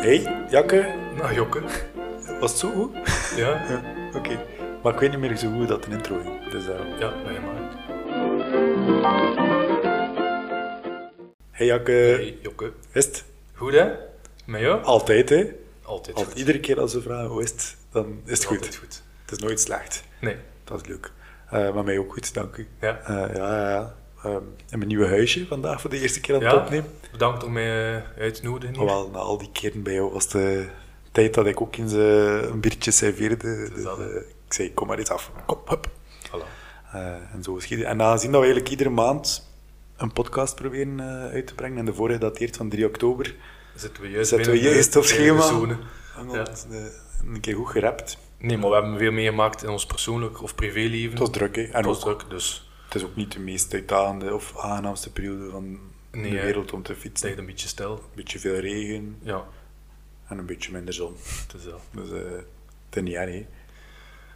Hey, 0.00 0.46
Jakke, 0.50 0.94
Nou, 1.16 1.34
Jokke. 1.34 1.60
was 2.40 2.50
het 2.50 2.60
zo 2.60 2.70
goed? 2.70 2.90
Ja, 3.36 3.48
Ja, 3.68 3.82
oké. 4.16 4.40
Maar 4.82 4.92
ik 4.94 5.00
weet 5.00 5.10
niet 5.10 5.18
meer 5.18 5.36
zo 5.36 5.50
goed 5.52 5.68
dat 5.68 5.84
een 5.86 5.92
intro 5.92 6.20
ging. 6.22 6.50
Dus 6.50 6.66
daarom. 6.66 6.86
ja, 6.98 7.12
ben 7.24 7.42
maar. 7.44 7.58
Hey 11.50 11.66
Jakke, 11.66 11.92
Hey, 11.92 12.38
Jokke. 12.42 12.72
is 12.92 13.04
het? 13.04 13.24
Goed, 13.54 13.72
hè? 13.72 13.88
Met 14.46 14.60
jou? 14.60 14.82
Altijd, 14.82 15.28
hè? 15.28 15.44
Altijd 15.82 16.16
Al, 16.16 16.24
goed. 16.24 16.38
iedere 16.38 16.60
keer 16.60 16.80
als 16.80 16.92
ze 16.92 17.00
vragen 17.02 17.26
hoe 17.28 17.42
is 17.42 17.50
het, 17.50 17.76
dan 17.92 18.20
is 18.24 18.38
het 18.38 18.44
goed. 18.46 18.56
Altijd 18.56 18.76
goed. 18.76 19.02
Het 19.22 19.30
is 19.32 19.38
nooit 19.38 19.60
slecht. 19.60 20.04
Nee. 20.20 20.36
Dat 20.64 20.80
is 20.80 20.86
leuk. 20.88 21.12
Eh, 21.50 21.74
maar 21.74 21.84
mij 21.84 21.98
ook 21.98 22.12
goed, 22.12 22.34
dank 22.34 22.56
u. 22.56 22.68
Ja. 22.80 22.98
Eh, 23.00 23.34
ja, 23.36 23.60
ja, 23.60 23.70
ja. 23.70 23.94
Ehm, 24.24 24.34
in 24.70 24.78
mijn 24.78 24.86
nieuwe 24.88 25.06
huisje 25.08 25.46
vandaag 25.46 25.80
voor 25.80 25.90
de 25.90 26.00
eerste 26.00 26.20
keer 26.20 26.34
aan 26.34 26.42
het 26.42 26.50
Ja. 26.52 26.58
opnemen. 26.58 26.90
Bedankt 27.12 27.44
om 27.44 27.52
mij 27.52 27.96
eh, 27.96 28.02
uit 28.18 28.34
te 28.34 28.42
nodigen. 28.42 28.76
Hoewel, 28.76 29.10
na 29.12 29.18
al 29.18 29.38
die 29.38 29.50
keren 29.52 29.82
bij 29.82 29.92
jou 29.94 30.12
was 30.12 30.28
de 30.28 30.68
tijd 31.12 31.34
dat 31.34 31.46
ik 31.46 31.60
ook 31.60 31.76
eens 31.76 31.92
eh, 31.92 32.42
een 32.42 32.60
biertje 32.60 32.90
serveerde. 32.90 33.70
Dus, 33.74 33.84
eh, 33.84 34.16
ik 34.46 34.52
zei, 34.52 34.74
kom 34.74 34.86
maar 34.86 34.98
eens 34.98 35.10
af. 35.10 35.30
Kom, 35.46 35.58
hup. 35.66 35.88
Voilà. 36.28 36.58
Eh, 36.92 37.06
en 37.34 37.42
zo 37.42 37.54
geschieden. 37.54 37.86
En 37.86 38.02
aangezien 38.02 38.30
dat 38.32 38.40
we 38.40 38.46
eigenlijk 38.46 38.70
iedere 38.70 38.90
maand 38.90 39.48
een 39.96 40.12
podcast 40.12 40.54
proberen 40.54 41.00
eh, 41.00 41.32
uit 41.32 41.46
te 41.46 41.54
brengen, 41.54 41.78
en 41.78 41.84
de 41.84 41.94
vorige 41.94 42.18
dateert 42.18 42.56
van 42.56 42.68
3 42.68 42.86
oktober, 42.86 43.34
Zitten 43.74 44.02
we 44.02 44.10
juist 44.10 44.28
zetten 44.28 44.52
we 44.52 44.60
juist 44.60 44.96
op 44.96 45.04
schema. 45.04 45.50
Ja. 46.32 46.44
eh, 46.70 46.78
een 47.26 47.40
keer 47.40 47.54
goed 47.54 47.68
gerapt. 47.68 48.18
Nee, 48.38 48.58
maar 48.58 48.68
we 48.68 48.74
hebben 48.74 48.98
veel 48.98 49.12
meegemaakt 49.12 49.62
in 49.62 49.68
ons 49.68 49.86
persoonlijk 49.86 50.42
of 50.42 50.54
privéleven. 50.54 51.10
Het 51.10 51.18
was 51.18 51.30
druk, 51.30 51.56
hè. 51.56 51.62
En 51.62 51.76
Het 51.76 51.84
was 51.84 52.04
ook, 52.06 52.18
druk, 52.18 52.30
dus 52.30 52.69
het 52.92 52.94
is 53.02 53.04
ook 53.08 53.16
niet 53.16 53.32
de 53.32 53.38
meest 53.40 53.74
uitdagende 53.74 54.34
of 54.34 54.58
aangenaamste 54.58 55.12
periode 55.12 55.50
van 55.50 55.78
Nee, 56.12 56.30
de 56.30 56.40
wereld 56.40 56.72
om 56.72 56.82
te 56.82 56.92
het 56.92 57.00
fietsen. 57.00 57.26
ligt 57.26 57.38
een 57.40 57.46
beetje 57.46 57.68
stil. 57.68 57.92
Een 57.92 58.00
beetje 58.14 58.38
veel 58.38 58.54
regen 58.58 59.18
Ja, 59.22 59.44
en 60.28 60.38
een 60.38 60.46
beetje 60.46 60.72
minder 60.72 60.94
zon. 60.94 61.16
het 61.46 61.54
is 61.54 61.64
dat. 61.64 61.80
Dus 61.90 62.10
eh 62.10 62.30
het 62.88 62.96
is 62.96 63.02
niet 63.02 63.14
erg, 63.14 63.30
hè. 63.34 63.46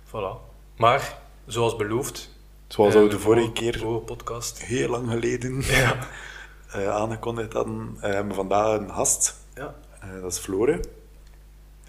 Voilà. 0.06 0.52
Maar, 0.76 1.18
zoals 1.46 1.76
beloofd... 1.76 2.30
Zoals 2.68 2.94
eh, 2.94 3.02
we 3.02 3.08
de 3.08 3.18
vorige 3.18 3.52
keer, 3.52 3.78
vorige 3.78 4.04
podcast... 4.04 4.62
heel 4.62 4.88
lang 4.88 5.10
geleden, 5.10 5.60
Ja. 5.62 5.98
eh, 6.72 6.88
aangekondigd 6.88 7.52
hadden, 7.52 7.96
eh, 8.00 8.02
hebben 8.02 8.28
we 8.28 8.34
vandaag 8.34 8.78
een 8.80 8.90
gast. 8.90 9.36
ja. 9.54 9.74
Eh, 10.00 10.20
dat 10.20 10.32
is 10.32 10.38
Flore. 10.38 10.80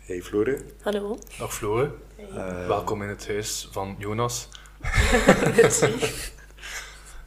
Hey 0.01 0.21
Flore. 0.21 0.59
Hallo. 0.81 1.17
Dag 1.37 1.53
Flore. 1.53 1.91
Eh, 2.35 2.67
Welkom 2.67 3.01
in 3.03 3.09
het 3.09 3.27
huis 3.27 3.67
van 3.71 3.95
Jonas. 3.99 4.49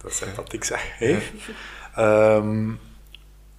Dat 0.02 0.10
is 0.10 0.16
sympathiek 0.16 0.64
zeg. 0.64 0.98
Hey. 0.98 1.22
Ehm, 1.94 2.70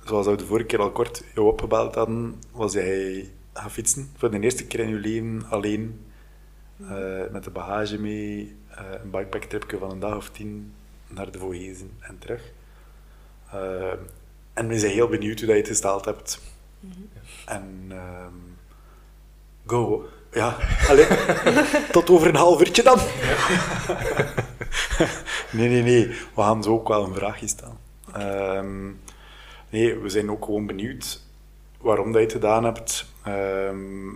zoals 0.05 0.25
we 0.25 0.35
de 0.35 0.45
vorige 0.45 0.65
keer 0.65 0.79
al 0.79 0.91
kort 0.91 1.23
jou 1.33 1.47
opgebeld 1.47 1.95
hadden, 1.95 2.41
was 2.51 2.73
jij 2.73 3.29
gaan 3.53 3.71
fietsen. 3.71 4.11
Voor 4.17 4.31
de 4.31 4.39
eerste 4.39 4.65
keer 4.67 4.79
in 4.79 4.89
je 4.89 4.95
leven 4.95 5.43
alleen. 5.49 6.05
eh, 6.89 7.31
met 7.31 7.43
de 7.43 7.49
bagage 7.49 7.99
mee. 7.99 8.55
eh, 8.69 8.83
een 9.03 9.09
bikepacktripje 9.09 9.77
van 9.77 9.91
een 9.91 9.99
dag 9.99 10.15
of 10.15 10.29
tien 10.29 10.73
naar 11.07 11.31
de 11.31 11.39
Vogezen 11.39 11.91
en 11.99 12.17
terug. 12.19 12.41
Ehm, 13.51 13.97
en 14.53 14.67
we 14.67 14.79
zijn 14.79 14.91
heel 14.93 15.07
benieuwd 15.07 15.37
hoe 15.39 15.47
dat 15.47 15.55
je 15.55 15.61
het 15.61 15.71
gesteld 15.71 16.05
hebt. 16.05 16.39
En 17.45 17.85
ehm, 17.89 18.33
Go. 19.65 20.09
ja, 20.31 20.57
allee, 20.87 21.07
tot 21.91 22.09
over 22.09 22.27
een 22.27 22.35
half 22.35 22.59
uurtje 22.59 22.83
dan. 22.83 22.99
Nee, 25.51 25.69
nee, 25.69 25.81
nee. 25.83 26.07
We 26.07 26.41
gaan 26.41 26.63
zo 26.63 26.71
ook 26.71 26.87
wel 26.87 27.03
een 27.03 27.13
vraagje 27.13 27.47
stellen. 27.47 27.77
Ehm, 28.13 28.87
nee, 29.69 29.95
we 29.97 30.09
zijn 30.09 30.31
ook 30.31 30.45
gewoon 30.45 30.65
benieuwd 30.65 31.21
waarom 31.81 32.05
dat 32.11 32.15
je 32.15 32.27
het 32.27 32.31
gedaan 32.31 32.63
hebt. 32.63 33.05
Ehm, 33.23 34.09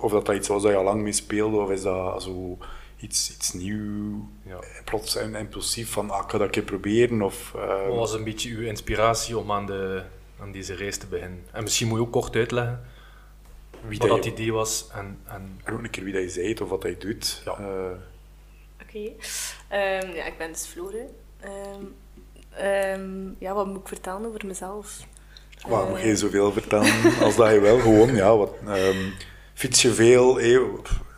of 0.00 0.12
dat, 0.12 0.26
dat 0.26 0.36
iets 0.36 0.48
was 0.48 0.62
dat 0.62 0.70
je 0.70 0.76
al 0.76 0.84
lang 0.84 1.02
mee 1.02 1.12
speelde, 1.12 1.56
of 1.56 1.70
is 1.70 1.82
dat 1.82 2.22
zo 2.22 2.58
iets, 3.00 3.32
iets 3.34 3.52
nieuw, 3.52 4.28
Ja. 4.46 4.58
plots 4.84 5.16
en 5.16 5.34
impulsief 5.34 5.90
van, 5.92 6.10
ah, 6.10 6.24
ik 6.24 6.30
ga 6.30 6.38
dat 6.38 6.46
een 6.46 6.50
keer 6.52 6.62
proberen, 6.62 7.22
of... 7.22 7.52
ehm, 7.56 7.88
Wat 7.88 7.96
was 7.96 8.12
een 8.14 8.24
beetje 8.24 8.50
uw 8.50 8.60
inspiratie 8.66 9.38
om 9.38 9.52
aan, 9.52 9.66
de, 9.66 10.02
aan 10.40 10.52
deze 10.52 10.74
reis 10.74 10.96
te 10.98 11.06
beginnen? 11.06 11.44
En 11.52 11.62
misschien 11.62 11.88
moet 11.88 11.98
je 11.98 12.04
ook 12.04 12.12
kort 12.12 12.36
uitleggen 12.36 12.80
wie 13.88 13.98
wat 13.98 14.08
dat 14.08 14.16
dat 14.16 14.24
je, 14.26 14.32
idee 14.32 14.52
was. 14.52 14.88
En, 14.92 15.18
en 15.24 15.60
en 15.64 15.72
ook 15.74 15.82
een 15.82 15.90
keer 15.90 16.04
wie 16.04 16.12
dat 16.12 16.22
je 16.22 16.28
zei, 16.28 16.54
of 16.62 16.68
wat 16.68 16.82
dat 16.82 16.90
je 16.90 16.98
doet. 16.98 17.42
Ja. 17.44 17.56
Eh, 17.58 17.66
Oké. 18.94 19.12
Ehm, 19.68 20.14
ja, 20.14 20.24
ik 20.24 20.34
ben 20.38 20.52
dus 20.52 20.66
Flore. 20.66 21.06
Ehm, 21.40 21.84
ehm, 22.50 23.28
ja, 23.38 23.54
wat 23.54 23.66
moet 23.66 23.80
ik 23.80 23.88
vertellen 23.88 24.26
over 24.26 24.46
mezelf? 24.46 24.98
Waar 25.68 25.84
Eh, 25.84 25.90
mag 25.90 26.02
je 26.04 26.16
zoveel 26.16 26.52
vertellen 26.52 27.20
als 27.22 27.36
dat 27.36 27.50
je 27.52 27.60
wil? 27.60 27.78
Gewoon, 27.78 28.14
ja. 28.14 28.36
Wat, 28.36 28.50
fiets 29.54 29.82
je 29.82 29.92
veel? 29.92 30.40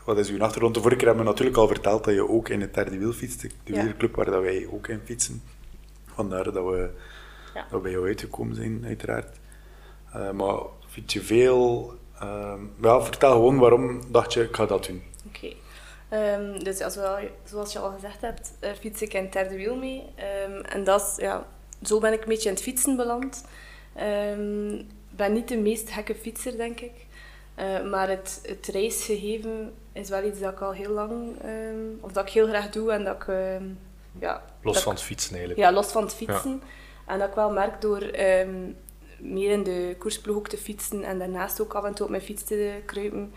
wat 0.05 0.19
is 0.19 0.31
uw 0.31 0.43
achtergrond? 0.43 0.75
De 0.75 0.81
vorige 0.81 0.99
keer 0.99 1.07
hebben 1.07 1.25
we 1.25 1.31
natuurlijk 1.31 1.57
al 1.59 1.67
verteld 1.69 2.05
dat 2.05 2.15
je 2.15 2.29
ook 2.29 2.49
in 2.49 2.61
het 2.61 2.75
derde 2.75 2.99
wiel 2.99 3.13
fietst. 3.13 3.41
De 3.41 3.49
Ja. 3.65 3.73
wielerclub 3.75 4.15
waar 4.15 4.25
dat 4.25 4.43
wij 4.43 4.69
ook 4.73 4.89
in 4.89 5.01
fietsen. 5.05 5.43
Vandaar 6.15 6.45
dat 6.45 6.55
we, 6.65 6.91
Ja. 7.55 7.61
dat 7.63 7.71
we 7.71 7.79
bij 7.79 7.91
jou 7.91 8.07
uitgekomen 8.07 8.55
zijn, 8.57 8.83
uiteraard. 8.87 9.37
Eh, 10.13 10.31
maar 10.31 10.57
fiets 10.89 11.15
je 11.15 11.21
veel? 11.23 11.95
Ja, 12.83 13.03
vertel 13.03 13.33
gewoon 13.33 13.59
waarom 13.59 14.01
dacht 14.13 14.33
je, 14.33 14.43
ik 14.43 14.57
ga 14.57 14.67
dat 14.67 14.87
doen. 14.87 15.03
Oké. 15.27 15.53
Ehm, 16.19 16.59
dus 16.59 16.79
ja, 16.79 16.89
zoals, 16.91 17.21
zoals 17.45 17.73
je 17.73 17.79
al 17.79 17.91
gezegd 17.91 18.21
hebt, 18.21 18.53
eh, 18.61 18.71
fiets 18.81 19.03
ik 19.03 19.15
in 19.15 19.23
het 19.23 19.33
derde 19.33 19.57
wiel 19.57 19.77
mee. 19.77 20.03
Ehm, 20.15 20.61
en 20.65 20.85
dat 20.85 21.01
is, 21.01 21.23
ja, 21.25 21.47
zo 21.83 21.99
ben 22.01 22.13
ik 22.13 22.23
een 22.23 22.29
beetje 22.29 22.49
in 22.49 22.55
het 22.55 22.65
fietsen 22.65 22.97
beland. 22.97 23.45
Ehm, 23.95 24.73
Ik 25.15 25.21
ben 25.21 25.33
niet 25.33 25.49
de 25.49 25.57
meest 25.57 25.91
gekke 25.91 26.15
fietser, 26.15 26.57
denk 26.57 26.81
ik. 26.81 26.93
Eh, 27.55 27.83
maar 27.91 28.09
het, 28.09 28.41
het 28.47 28.67
reisgegeven 28.67 29.75
is 29.93 30.09
wel 30.09 30.25
iets 30.25 30.41
dat 30.41 30.53
ik 30.53 30.61
al 30.61 30.73
heel 30.73 30.91
lang, 30.91 31.41
ehm, 31.43 31.77
of 32.01 32.13
dat 32.13 32.27
ik 32.27 32.33
heel 32.33 32.47
graag 32.47 32.71
doe 32.71 32.93
en 32.93 33.05
dat 33.05 33.15
ik, 33.15 33.29
ehm, 33.29 33.65
ja, 34.19 34.43
los 34.63 34.75
dat 34.75 34.83
van 34.83 34.93
ik- 34.93 34.99
het 34.99 35.07
fietsen 35.07 35.31
eigenlijk. 35.31 35.61
Ja, 35.61 35.73
los 35.73 35.87
van 35.93 36.03
het 36.03 36.15
fietsen. 36.15 36.63
En 37.07 37.19
dat 37.19 37.29
ik 37.29 37.35
wel 37.35 37.51
merk 37.51 37.81
door 37.81 38.01
ehm, 38.03 38.55
meer 39.19 39.51
in 39.51 39.63
de 39.63 39.95
koersploeg 39.99 40.37
ook 40.37 40.49
te 40.49 40.57
fietsen 40.57 41.03
en 41.05 41.19
daarnaast 41.19 41.61
ook 41.61 41.75
af 41.75 41.85
en 41.85 41.95
toe 41.95 42.05
op 42.05 42.11
mijn 42.11 42.23
fiets 42.23 42.45
te 42.45 42.81
kruipen, 42.87 43.33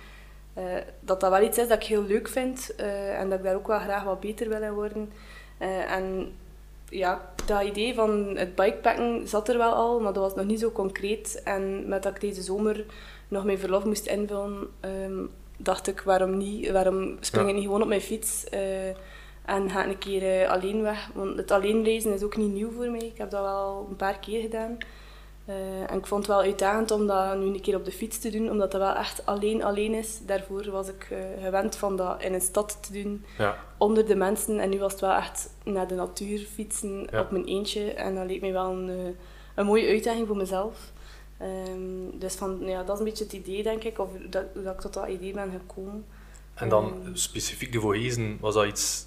eh, 0.58 0.64
dat 1.00 1.20
dat 1.20 1.30
wel 1.32 1.42
iets 1.42 1.58
is 1.58 1.68
dat 1.68 1.82
ik 1.82 1.88
heel 1.88 2.04
leuk 2.04 2.28
vind 2.28 2.76
eh, 2.76 3.20
en 3.20 3.30
dat 3.30 3.38
ik 3.38 3.46
daar 3.46 3.56
ook 3.56 3.68
wel 3.68 3.80
graag 3.80 4.04
wat 4.04 4.20
beter 4.20 4.50
wil 4.50 4.62
in 4.62 4.74
worden. 4.74 5.12
Eh, 5.58 5.92
en 5.92 6.34
ja, 6.90 7.32
dat 7.46 7.64
idee 7.64 7.94
van 7.94 8.34
het 8.38 8.56
bikepacken 8.56 9.28
zat 9.28 9.50
er 9.50 9.58
wel 9.58 9.74
al, 9.74 10.00
maar 10.00 10.14
dat 10.14 10.24
was 10.24 10.36
nog 10.36 10.46
niet 10.46 10.60
zo 10.60 10.72
concreet. 10.72 11.42
En 11.44 11.88
met 11.88 12.04
dat 12.04 12.16
ik 12.16 12.22
deze 12.22 12.42
zomer 12.42 12.86
nog 13.28 13.44
mijn 13.44 13.60
verlof 13.60 13.86
moest 13.86 14.06
invullen, 14.06 14.68
ehm, 14.80 15.26
dacht 15.58 15.88
ik, 15.88 16.02
waarom 16.02 16.38
niet? 16.38 16.72
Waarom 16.72 17.18
spring 17.20 17.44
Ja. 17.44 17.50
ik 17.50 17.56
niet 17.56 17.66
gewoon 17.66 17.82
op 17.82 17.88
mijn 17.88 18.02
fiets 18.02 18.44
en 19.46 19.70
ga 19.70 19.84
ik 19.84 19.92
een 19.92 19.98
keer 19.98 20.48
alleen 20.48 20.82
weg? 20.82 21.10
Want 21.14 21.38
het 21.38 21.52
alleen 21.52 21.84
reizen 21.84 22.14
is 22.14 22.24
ook 22.24 22.38
niet 22.38 22.54
nieuw 22.54 22.72
voor 22.72 22.90
mij. 22.90 23.06
Ik 23.06 23.18
heb 23.18 23.30
dat 23.30 23.42
wel 23.42 23.88
een 23.90 23.96
paar 23.96 24.20
keer 24.20 24.42
gedaan. 24.42 24.78
Eh, 25.48 25.92
en 25.92 25.98
ik 25.98 26.06
vond 26.06 26.22
het 26.28 26.36
wel 26.36 26.42
uitdagend 26.46 26.92
om 26.92 27.08
dat 27.08 27.38
nu 27.38 27.46
een 27.46 27.62
keer 27.62 27.76
op 27.76 27.86
de 27.86 27.92
fiets 27.92 28.20
te 28.20 28.30
doen, 28.30 28.50
omdat 28.52 28.72
dat 28.72 28.82
wel 28.82 28.94
echt 28.96 29.26
alleen 29.26 29.64
alleen 29.64 29.94
is. 29.94 30.20
Daarvoor 30.26 30.72
was 30.72 30.88
ik 30.88 31.08
eh, 31.12 31.18
gewend 31.44 31.76
van 31.76 31.96
dat 31.96 32.22
in 32.24 32.34
een 32.34 32.42
stad 32.42 32.78
te 32.82 32.94
doen, 33.04 33.26
Ja. 33.38 33.58
onder 33.78 34.06
de 34.06 34.16
mensen. 34.16 34.60
En 34.60 34.70
nu 34.70 34.80
was 34.80 34.92
het 34.92 35.02
wel 35.02 35.14
echt 35.14 35.50
naar 35.64 35.88
de 35.88 35.96
natuur 35.96 36.40
fietsen 36.40 37.08
Ja. 37.12 37.22
op 37.22 37.32
mijn 37.32 37.46
eentje. 37.46 37.94
En 37.94 38.16
dat 38.16 38.26
leek 38.26 38.42
me 38.42 38.52
wel 38.52 38.72
een, 38.72 38.90
eh, 38.90 39.14
een 39.56 39.66
mooie 39.66 39.88
uitdaging 39.88 40.28
voor 40.28 40.38
mezelf. 40.38 40.92
Ehm, 41.38 42.10
dus 42.20 42.36
van, 42.36 42.60
ja, 42.66 42.84
dat 42.84 42.94
is 42.94 43.00
een 43.00 43.06
beetje 43.06 43.24
het 43.24 43.34
idee, 43.34 43.64
denk 43.64 43.84
ik, 43.84 44.00
of 44.00 44.10
dat, 44.30 44.46
dat 44.56 44.74
ik 44.74 44.80
tot 44.82 44.94
dat 44.94 45.08
idee 45.08 45.34
ben 45.34 45.52
gekomen. 45.52 46.06
En 46.54 46.70
dan 46.70 46.94
Ehm. 47.04 47.16
specifiek 47.16 47.72
de 47.72 47.80
Vogezen, 47.80 48.38
was 48.42 48.54
dat 48.54 48.66
iets 48.66 49.06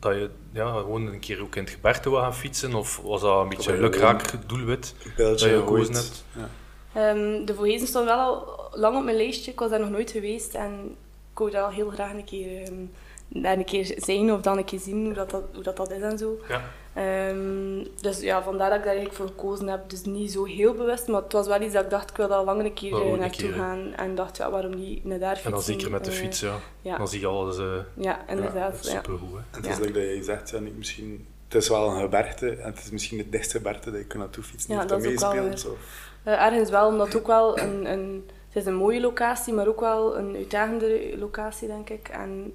dat 0.00 0.14
je 0.14 0.30
ja, 0.52 0.72
gewoon 0.72 1.06
een 1.06 1.20
keer 1.20 1.40
ook 1.40 1.56
in 1.56 1.62
het 1.62 1.72
gebergte 1.72 2.10
wil 2.10 2.18
gaan 2.18 2.34
fietsen? 2.34 2.74
Of 2.74 3.00
was 3.02 3.20
dat 3.20 3.42
een 3.42 3.48
beetje 3.48 3.72
een 3.72 3.80
lukraak 3.80 4.32
doelwit? 4.46 4.94
Dat 5.16 5.40
je 5.40 5.48
gekozen 5.48 5.94
hebt. 5.94 6.24
Ja. 6.36 6.48
Ehm, 6.92 7.44
de 7.44 7.54
Vogezen 7.54 7.86
stond 7.86 8.04
wel 8.04 8.18
al 8.18 8.68
lang 8.72 8.96
op 8.96 9.04
mijn 9.04 9.16
lijstje. 9.16 9.50
Ik 9.50 9.58
was 9.58 9.70
daar 9.70 9.80
nog 9.80 9.90
nooit 9.90 10.10
geweest 10.10 10.54
en 10.54 10.96
ik 11.32 11.38
wou 11.38 11.50
daar 11.50 11.62
al 11.62 11.70
heel 11.70 11.90
graag 11.90 12.12
een 12.12 12.24
keer, 12.24 12.62
ehm, 12.62 12.84
daar 13.28 13.56
een 13.56 13.64
keer 13.64 13.94
zijn 13.96 14.32
of 14.32 14.40
dan 14.40 14.58
een 14.58 14.64
keer 14.64 14.78
zien 14.78 15.04
hoe 15.04 15.14
dat, 15.14 15.30
dat, 15.30 15.42
hoe 15.54 15.62
dat, 15.62 15.76
dat 15.76 15.90
is 15.90 16.02
en 16.02 16.18
zo. 16.18 16.38
Ja. 16.48 16.62
Ehm, 16.94 17.84
dus 18.00 18.20
ja, 18.20 18.42
vandaar 18.42 18.68
dat 18.68 18.78
ik 18.78 18.84
daar 18.84 18.94
eigenlijk 18.94 19.16
voor 19.16 19.26
gekozen 19.26 19.66
heb. 19.68 19.90
Dus 19.90 20.04
niet 20.04 20.32
zo 20.32 20.44
heel 20.44 20.74
bewust, 20.74 21.06
maar 21.08 21.22
het 21.22 21.32
was 21.32 21.46
wel 21.46 21.60
iets 21.62 21.72
dat 21.74 21.84
ik 21.84 21.90
dacht, 21.90 22.10
ik 22.10 22.16
wil 22.16 22.28
daar 22.28 22.38
al 22.38 22.44
lang 22.44 22.64
een 22.64 22.74
keer 22.74 22.92
eh, 22.92 23.18
naartoe 23.18 23.48
keer, 23.48 23.52
gaan. 23.52 23.92
En 23.96 24.14
dacht, 24.14 24.36
ja, 24.36 24.50
waarom 24.50 24.74
niet 24.74 25.04
naar 25.04 25.18
daar 25.18 25.30
fietsen? 25.36 25.44
En 25.50 25.56
dan 25.56 25.62
zeker 25.62 25.90
met 25.90 26.04
de 26.04 26.10
Eh, 26.10 26.16
fiets, 26.16 26.40
ja. 26.40 26.54
ja. 26.82 26.96
Dan 26.96 27.08
zie 27.08 27.20
je 27.20 27.26
alles 27.26 27.58
eh 27.58 27.64
Ja, 27.94 28.28
inderdaad. 28.28 28.84
Ja, 28.86 28.90
supergoed. 28.90 29.30
hè. 29.32 29.36
En 29.36 29.44
het 29.56 29.64
Ja. 29.64 29.70
is 29.70 29.78
like 29.78 29.92
dat 29.92 30.02
je 30.02 30.22
zegt, 30.22 30.50
ja, 30.50 30.58
niet 30.58 30.76
misschien, 30.76 31.26
het 31.48 31.54
is 31.62 31.68
wel 31.68 31.88
een 31.90 32.00
gebergte 32.00 32.50
en 32.50 32.64
het 32.72 32.78
is 32.84 32.90
misschien 32.90 33.18
het 33.18 33.32
dichtste 33.32 33.56
gebergte 33.56 33.90
dat 33.90 34.00
je 34.00 34.06
kunt 34.06 34.22
naartoe 34.22 34.44
fietsen. 34.44 34.74
Ja, 34.74 34.84
dat 34.84 35.04
is 35.04 35.12
ook 35.24 35.32
wel 35.32 35.32
meespeeld, 35.44 35.62
waar. 35.62 35.72
of- 35.72 36.08
Eh, 36.22 36.44
ergens 36.46 36.70
wel, 36.70 36.88
omdat 36.88 37.06
het 37.06 37.16
ook 37.16 37.26
wel 37.26 37.58
een, 37.58 37.90
een... 37.92 38.28
Het 38.52 38.62
is 38.62 38.66
een 38.66 38.74
mooie 38.74 39.00
locatie, 39.00 39.52
maar 39.52 39.66
ook 39.68 39.80
wel 39.80 40.16
een 40.18 40.36
uitdagende 40.36 41.14
locatie, 41.18 41.68
denk 41.68 41.90
ik. 41.90 42.08
En 42.08 42.54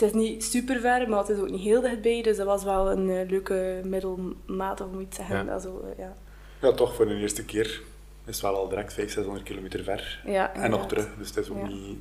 het 0.00 0.02
is 0.02 0.12
niet 0.12 0.44
super 0.44 0.80
ver, 0.80 1.08
maar 1.08 1.18
het 1.18 1.28
is 1.28 1.38
ook 1.38 1.50
niet 1.50 1.60
heel 1.60 1.80
dichtbij. 1.80 2.22
Dus 2.22 2.36
dat 2.36 2.46
was 2.46 2.64
wel 2.64 2.90
een 2.90 3.10
eh, 3.10 3.28
leuke 3.30 3.80
middelmaat, 3.84 4.80
of 4.80 4.86
moet 4.90 4.98
je 5.00 5.04
het 5.06 5.14
zeggen. 5.14 5.36
Ja. 5.36 5.44
Dat 5.44 5.62
zo, 5.62 5.84
eh, 5.92 5.98
ja. 6.04 6.16
Ja, 6.60 6.72
toch 6.72 6.94
voor 6.94 7.06
de 7.08 7.14
eerste 7.14 7.44
keer. 7.44 7.82
is 8.24 8.34
het 8.34 8.40
wel 8.40 8.54
al 8.56 8.68
direct 8.68 8.92
500, 8.92 9.12
600 9.12 9.44
kilometer 9.44 9.84
ver. 9.84 10.20
Ja, 10.26 10.54
en 10.54 10.70
nog 10.70 10.86
terug. 10.86 11.08
Dus 11.18 11.28
het 11.28 11.36
is 11.36 11.50
ook 11.50 11.56
Ja. 11.58 11.66
niet 11.66 11.98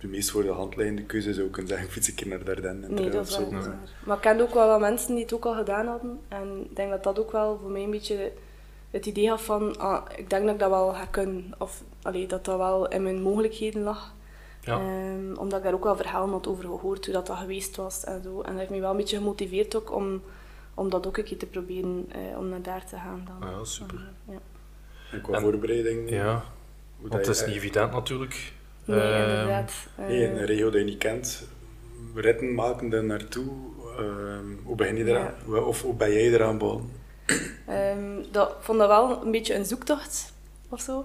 de 0.00 0.06
meest 0.08 0.30
voor 0.30 0.42
de 0.42 0.48
hand 0.52 0.76
liggende 0.76 1.02
keuze. 1.02 1.34
Zou 1.34 1.46
ik 1.46 1.52
kunnen 1.52 1.70
zeggen, 1.70 1.90
fiets 1.90 2.08
een 2.08 2.14
keer 2.14 2.28
naar 2.28 2.44
Dardenne. 2.44 2.86
en 2.86 2.94
Nee, 2.94 2.96
terug 2.96 3.12
dat 3.12 3.26
is 3.26 3.34
zo. 3.34 3.50
waar. 3.50 3.78
Maar 4.04 4.16
ik 4.16 4.22
kende 4.22 4.42
ook 4.42 4.54
wel 4.54 4.66
wat 4.68 4.80
mensen 4.80 5.14
die 5.14 5.22
het 5.24 5.32
ook 5.32 5.44
al 5.46 5.54
gedaan 5.54 5.86
hadden. 5.86 6.18
En 6.28 6.66
ik 6.70 6.76
denk 6.76 6.90
dat 6.90 7.02
dat 7.04 7.18
ook 7.18 7.32
wel 7.32 7.58
voor 7.62 7.70
mij 7.70 7.82
een 7.82 7.90
beetje 7.90 8.32
het 8.90 9.06
idee 9.06 9.28
had 9.28 9.40
van, 9.42 9.78
ah, 9.78 10.02
ik 10.16 10.30
denk 10.30 10.44
dat 10.44 10.52
ik 10.54 10.60
dat 10.60 10.70
wel 10.70 10.92
ga 10.92 11.04
kunnen. 11.04 11.52
Of 11.58 11.82
allee, 12.02 12.26
dat 12.26 12.44
dat 12.44 12.56
wel 12.56 12.88
in 12.88 13.02
mijn 13.02 13.22
mogelijkheden 13.22 13.82
lag. 13.82 14.14
Ja. 14.68 14.78
Ehm, 14.80 15.36
omdat 15.38 15.58
ik 15.58 15.64
daar 15.64 15.74
ook 15.74 15.84
wel 15.84 15.96
verhalen 15.96 16.30
had 16.30 16.46
over 16.46 16.64
gehoord, 16.64 17.04
hoe 17.04 17.14
dat, 17.14 17.26
dat 17.26 17.36
geweest 17.36 17.76
was 17.76 18.04
en 18.04 18.22
zo. 18.22 18.40
En 18.40 18.50
dat 18.50 18.58
heeft 18.58 18.70
me 18.70 18.80
wel 18.80 18.90
een 18.90 18.96
beetje 18.96 19.16
gemotiveerd 19.16 19.74
ook 19.76 19.92
om, 19.94 20.22
om 20.74 20.90
dat 20.90 21.06
ook 21.06 21.16
een 21.16 21.24
keer 21.24 21.38
te 21.38 21.46
proberen, 21.46 22.06
eh, 22.12 22.38
om 22.38 22.48
naar 22.48 22.62
daar 22.62 22.84
te 22.86 22.96
gaan 22.96 23.28
dan. 23.40 23.50
Ja, 23.50 23.64
super. 23.64 23.96
Eh, 24.28 24.34
ja. 24.34 24.40
En 25.12 25.20
qua 25.20 25.34
En- 25.34 25.40
voorbereiding... 25.42 26.10
Ja, 26.10 26.32
hoe 26.32 26.42
want 27.08 27.12
dat 27.12 27.20
het 27.26 27.28
is 27.36 27.40
je- 27.40 27.46
niet 27.46 27.56
evident 27.56 27.92
natuurlijk. 27.92 28.52
Nee, 28.84 29.00
Ehm, 29.00 29.30
inderdaad. 29.30 29.72
Nee, 29.96 30.22
in 30.22 30.32
Eh, 30.32 30.38
een 30.40 30.44
regio 30.46 30.70
die 30.70 30.78
je 30.78 30.84
niet 30.84 30.98
kent, 30.98 31.48
ritten 32.14 32.54
maken 32.54 32.88
daar 32.90 33.04
naartoe. 33.04 33.48
Ehm, 33.98 34.44
hoe 34.64 34.76
begin 34.76 34.96
je 34.96 35.04
eraan? 35.04 35.34
Of 35.64 35.82
hoe 35.82 35.94
ben 35.94 36.12
jij 36.12 36.32
eraan 36.32 36.58
begonnen? 36.58 36.90
Ehm, 37.66 38.22
dat, 38.30 38.48
ik 38.48 38.56
vond 38.60 38.78
dat 38.78 38.88
wel 38.88 39.22
een 39.24 39.30
beetje 39.30 39.54
een 39.54 39.64
zoektocht 39.64 40.32
of 40.68 40.80
zo. 40.80 41.04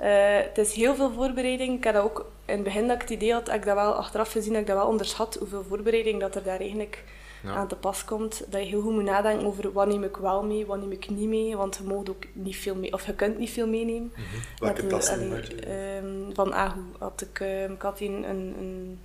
Eh, 0.00 0.38
het 0.46 0.58
is 0.58 0.72
heel 0.72 0.94
veel 0.94 1.12
voorbereiding. 1.12 1.76
Ik 1.78 1.84
had 1.84 1.94
dat 1.94 2.02
ook 2.04 2.30
in 2.44 2.54
het 2.54 2.62
begin 2.64 2.86
dat 2.86 2.94
ik 2.96 3.00
het 3.02 3.10
idee 3.10 3.32
had, 3.32 3.46
heb 3.46 3.56
ik 3.60 3.64
dat 3.64 3.74
wel 3.74 3.92
achteraf 3.92 4.32
gezien, 4.32 4.52
dat 4.52 4.60
ik 4.60 4.66
dat 4.66 4.76
wel 4.76 4.86
onderschat, 4.86 5.34
hoeveel 5.38 5.64
voorbereiding 5.68 6.20
dat 6.20 6.34
er 6.34 6.42
daar 6.42 6.58
eigenlijk 6.60 7.04
Ja. 7.42 7.54
aan 7.54 7.68
te 7.68 7.76
pas 7.76 8.04
komt. 8.04 8.42
Dat 8.48 8.60
je 8.62 8.66
heel 8.68 8.80
goed 8.80 8.92
moet 8.92 9.04
nadenken 9.04 9.46
over 9.46 9.72
wat 9.72 9.86
neem 9.86 10.04
ik 10.04 10.16
wel 10.16 10.42
mee, 10.44 10.66
wat 10.66 10.80
neem 10.80 10.92
ik 10.92 11.08
niet 11.10 11.28
mee. 11.28 11.56
Want 11.56 11.76
je 11.76 11.82
mag 11.82 11.96
ook 11.98 12.24
niet 12.32 12.56
veel 12.56 12.74
mee, 12.74 12.92
of 12.92 13.06
je 13.06 13.14
kunt 13.14 13.38
niet 13.38 13.50
veel 13.50 13.66
meenemen. 13.68 14.12
Welke 14.58 14.86
tassen 14.86 15.14
allee, 15.14 15.30
had 15.30 15.46
je? 15.46 15.56
ehm, 15.56 16.34
van 16.34 16.52
Ahu 16.54 16.80
had 16.98 17.20
ik, 17.30 17.40
ehm, 17.40 17.72
ik 17.72 17.82
had 17.82 18.00
een, 18.00 18.24
een 18.28 18.98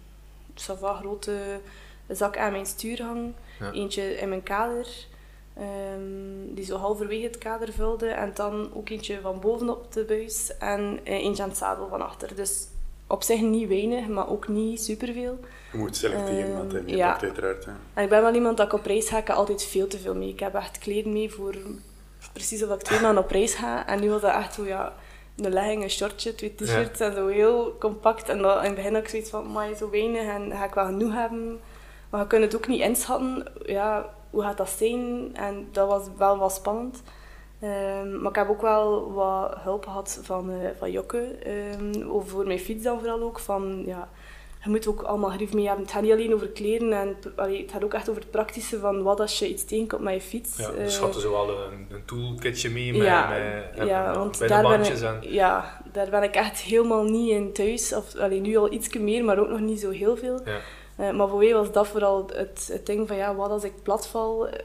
va 0.53 0.93
grote 0.93 1.35
zak 2.07 2.37
aan 2.37 2.51
mijn 2.51 2.65
stuur 2.65 3.01
hangen. 3.01 3.35
Ja. 3.59 3.71
Eentje 3.71 4.17
in 4.17 4.29
mijn 4.29 4.43
kader, 4.43 4.87
ehm, 5.57 6.53
die 6.55 6.65
zo 6.65 6.77
halverwege 6.77 7.25
het 7.25 7.37
kader 7.37 7.71
vulde. 7.73 8.07
En 8.07 8.31
dan 8.33 8.69
ook 8.73 8.89
eentje 8.89 9.19
van 9.21 9.39
bovenop 9.39 9.93
de 9.93 10.03
buis 10.03 10.57
en 10.59 10.99
eh, 11.03 11.13
eentje 11.13 11.43
aan 11.43 11.49
het 11.49 11.57
zadel 11.57 11.87
van 11.87 12.01
achter. 12.01 12.35
Dus 12.35 12.67
op 13.07 13.23
zich 13.23 13.41
niet 13.41 13.67
weinig, 13.67 14.07
maar 14.07 14.29
ook 14.29 14.47
niet 14.47 14.83
superveel. 14.83 15.39
Je 15.71 15.77
moet 15.77 15.95
selecteren 15.97 16.55
Ehm, 16.55 16.71
wat 16.71 16.83
mee 16.83 16.95
ja. 16.95 17.21
uiteraard. 17.21 17.65
hè. 17.65 17.71
En 17.93 18.03
ik 18.03 18.09
ben 18.09 18.21
wel 18.21 18.33
iemand 18.33 18.57
dat 18.57 18.65
ik 18.65 18.73
op 18.73 18.85
reis 18.85 19.09
ga, 19.09 19.17
ik 19.17 19.29
altijd 19.29 19.63
veel 19.63 19.87
te 19.87 19.97
veel 19.99 20.15
mee. 20.15 20.29
Ik 20.29 20.39
heb 20.39 20.55
echt 20.55 20.77
kleren 20.77 21.13
mee 21.13 21.31
voor 21.31 21.55
precies 22.33 22.63
of 22.63 22.73
ik 22.73 22.81
twee 22.81 22.99
maanden 23.01 23.23
op 23.23 23.29
reis 23.31 23.53
ga. 23.53 23.87
En 23.87 23.99
nu 23.99 24.09
was 24.09 24.21
dat 24.21 24.33
echt 24.33 24.53
zo, 24.53 24.65
ja, 24.65 24.93
een 25.37 25.53
legging, 25.53 25.83
een 25.83 25.89
shortje, 25.89 26.35
twee 26.35 26.55
t-shirts 26.55 26.99
en 26.99 27.13
zo 27.13 27.27
heel 27.27 27.75
compact. 27.79 28.29
En 28.29 28.37
dat, 28.41 28.57
in 28.57 28.65
het 28.65 28.75
begin 28.75 28.93
had 28.93 29.03
ik 29.03 29.09
zoiets 29.09 29.29
van, 29.29 29.51
maar 29.51 29.67
zo 29.75 29.89
weinig 29.89 30.21
en 30.21 30.51
ga 30.51 30.65
ik 30.65 30.73
wel 30.73 30.85
genoeg 30.85 31.13
hebben. 31.13 31.59
Maar 32.09 32.21
je 32.21 32.27
kunt 32.27 32.43
het 32.43 32.55
ook 32.55 32.67
niet 32.67 32.81
inschatten, 32.81 33.45
ja, 33.65 34.13
hoe 34.35 34.43
gaat 34.43 34.57
dat 34.57 34.69
zijn? 34.69 35.29
En 35.33 35.67
dat 35.71 35.87
was 35.87 36.07
wel 36.17 36.37
wat 36.37 36.53
spannend. 36.53 37.01
Ehm, 37.59 38.21
maar 38.21 38.29
ik 38.29 38.35
heb 38.35 38.49
ook 38.49 38.61
wel 38.61 39.13
wat 39.13 39.55
hulp 39.57 39.83
gehad 39.83 40.19
van, 40.21 40.51
eh, 40.51 40.69
van 40.77 40.91
Jokke, 40.91 41.19
ehm, 41.19 42.09
over 42.09 42.29
voor 42.29 42.45
mijn 42.45 42.59
fiets 42.59 42.83
dan 42.83 42.99
vooral 42.99 43.21
ook. 43.21 43.39
Van, 43.39 43.83
ja, 43.85 44.09
je 44.63 44.69
moet 44.69 44.87
ook 44.87 45.01
allemaal 45.01 45.29
grief 45.29 45.53
mee 45.53 45.65
hebben. 45.65 45.83
Het 45.83 45.93
gaat 45.93 46.01
niet 46.01 46.11
alleen 46.11 46.33
over 46.33 46.47
kleren, 46.47 46.93
en, 46.93 47.17
allee, 47.35 47.61
het 47.61 47.71
gaat 47.71 47.83
ook 47.83 47.93
echt 47.93 48.09
over 48.09 48.21
het 48.21 48.31
praktische 48.31 48.79
van 48.79 49.03
wat 49.03 49.19
als 49.19 49.39
je 49.39 49.49
iets 49.49 49.65
tegenkomt 49.65 50.01
met 50.01 50.13
je 50.13 50.21
fiets. 50.21 50.57
Ja, 50.57 50.71
dus 50.71 50.97
hadden 50.97 51.21
ze 51.21 51.29
wel 51.29 51.49
een, 51.49 51.87
een 51.89 52.05
toolkitje 52.05 52.69
mee 52.69 52.93
met, 52.93 53.01
ja, 53.01 53.29
met 53.77 53.87
ja, 53.87 54.17
want 54.17 54.39
bij 54.39 54.47
de 54.47 54.53
daar 54.53 54.61
ben, 54.61 54.71
bandjes 54.71 55.01
ik, 55.01 55.07
en... 55.07 55.33
ja, 55.33 55.81
daar 55.91 56.09
ben 56.09 56.23
ik 56.23 56.35
echt 56.35 56.59
helemaal 56.59 57.03
niet 57.03 57.29
in 57.29 57.53
thuis. 57.53 57.93
Of, 57.93 58.15
allee, 58.15 58.39
nu 58.39 58.55
al 58.55 58.71
iets 58.71 58.97
meer, 58.97 59.23
maar 59.23 59.39
ook 59.39 59.49
nog 59.49 59.59
niet 59.59 59.79
zo 59.79 59.89
heel 59.89 60.17
veel. 60.17 60.41
Ja. 60.45 60.59
Eh, 60.95 61.11
maar 61.11 61.27
voor 61.27 61.39
mij 61.39 61.53
was 61.53 61.71
dat 61.71 61.87
vooral 61.87 62.29
het, 62.33 62.69
het 62.71 62.85
ding 62.85 63.07
van, 63.07 63.17
ja, 63.17 63.35
wat 63.35 63.49
als 63.49 63.63
ik 63.63 63.73
platval? 63.83 64.47
Eh, 64.47 64.59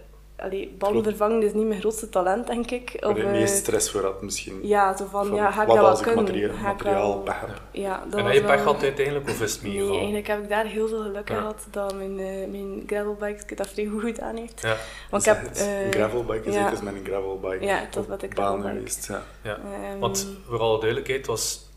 Allee, 0.45 0.75
ballen 0.79 0.95
Klopt. 1.03 1.09
vervangen 1.09 1.43
is 1.43 1.53
niet 1.53 1.67
mijn 1.67 1.81
grootste 1.81 2.09
talent, 2.09 2.47
denk 2.47 2.71
ik. 2.71 2.97
Waar 3.01 3.11
Of, 3.11 3.17
je 3.17 3.23
het 3.23 3.33
eh, 3.35 3.39
meest 3.41 3.57
stress 3.57 3.91
voor 3.91 4.03
had 4.03 4.23
misschien. 4.23 4.59
ja, 4.63 4.97
zo 4.97 5.07
van, 5.11 5.27
Van, 5.27 5.37
ja, 5.37 5.51
ga 5.51 5.61
ik 5.63 5.67
wat 5.67 5.77
dat 5.77 5.85
wel 5.85 5.91
als 5.91 5.99
ik 6.01 6.05
kunnen? 6.07 6.25
materiaal, 6.25 6.57
materiaal 6.63 7.09
wel- 7.09 7.19
pech 7.19 7.41
heb? 7.41 7.61
Ja, 7.71 8.05
dat 8.09 8.19
En 8.19 8.25
was 8.25 8.33
heb 8.35 8.43
je 8.43 8.49
pech 8.49 8.63
gehad 8.63 8.83
uiteindelijk 8.83 9.29
of 9.29 9.41
is 9.41 9.53
het 9.53 9.63
Nee, 9.63 9.71
meegevallen? 9.71 9.99
eigenlijk 10.01 10.29
heb 10.29 10.43
ik 10.43 10.49
daar 10.49 10.65
heel 10.65 10.89
veel 10.89 11.03
geluk 11.03 11.29
Ja. 11.29 11.35
gehad 11.37 11.67
dat 11.71 11.95
mijn, 11.95 12.15
mijn 12.51 12.83
gravelbike 12.87 13.55
dat 13.55 13.69
vrij 13.69 13.87
goed 14.01 14.21
aan 14.21 14.37
heeft. 14.37 14.61
Ja, 14.63 14.77
Want 15.11 15.25
Dus 15.25 15.33
ik 15.35 15.39
heb... 15.41 15.49
het- 15.49 15.61
een 15.61 15.67
eh, 15.85 15.91
gravelbike 15.91 16.49
is 16.49 16.55
ja. 16.55 16.71
met 16.83 16.95
een 16.95 17.05
gravelbike 17.05 17.65
Ja, 17.65 17.81
dat 17.91 18.07
wat 18.07 18.23
ik 18.23 18.35
baan 18.35 18.45
gravelbike. 18.47 18.75
geweest. 18.77 19.07
Ja. 19.07 19.23
ja. 19.43 19.59
ehm, 19.91 19.99
Want 19.99 20.27
voor 20.49 20.59
alle 20.59 20.79
duidelijkheid, 20.79 21.27
was 21.27 21.70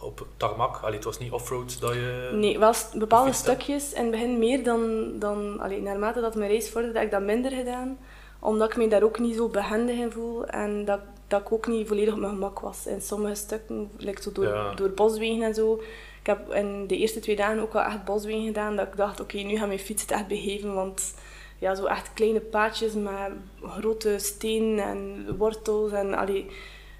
op 0.00 0.26
tarmac, 0.36 0.76
allee, 0.82 0.94
het 0.94 1.04
was 1.04 1.18
niet 1.18 1.32
offroad 1.32 1.80
dat 1.80 1.94
je... 1.94 2.30
Nee, 2.32 2.58
wel 2.58 2.72
bepaalde 2.94 3.32
stukjes. 3.32 3.92
In 3.92 4.02
het 4.02 4.10
begin 4.10 4.38
meer 4.38 4.64
dan... 4.64 5.12
dan 5.18 5.60
allee, 5.60 5.80
naarmate 5.82 6.20
dat 6.20 6.34
mijn 6.34 6.50
reis 6.50 6.70
vorderde, 6.70 6.98
heb 6.98 7.06
ik 7.06 7.12
dat 7.12 7.22
minder 7.22 7.50
gedaan. 7.50 7.98
Omdat 8.40 8.70
ik 8.70 8.76
me 8.76 8.88
daar 8.88 9.02
ook 9.02 9.18
niet 9.18 9.36
zo 9.36 9.48
behendig 9.48 9.96
in 9.96 10.10
voel. 10.12 10.46
En 10.46 10.84
dat, 10.84 11.00
dat 11.26 11.40
ik 11.40 11.52
ook 11.52 11.66
niet 11.66 11.88
volledig 11.88 12.14
op 12.14 12.20
mijn 12.20 12.32
gemak 12.32 12.60
was. 12.60 12.86
In 12.86 13.00
sommige 13.00 13.34
stukken, 13.34 13.90
like 13.96 14.22
zo 14.22 14.32
door, 14.32 14.44
Ja. 14.46 14.74
door 14.74 14.90
boswegen 14.90 15.42
en 15.42 15.54
zo. 15.54 15.80
Ik 16.20 16.26
heb 16.26 16.52
in 16.54 16.86
de 16.86 16.96
eerste 16.96 17.20
twee 17.20 17.36
dagen 17.36 17.60
ook 17.60 17.72
wel 17.72 17.82
echt 17.82 18.04
boswegen 18.04 18.46
gedaan. 18.46 18.76
Dat 18.76 18.86
ik 18.86 18.96
dacht, 18.96 19.20
oké, 19.20 19.36
nu 19.38 19.56
gaat 19.56 19.66
mijn 19.66 19.78
fiets 19.78 20.02
het 20.02 20.10
echt 20.10 20.26
begeven. 20.26 20.74
Want 20.74 21.14
ja, 21.58 21.74
zo 21.74 21.84
echt 21.84 22.12
kleine 22.14 22.40
paadjes 22.40 22.92
met 22.94 23.30
grote 23.62 24.14
stenen 24.18 24.84
en 24.84 25.36
wortels. 25.38 25.92
En 25.92 26.14
allee, 26.14 26.46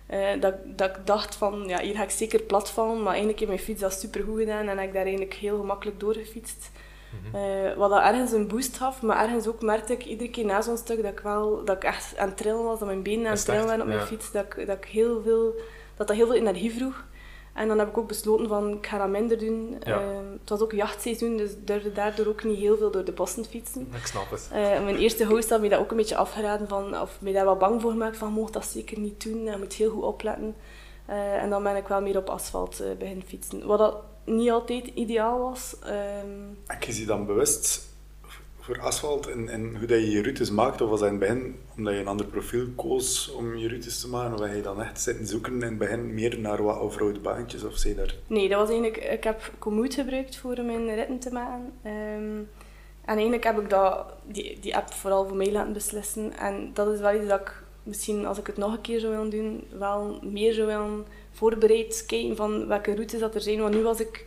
eh, 0.08 0.40
dat, 0.40 0.54
dat 0.64 0.88
ik 0.96 1.06
dacht 1.06 1.34
van, 1.34 1.64
ja, 1.66 1.80
hier 1.80 1.94
ga 1.94 2.02
ik 2.02 2.10
zeker 2.10 2.42
plat 2.42 2.70
vallen. 2.70 2.96
Maar 2.98 3.06
eigenlijk 3.08 3.38
heeft 3.38 3.50
mijn 3.50 3.62
fiets 3.64 3.80
dat 3.80 3.92
supergoed 4.00 4.38
gedaan. 4.38 4.68
En 4.68 4.78
heb 4.78 4.86
ik 4.86 4.92
daar 4.92 5.02
eigenlijk 5.02 5.34
heel 5.34 5.58
gemakkelijk 5.58 6.00
doorgefietst. 6.00 6.70
Eh, 7.32 7.76
wat 7.76 7.90
dat 7.90 8.02
ergens 8.02 8.32
een 8.32 8.48
boost 8.48 8.76
gaf, 8.76 9.02
maar 9.02 9.22
ergens 9.22 9.46
ook 9.46 9.62
merkte 9.62 9.92
ik 9.92 10.04
iedere 10.04 10.30
keer 10.30 10.44
na 10.44 10.62
zo'n 10.62 10.76
stuk 10.76 11.02
dat 11.02 11.12
ik 11.12 11.20
wel 11.20 11.64
dat 11.64 11.76
ik 11.76 11.84
echt 11.84 12.16
aan 12.16 12.28
het 12.28 12.36
trillen 12.36 12.64
was, 12.64 12.78
dat 12.78 12.88
mijn 12.88 13.02
benen 13.02 13.26
aan 13.26 13.32
het 13.32 13.44
trillen 13.44 13.66
waren 13.66 13.80
op 13.80 13.86
mijn 13.86 13.98
Ja. 13.98 14.06
fiets, 14.06 14.32
dat 14.32 14.44
ik, 14.44 14.66
dat 14.66 14.76
ik 14.76 14.84
heel 14.84 15.22
veel, 15.22 15.54
dat 15.96 16.06
dat 16.06 16.16
heel 16.16 16.26
veel 16.26 16.34
energie 16.36 16.72
vroeg. 16.74 17.04
En 17.58 17.68
dan 17.68 17.78
heb 17.78 17.88
ik 17.88 17.98
ook 17.98 18.08
besloten 18.08 18.48
van, 18.48 18.72
ik 18.72 18.86
ga 18.86 18.98
dat 18.98 19.08
minder 19.08 19.38
doen. 19.38 19.76
Ja. 19.84 20.00
Eh, 20.00 20.06
het 20.40 20.48
was 20.48 20.60
ook 20.60 20.72
jachtseizoen, 20.72 21.36
dus 21.36 21.50
ik 21.50 21.66
durfde 21.66 21.92
daardoor 21.92 22.26
ook 22.26 22.44
niet 22.44 22.58
heel 22.58 22.76
veel 22.76 22.90
door 22.90 23.04
de 23.04 23.12
bossen 23.12 23.44
fietsen. 23.44 23.88
Ik 23.94 24.06
snap 24.06 24.30
het. 24.30 24.48
Eh, 24.52 24.60
mijn 24.60 24.96
eerste 24.96 25.24
host 25.26 25.50
had 25.50 25.60
me 25.60 25.68
dat 25.68 25.80
ook 25.80 25.90
een 25.90 25.96
beetje 25.96 26.16
afgeraden 26.16 26.68
van, 26.68 27.00
of 27.00 27.20
me 27.20 27.32
daar 27.32 27.44
wel 27.44 27.56
bang 27.56 27.80
voor 27.80 27.90
gemaakt 27.90 28.16
van, 28.16 28.32
mocht 28.32 28.52
dat 28.52 28.64
zeker 28.66 28.98
niet 28.98 29.22
doen, 29.24 29.44
je 29.44 29.56
moet 29.58 29.72
heel 29.72 29.90
goed 29.90 30.02
opletten. 30.02 30.54
Eh, 31.06 31.42
en 31.42 31.50
dan 31.50 31.62
ben 31.62 31.76
ik 31.76 31.88
wel 31.88 32.00
meer 32.02 32.16
op 32.16 32.28
asfalt 32.28 32.80
eh 32.80 32.86
beginnen 32.98 33.26
fietsen. 33.26 33.66
Wat 33.66 33.78
dat 33.78 33.96
niet 34.24 34.50
altijd 34.50 34.86
ideaal 34.86 35.38
was. 35.38 35.76
ehm, 35.82 35.92
En 36.66 36.78
kies 36.78 36.98
je 36.98 37.06
dan 37.06 37.26
bewust 37.26 37.86
voor 38.68 38.80
asfalt 38.80 39.26
en, 39.26 39.48
en 39.48 39.76
hoe 39.76 39.86
dat 39.86 39.98
je 39.98 40.10
je 40.10 40.22
routes 40.22 40.50
maakt? 40.50 40.80
Of 40.80 40.90
was 40.90 41.00
dat 41.00 41.08
in 41.08 41.20
het 41.20 41.28
begin 41.28 41.56
omdat 41.76 41.94
je 41.94 42.00
een 42.00 42.06
ander 42.06 42.26
profiel 42.26 42.66
koos 42.76 43.30
om 43.30 43.56
je 43.56 43.68
routes 43.68 44.00
te 44.00 44.08
maken? 44.08 44.34
Of 44.34 44.40
heb 44.40 44.54
je 44.54 44.62
dan 44.62 44.82
echt 44.82 45.00
zitten 45.00 45.26
zoeken 45.26 45.52
in 45.52 45.62
het 45.62 45.78
begin 45.78 46.14
meer 46.14 46.38
naar 46.38 46.62
wat 46.62 46.80
off-road 46.80 47.22
baantjes? 47.22 47.64
Of 47.64 47.76
zei 47.76 47.94
daar... 47.94 48.14
Nee, 48.26 48.48
dat 48.48 48.58
was 48.58 48.68
eigenlijk... 48.68 48.96
Ik 48.96 49.24
heb 49.24 49.52
Komoot 49.58 49.94
gebruikt 49.94 50.36
voor 50.36 50.62
mijn 50.62 50.94
ritten 50.94 51.18
te 51.18 51.32
maken. 51.32 51.72
Ehm, 51.82 52.38
en 53.04 53.14
eigenlijk 53.14 53.44
heb 53.44 53.60
ik 53.60 53.70
dat, 53.70 54.06
die, 54.26 54.58
die 54.60 54.76
app 54.76 54.92
vooral 54.92 55.26
voor 55.26 55.36
mij 55.36 55.52
laten 55.52 55.72
beslissen. 55.72 56.38
En 56.38 56.70
dat 56.74 56.92
is 56.92 57.00
wel 57.00 57.14
iets 57.14 57.28
dat 57.28 57.40
ik 57.40 57.62
misschien, 57.82 58.26
als 58.26 58.38
ik 58.38 58.46
het 58.46 58.56
nog 58.56 58.72
een 58.72 58.80
keer 58.80 59.00
zou 59.00 59.12
willen 59.12 59.30
doen, 59.30 59.64
wel 59.78 60.18
meer 60.22 60.52
zou 60.52 60.66
willen 60.66 61.06
voorbereid 61.32 62.04
kijken 62.06 62.36
van 62.36 62.66
welke 62.66 62.94
routes 62.94 63.20
dat 63.20 63.34
er 63.34 63.40
zijn. 63.40 63.60
Want 63.60 63.74
nu 63.74 63.82
was 63.82 64.00
ik, 64.00 64.26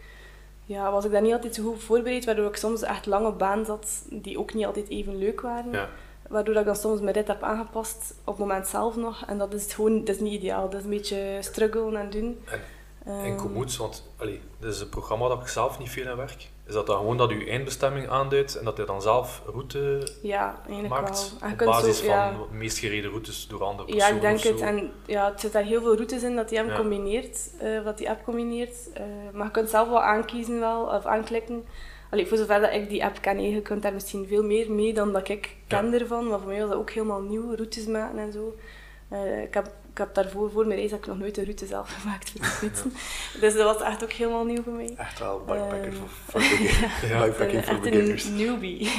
ja, 0.71 0.91
was 0.91 1.05
ik 1.05 1.11
daar 1.11 1.21
niet 1.21 1.33
altijd 1.33 1.55
zo 1.55 1.63
goed 1.63 1.83
voorbereid, 1.83 2.25
waardoor 2.25 2.47
ik 2.47 2.55
soms 2.55 2.81
echt 2.81 3.05
lang 3.05 3.25
op 3.25 3.39
baan 3.39 3.65
zat, 3.65 4.03
die 4.09 4.39
ook 4.39 4.53
niet 4.53 4.65
altijd 4.65 4.89
even 4.89 5.17
leuk 5.17 5.41
waren. 5.41 5.71
Ja. 5.71 5.89
Waardoor 6.29 6.55
ik 6.55 6.65
dan 6.65 6.75
soms 6.75 7.01
mijn 7.01 7.15
rit 7.15 7.27
heb 7.27 7.43
aangepast 7.43 8.13
op 8.23 8.37
het 8.37 8.37
moment 8.37 8.67
zelf 8.67 8.95
nog. 8.95 9.25
En 9.25 9.37
dat 9.37 9.53
is 9.53 9.73
gewoon, 9.73 10.03
dat 10.03 10.15
is 10.15 10.21
niet 10.21 10.33
ideaal. 10.33 10.69
Dat 10.69 10.79
is 10.79 10.83
een 10.83 10.89
beetje 10.89 11.37
struggelen 11.41 12.01
en 12.01 12.09
doen. 12.09 12.43
En 12.45 12.59
En 13.03 13.35
Komoot, 13.35 13.77
want 13.77 14.09
allee, 14.17 14.41
dit 14.59 14.73
is 14.73 14.79
een 14.79 14.89
programma 14.89 15.27
dat 15.27 15.41
ik 15.41 15.47
zelf 15.47 15.79
niet 15.79 15.89
veel 15.89 16.09
in 16.09 16.15
werk. 16.15 16.49
Is 16.71 16.77
dat 16.77 16.87
dan 16.87 16.97
gewoon 16.97 17.17
dat 17.17 17.29
je 17.29 17.45
eindbestemming 17.49 18.09
aanduidt 18.09 18.55
en 18.57 18.65
dat 18.65 18.77
je 18.77 18.83
dan 18.85 19.01
zelf 19.01 19.41
route 19.45 20.07
Ja, 20.21 20.61
maakt 20.89 21.35
wel. 21.39 21.51
Op 21.51 21.57
basis 21.57 21.97
zo- 21.97 22.05
van 22.05 22.15
ja. 22.15 22.29
de 22.31 22.55
meest 22.55 22.77
gereden 22.77 23.09
routes 23.09 23.47
door 23.47 23.63
andere 23.63 23.87
Ja, 23.89 23.95
personen 23.95 24.15
ik 24.15 24.21
denk 24.21 24.39
het. 24.39 24.61
En 24.61 24.91
ja, 25.05 25.29
het 25.31 25.39
zit 25.39 25.51
daar 25.51 25.63
heel 25.63 25.81
veel 25.81 25.95
routes 25.95 26.23
in 26.23 26.35
dat 26.35 26.49
die 26.49 26.57
hem 26.57 26.67
Ja. 26.67 26.75
combineert, 26.75 27.49
eh, 27.59 27.83
wat 27.83 27.97
die 27.97 28.09
app 28.09 28.23
combineert. 28.23 28.93
Eh, 28.93 29.03
maar 29.33 29.45
je 29.45 29.51
kunt 29.51 29.69
zelf 29.69 29.87
wel 29.89 30.01
aankiezen 30.01 30.59
wel, 30.59 30.83
of 30.85 31.05
aanklikken. 31.05 31.65
Allee, 32.09 32.27
voor 32.27 32.37
zover 32.37 32.61
dat 32.61 32.73
ik 32.73 32.89
die 32.89 33.05
app 33.05 33.21
ken, 33.21 33.41
je 33.51 33.61
kunt 33.61 33.81
daar 33.81 33.93
misschien 33.93 34.27
veel 34.27 34.43
meer 34.43 34.71
mee 34.71 34.93
dan 34.93 35.11
dat 35.13 35.29
ik 35.29 35.55
ken 35.67 35.93
ervan. 35.93 36.27
Maar 36.27 36.39
voor 36.39 36.47
mij 36.47 36.59
was 36.59 36.69
dat 36.69 36.77
ook 36.79 36.89
helemaal 36.91 37.21
nieuw, 37.21 37.55
routes 37.55 37.85
maken 37.85 38.17
en 38.19 38.31
zo. 38.31 38.55
Eh, 39.09 39.41
ik, 39.41 39.53
heb, 39.53 39.73
ik 39.91 39.97
heb 39.97 40.13
daarvoor, 40.13 40.51
voor 40.51 40.65
mijn 40.67 40.79
reis, 40.79 40.91
heb 40.91 40.99
ik 40.99 41.05
nog 41.07 41.17
nooit 41.19 41.37
een 41.37 41.43
route 41.43 41.65
zelf 41.65 41.89
gemaakt 41.99 42.31
voor 42.35 42.45
fietsen. 42.45 42.93
Dus 43.39 43.53
dat 43.53 43.73
was 43.77 43.87
echt 43.87 44.03
ook 44.03 44.11
helemaal 44.11 44.45
nieuw 44.45 44.63
voor 44.63 44.73
mij. 44.73 44.93
Echt 44.97 45.19
wel 45.19 45.39
bikepacker 45.39 45.83
Ehm, 45.83 45.93
voor, 45.93 46.07
voor, 46.27 46.39
begin- 46.39 47.09
Ja. 47.09 47.25
Eh, 47.25 47.33
voor 47.33 47.45
echt 47.45 47.81
beginners. 47.81 48.23
een 48.25 48.35
newbie. 48.35 48.91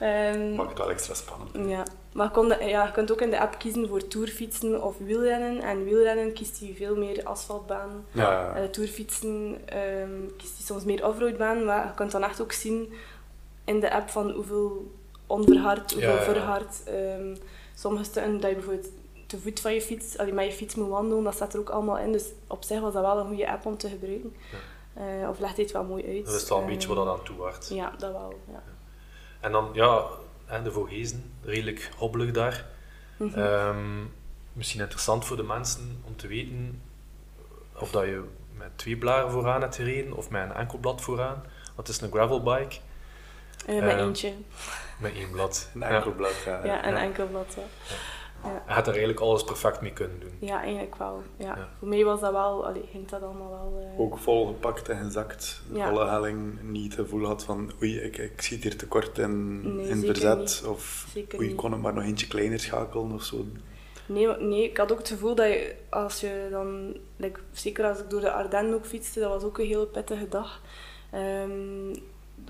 Ehm, 0.00 0.54
Maakt 0.54 0.68
het 0.68 0.78
wel 0.78 0.90
extra 0.90 1.14
spannend. 1.14 1.68
ja. 1.70 1.82
Maar 2.12 2.30
kon, 2.30 2.48
ja, 2.48 2.84
je 2.86 2.92
kunt 2.92 3.12
ook 3.12 3.20
in 3.20 3.30
de 3.30 3.40
app 3.40 3.58
kiezen 3.58 3.88
voor 3.88 4.06
tourfietsen 4.08 4.82
of 4.82 4.98
wielrennen. 4.98 5.60
En 5.60 5.84
wielrennen 5.84 6.32
kiest 6.32 6.58
hij 6.60 6.74
veel 6.76 6.96
meer 6.96 7.24
asfaltbaan. 7.24 8.04
Ja, 8.12 8.56
Uh, 8.58 8.64
tourfietsen 8.64 9.56
ehm, 9.64 10.10
kiest 10.36 10.56
hij 10.56 10.66
soms 10.66 10.84
meer 10.84 11.06
offroadbaan. 11.06 11.64
Maar 11.64 11.86
je 11.86 11.94
kunt 11.94 12.10
dan 12.10 12.22
echt 12.24 12.40
ook 12.40 12.52
zien 12.52 12.92
in 13.64 13.80
de 13.80 13.92
app 13.92 14.08
van 14.10 14.30
hoeveel 14.30 14.92
onverhard, 15.26 15.92
hoeveel 15.92 16.16
verhard. 16.18 16.82
Ehm, 16.84 17.36
sommige 17.74 18.04
stukken 18.04 18.40
dat 18.40 18.50
je 18.50 18.56
bijvoorbeeld 18.56 18.88
te 19.36 19.40
voet 19.42 19.60
van 19.60 19.74
je 19.74 19.82
fiets, 19.82 20.18
allee, 20.18 20.32
met 20.32 20.44
je 20.44 20.52
fiets 20.52 20.74
moet 20.74 20.88
wandelen, 20.88 21.24
dat 21.24 21.34
staat 21.34 21.54
er 21.54 21.60
ook 21.60 21.70
allemaal 21.70 21.98
in. 21.98 22.12
Dus 22.12 22.24
op 22.46 22.64
zich 22.64 22.80
was 22.80 22.92
dat 22.92 23.02
wel 23.02 23.18
een 23.18 23.26
goede 23.26 23.50
app 23.50 23.66
om 23.66 23.76
te 23.76 23.88
gebruiken. 23.88 24.36
Eh, 24.94 25.28
of 25.28 25.38
legt 25.38 25.56
het 25.56 25.72
wel 25.72 25.84
mooi 25.84 26.06
uit. 26.16 26.24
Dat 26.26 26.34
is 26.42 26.48
wel 26.48 26.58
een 26.60 26.66
beetje 26.66 26.88
Ehm, 26.88 26.96
wat 26.96 27.06
dat 27.06 27.18
aan 27.18 27.24
toe 27.24 27.36
waard. 27.36 27.68
Ja, 27.68 27.92
dat 27.98 28.12
wel. 28.12 28.40
Ja. 28.52 28.62
En 29.40 29.52
dan, 29.52 29.70
ja, 29.72 30.04
de 30.62 30.72
Vogezen, 30.72 31.32
redelijk 31.44 31.90
hobbelig 31.96 32.30
daar. 32.30 32.66
Mhm. 33.16 33.38
Ehm, 33.38 34.00
misschien 34.52 34.80
interessant 34.80 35.24
voor 35.24 35.36
de 35.36 35.42
mensen 35.42 36.02
om 36.06 36.16
te 36.16 36.26
weten 36.26 36.82
of 37.78 37.90
dat 37.90 38.04
je 38.04 38.24
met 38.56 38.78
twee 38.78 38.96
blaren 38.96 39.30
vooraan 39.30 39.60
hebt 39.60 39.76
gereden 39.76 40.12
of 40.12 40.30
met 40.30 40.42
een 40.42 40.52
enkel 40.56 40.78
blad 40.78 41.00
vooraan. 41.00 41.42
Want 41.74 41.86
het 41.86 41.96
is 41.96 42.00
een 42.00 42.10
gravelbike 42.10 42.76
Eh, 43.66 43.74
met 43.80 43.90
Ehm, 43.90 43.98
eentje. 43.98 44.32
met 45.00 45.14
één 45.14 45.30
blad. 45.30 45.68
Een 45.74 45.80
Ja. 45.80 45.88
enkel 45.88 46.12
blad. 46.12 46.34
Ja, 46.44 46.64
Ja, 46.64 46.86
een 46.86 46.94
ja. 46.94 47.00
enkel 47.00 47.26
blad. 47.26 47.54
Ja. 47.56 47.62
Ja. 47.62 47.94
Je 48.44 48.72
had 48.72 48.82
er 48.86 48.90
eigenlijk 48.92 49.20
alles 49.20 49.44
perfect 49.44 49.80
mee 49.80 49.92
kunnen 49.92 50.20
doen. 50.20 50.32
ja, 50.38 50.62
eigenlijk 50.62 50.96
wel. 50.96 51.22
Ja. 51.36 51.46
Ja. 51.56 51.68
Voor 51.78 51.88
mij 51.88 52.04
was 52.04 52.20
dat 52.20 52.32
wel, 52.32 52.66
allee, 52.66 52.88
ging 52.90 53.08
dat 53.08 53.22
allemaal 53.22 53.50
wel. 53.50 53.88
eh, 53.94 54.00
Ook 54.00 54.18
volgepakt 54.18 54.88
en 54.88 55.04
gezakt. 55.04 55.62
Ja. 55.72 55.88
Volle 55.88 56.08
helling. 56.08 56.62
Niet 56.62 56.96
het 56.96 57.00
gevoel 57.04 57.26
had 57.26 57.44
van 57.44 57.72
oei, 57.82 57.98
ik, 58.00 58.16
ik 58.18 58.40
schiet 58.42 58.62
hier 58.62 58.76
tekort 58.76 59.18
in, 59.18 59.60
Nee, 59.76 59.88
in 59.88 59.96
zeker 60.00 60.14
verzet. 60.14 60.38
niet. 60.38 60.62
Of 60.66 61.06
Zeker 61.12 61.38
oei, 61.38 61.48
ik 61.50 61.56
kon 61.56 61.72
het 61.72 61.80
maar 61.80 61.94
nog 61.94 62.04
eentje 62.04 62.26
kleiner 62.26 62.60
schakelen 62.60 63.12
of 63.12 63.22
zo. 63.22 63.44
Nee, 64.06 64.26
nee, 64.26 64.64
ik 64.64 64.76
had 64.76 64.92
ook 64.92 64.98
het 64.98 65.08
gevoel 65.08 65.34
dat 65.34 65.46
je, 65.46 65.74
als 65.90 66.20
je 66.20 66.48
dan, 66.50 66.96
like, 67.16 67.40
zeker 67.52 67.84
als 67.88 67.98
ik 67.98 68.10
door 68.10 68.20
de 68.20 68.32
Ardennen 68.32 68.74
ook 68.74 68.86
fietste, 68.86 69.20
dat 69.20 69.30
was 69.30 69.42
ook 69.42 69.58
een 69.58 69.66
heel 69.66 69.86
pittige 69.86 70.28
dag. 70.28 70.60
Ehm, 71.10 71.94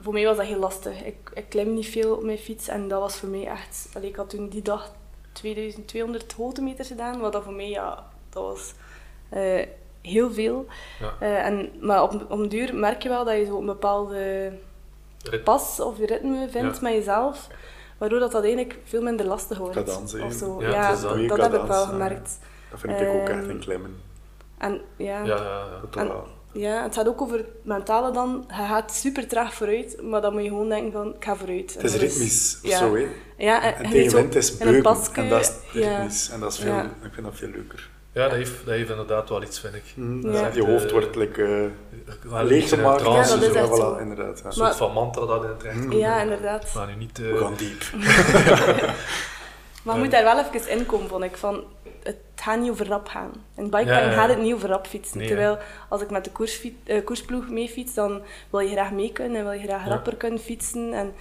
voor 0.03 0.13
mij 0.13 0.25
was 0.25 0.37
dat 0.37 0.47
heel 0.47 0.59
lastig. 0.59 1.05
Ik, 1.05 1.31
ik 1.35 1.45
klim 1.49 1.75
niet 1.75 1.87
veel 1.87 2.15
op 2.17 2.23
mijn 2.23 2.39
fiets 2.39 2.69
en 2.69 2.89
dat 2.89 3.01
was 3.01 3.17
voor 3.17 3.29
mij 3.29 3.47
echt... 3.47 3.89
Allee, 3.95 4.09
ik 4.09 4.17
had 4.17 4.31
toen 4.31 4.49
die 4.49 4.63
dag 4.63 4.93
2200 5.33 6.33
hoogtemeters 6.33 6.89
gedaan, 6.89 7.21
wat 7.21 7.33
dat 7.33 7.43
voor 7.43 7.53
mij, 7.53 7.69
ja, 7.69 8.07
dat 8.31 8.43
was 8.43 8.73
eh, 9.29 9.67
heel 10.03 10.33
veel. 10.33 10.67
Ja. 11.01 11.13
Eh, 11.21 11.47
en, 11.47 11.71
maar 11.81 12.03
op, 12.03 12.13
op 12.29 12.39
een 12.39 12.49
duur 12.49 12.75
merk 12.75 13.03
je 13.03 13.09
wel 13.09 13.25
dat 13.25 13.37
je 13.37 13.45
zo 13.45 13.59
een 13.59 13.67
bepaalde 13.67 14.53
Rit- 15.31 15.45
pas 15.45 15.81
of 15.81 15.99
ritme 15.99 16.49
vindt 16.51 16.77
Ja. 16.77 16.83
met 16.83 16.93
jezelf, 16.93 17.47
waardoor 17.99 18.19
dat, 18.19 18.33
dat 18.33 18.43
eigenlijk 18.43 18.79
veel 18.85 19.03
minder 19.03 19.27
lastig 19.27 19.59
wordt. 19.59 19.75
Hè. 19.75 20.25
of 20.25 20.33
zo. 20.33 20.63
Ja, 20.63 20.91
dat. 20.91 21.29
dat, 21.29 21.41
heb 21.43 21.55
ik 21.55 21.67
wel 21.67 21.81
ja. 21.83 21.87
gemerkt. 21.87 22.39
Dat 22.71 22.81
vind 22.81 23.01
ik 23.01 23.09
ook 23.09 23.29
echt 23.29 23.41
Ehm, 23.43 23.51
een 23.51 23.59
klimmen. 23.61 23.97
En 24.59 24.81
ja, 24.97 25.25
Ja, 25.25 25.25
ja, 25.25 25.35
ja. 25.37 25.81
Dat 25.91 25.97
en- 25.97 26.41
ja, 26.61 26.83
het 26.83 26.95
gaat 26.95 27.09
ook 27.09 27.21
over 27.23 27.37
het 27.37 27.47
mentale 27.63 28.11
dan. 28.11 28.45
Je 28.49 28.55
gaat 28.55 28.93
super 28.95 29.29
traag 29.29 29.55
vooruit, 29.55 30.03
maar 30.03 30.21
dan 30.21 30.33
moet 30.33 30.43
je 30.43 30.49
gewoon 30.49 30.69
denken 30.69 30.93
van, 30.93 31.15
ik 31.15 31.25
ga 31.25 31.37
vooruit. 31.37 31.75
Het 31.75 31.83
is 31.85 31.93
dat 31.93 32.01
ritmisch 32.01 32.59
of 32.65 32.71
ja. 32.71 32.79
zo, 32.79 32.95
hè. 32.97 33.07
Ja, 33.45 33.63
en, 33.63 33.75
En 33.75 33.83
je 33.83 33.89
tegen 33.89 34.01
weet 34.01 34.11
zo 34.11 34.17
wind 34.17 34.35
is 34.35 34.57
beuken. 34.57 34.75
En 35.15 35.29
dat 35.29 35.41
is 35.41 35.81
ja. 35.81 35.97
ritmisch. 35.97 36.31
En 36.31 36.41
dat 36.41 36.53
is 36.53 36.59
veel, 36.59 36.73
Ja. 36.73 36.83
ik 36.83 37.11
vind 37.13 37.27
dat 37.27 37.35
veel 37.37 37.49
leuker. 37.49 37.89
Ja, 38.13 38.23
dat 38.29 38.33
heeft, 38.37 38.53
dat 38.65 38.75
heeft 38.75 38.91
inderdaad 38.91 39.29
wel 39.29 39.43
iets, 39.43 39.61
vind 39.61 39.75
ik. 39.75 39.83
Mm, 39.95 40.33
Ja. 40.33 40.51
Je 40.55 40.65
hoofd 40.65 40.91
wordt 40.91 41.17
like, 41.17 41.71
eh, 42.31 42.43
leeg 42.43 42.69
gemaakt. 42.69 43.01
Ja, 43.03 43.27
dat 43.27 43.43
is 43.43 43.53
zo. 43.53 43.97
voilà, 43.97 44.01
inderdaad. 44.01 44.39
Ja. 44.39 44.45
Een 44.47 44.53
soort 44.53 44.77
van 44.77 44.93
mantra 44.93 45.27
dat 45.27 45.43
in 45.45 45.49
het 45.49 45.63
recht 45.63 45.81
komt. 45.81 45.93
Ja, 45.93 46.21
inderdaad. 46.21 46.75
Maar 46.75 46.87
nu 46.87 46.95
niet... 46.95 47.19
eh, 47.19 47.31
We 47.33 47.39
gaan 47.39 47.55
diep. 47.57 47.83
Maar 49.83 49.95
je 49.95 50.01
moet 50.03 50.11
daar 50.11 50.25
wel 50.25 50.39
even 50.39 50.71
in 50.79 50.87
komen, 50.87 51.09
vond 51.09 51.25
ik. 51.25 51.37
Van, 51.37 51.65
het 52.03 52.17
gaat 52.35 52.61
niet 52.61 52.71
over 52.71 52.87
rap 52.87 53.09
gaan. 53.09 53.31
In 53.57 53.63
bikeparken 53.63 53.95
Ja, 53.95 54.01
ja, 54.01 54.11
ja. 54.11 54.13
gaat 54.13 54.29
het 54.29 54.39
niet 54.39 54.55
over 54.55 54.69
rap 54.69 54.87
fietsen. 54.87 55.19
Nee, 55.19 55.27
Terwijl 55.27 55.59
als 55.89 56.03
ik 56.03 56.11
met 56.11 56.25
de 56.25 56.31
koersfiet, 56.31 56.75
eh, 56.85 57.05
koersploeg 57.05 57.49
mee 57.49 57.69
fiets, 57.69 57.95
dan 57.95 58.23
wil 58.51 58.61
je 58.61 58.71
graag 58.71 58.91
mee 58.91 59.13
kunnen 59.13 59.37
en 59.37 59.45
wil 59.45 59.53
je 59.61 59.67
graag 59.67 59.85
Ja. 59.85 59.89
rapper 59.91 60.17
kunnen 60.17 60.39
fietsen. 60.41 60.93
En, 60.93 61.15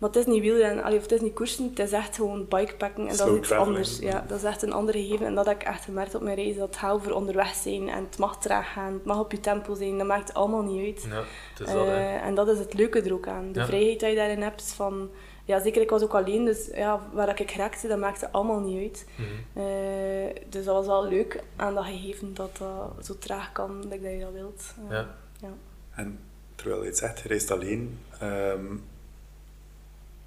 maar 0.00 0.08
het 0.10 0.18
is 0.18 0.26
niet 0.26 0.40
wielrennen, 0.42 0.84
allee, 0.84 0.96
of 0.96 1.02
het 1.02 1.12
is 1.12 1.20
niet 1.20 1.34
koersen, 1.34 1.64
het 1.68 1.78
is 1.78 1.92
echt 1.92 2.16
gewoon 2.16 2.46
bikepacken. 2.48 3.08
En 3.08 3.16
dat 3.16 3.28
is 3.28 3.36
iets 3.36 3.48
traveling. 3.48 3.76
anders. 3.76 3.98
Ja, 3.98 4.24
dat 4.28 4.38
is 4.38 4.44
echt 4.44 4.62
een 4.62 4.72
ander 4.72 4.94
gegeven. 4.94 5.26
En 5.26 5.34
dat 5.34 5.46
heb 5.46 5.60
ik 5.60 5.66
echt 5.66 5.84
gemerkt 5.84 6.14
op 6.14 6.22
mijn 6.22 6.36
reis. 6.36 6.56
Dat 6.56 6.66
het 6.68 6.76
gaat 6.76 6.92
over 6.92 7.14
onderweg 7.14 7.54
zijn 7.54 7.88
en 7.88 8.04
het 8.04 8.18
mag 8.18 8.38
traag 8.40 8.72
gaan, 8.72 8.92
het 8.92 9.04
mag 9.04 9.18
op 9.18 9.32
je 9.32 9.40
tempo 9.40 9.74
zijn. 9.74 9.98
Dat 9.98 10.06
maakt 10.06 10.34
allemaal 10.34 10.62
niet 10.62 10.84
uit. 10.86 11.04
Ja, 11.12 11.16
het 11.50 11.68
is 11.68 11.72
dat, 11.74 11.86
hè. 11.86 11.92
Eh, 11.96 12.24
en 12.26 12.34
dat 12.34 12.48
is 12.48 12.58
het 12.58 12.74
leuke 12.74 13.00
er 13.00 13.12
ook 13.12 13.26
aan. 13.26 13.52
De 13.52 13.58
Ja. 13.60 13.66
vrijheid 13.66 14.00
die 14.00 14.08
je 14.08 14.14
daarin 14.16 14.42
hebt. 14.42 14.62
Van, 14.72 15.10
ja, 15.44 15.60
zeker, 15.60 15.82
ik 15.82 15.90
was 15.90 16.02
ook 16.02 16.14
alleen, 16.14 16.44
dus 16.44 16.68
ja, 16.74 17.00
waar 17.12 17.40
ik 17.40 17.50
raakte, 17.50 17.88
dat 17.88 17.98
maakte 17.98 18.30
allemaal 18.32 18.60
niet 18.60 18.78
uit. 18.82 19.06
Mhm. 19.14 19.64
Eh, 19.66 20.34
dus 20.48 20.64
dat 20.64 20.74
was 20.74 20.86
wel 20.86 21.08
leuk 21.08 21.42
aan 21.56 21.74
dat 21.74 21.84
gegeven 21.84 22.34
dat 22.34 22.56
dat 22.56 23.06
zo 23.06 23.14
traag 23.18 23.52
kan, 23.52 23.80
dat 23.88 24.00
je 24.02 24.18
dat 24.20 24.32
wilt. 24.32 24.74
Eh, 24.88 24.90
Ja. 24.96 25.06
ja. 25.40 25.48
En 25.94 26.18
terwijl 26.54 26.80
je 26.82 26.88
het 26.88 26.98
zegt, 26.98 27.20
je 27.20 27.28
reist 27.28 27.50
alleen. 27.50 27.98
ehm, 28.20 28.64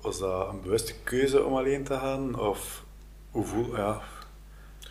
was 0.03 0.19
dat 0.19 0.49
een 0.49 0.61
bewuste 0.61 0.93
keuze 1.03 1.43
om 1.43 1.55
alleen 1.55 1.83
te 1.83 1.93
gaan? 1.93 2.39
Of 2.39 2.83
hoe 3.31 3.45
voel 3.45 3.75
ja, 3.75 4.01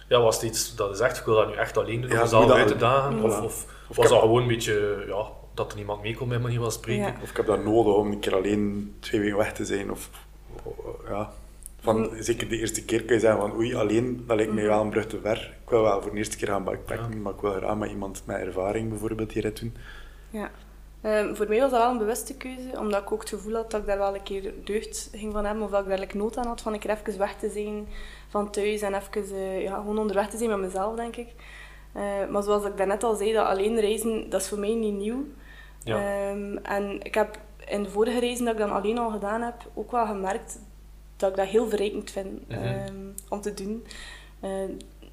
Ja, 0.09 0.21
was 0.21 0.35
het 0.35 0.45
iets 0.45 0.77
dat 0.77 0.91
is 0.95 1.01
echt, 1.01 1.19
ik 1.19 1.25
wil 1.25 1.35
dat 1.35 1.49
nu 1.49 1.55
echt 1.55 1.77
alleen 1.77 2.01
doen, 2.01 2.11
Ja, 2.11 2.17
uit 2.53 2.79
dagen? 2.79 3.19
Voilà. 3.19 3.23
Of, 3.23 3.41
of 3.45 3.67
Of 3.89 3.97
was 3.97 3.97
heb- 3.97 4.09
dat 4.09 4.21
gewoon 4.21 4.43
een 4.43 4.49
beetje, 4.49 5.05
ja, 5.09 5.27
dat 5.55 5.71
er 5.71 5.77
niemand 5.77 6.03
mee 6.03 6.17
kon 6.17 6.29
bij 6.29 6.39
manier 6.39 6.59
van 6.61 6.73
spreken? 6.73 7.05
Ja. 7.05 7.15
Of 7.23 7.31
ik 7.31 7.37
heb 7.37 7.47
dat 7.47 7.65
nodig 7.65 7.95
om 7.95 8.11
een 8.11 8.19
keer 8.21 8.35
alleen 8.35 8.95
twee 9.01 9.21
weken 9.21 9.37
weg 9.37 9.53
te 9.53 9.65
zijn. 9.65 9.91
Of, 9.91 10.11
ja. 11.09 11.33
van, 11.81 11.97
Mm. 12.01 12.23
zeker 12.23 12.49
de 12.49 12.59
eerste 12.59 12.85
keer 12.85 13.03
kun 13.05 13.15
je 13.15 13.21
zeggen 13.21 13.41
van 13.41 13.55
oei, 13.57 13.75
alleen, 13.75 14.25
dat 14.27 14.37
lijkt 14.37 14.53
mij 14.53 14.65
wel 14.67 14.81
een 14.81 14.91
brug 14.91 15.07
te 15.07 15.19
ver. 15.23 15.55
Ik 15.63 15.71
wil 15.71 15.83
wel 15.83 16.03
voor 16.03 16.11
de 16.11 16.17
eerste 16.17 16.37
keer 16.37 16.49
gaan 16.49 16.65
backpacken, 16.65 17.23
maar 17.23 17.33
ik 17.33 17.41
wil 17.41 17.53
graag 17.53 17.77
met 17.77 17.91
iemand 17.91 18.23
met 18.27 18.37
ervaring 18.37 18.89
bijvoorbeeld 18.89 19.33
die 19.33 19.43
rit 19.43 19.61
doen. 19.61 19.77
Ja. 20.31 20.51
Ehm, 21.03 21.35
voor 21.35 21.49
mij 21.49 21.61
was 21.61 21.71
dat 21.71 21.81
wel 21.81 21.91
een 21.91 21.99
bewuste 21.99 22.37
keuze, 22.37 22.79
omdat 22.79 23.03
ik 23.03 23.13
ook 23.13 23.21
het 23.21 23.29
gevoel 23.29 23.55
had 23.55 23.71
dat 23.71 23.81
ik 23.81 23.87
daar 23.87 23.99
wel 23.99 24.15
een 24.15 24.23
keer 24.23 24.53
deugd 24.65 25.09
ging 25.13 25.33
van 25.33 25.45
hebben, 25.45 25.65
of 25.65 25.71
dat 25.71 25.83
ik 25.83 25.89
daar 25.89 25.99
like, 25.99 26.17
nood 26.17 26.37
aan 26.37 26.47
had 26.47 26.61
van 26.61 26.73
een 26.73 26.79
keer 26.79 26.91
even 26.91 27.19
weg 27.19 27.35
te 27.37 27.51
zijn 27.51 27.89
van 28.29 28.51
thuis 28.51 28.81
en 28.83 28.95
even 28.95 29.37
eh, 29.37 29.63
ja, 29.63 29.77
gewoon 29.77 29.99
onderweg 29.99 30.31
te 30.31 30.37
zijn 30.37 30.51
met 30.51 30.59
mezelf, 30.59 30.97
denk 30.97 31.17
ik. 31.17 31.29
Eh, 31.93 32.03
maar 32.31 32.43
zoals 32.43 32.65
ik 32.65 32.77
daarnet 32.77 33.03
al 33.05 33.15
zei, 33.15 33.33
dat 33.33 33.47
alleen 33.47 33.81
reizen, 33.81 34.31
dat 34.31 34.41
is 34.41 34.49
voor 34.49 34.59
mij 34.59 34.75
niet 34.75 34.95
nieuw. 34.95 35.25
Ja. 35.85 35.97
Ehm, 35.97 36.57
en 36.57 37.01
ik 37.03 37.15
heb 37.15 37.39
in 37.69 37.83
de 37.83 37.91
vorige 37.91 38.19
reizen 38.21 38.45
dat 38.45 38.55
ik 38.55 38.61
dan 38.61 38.73
alleen 38.73 38.99
al 38.99 39.11
gedaan 39.11 39.43
heb, 39.43 39.55
ook 39.75 39.91
wel 39.91 40.07
gemerkt 40.07 40.59
dat 41.17 41.31
ik 41.31 41.37
dat 41.37 41.47
heel 41.47 41.69
verrijkend 41.69 42.11
vind 42.11 42.49
Mhm. 42.49 42.59
ehm, 42.63 42.95
om 43.29 43.41
te 43.41 43.55
doen. 43.55 43.85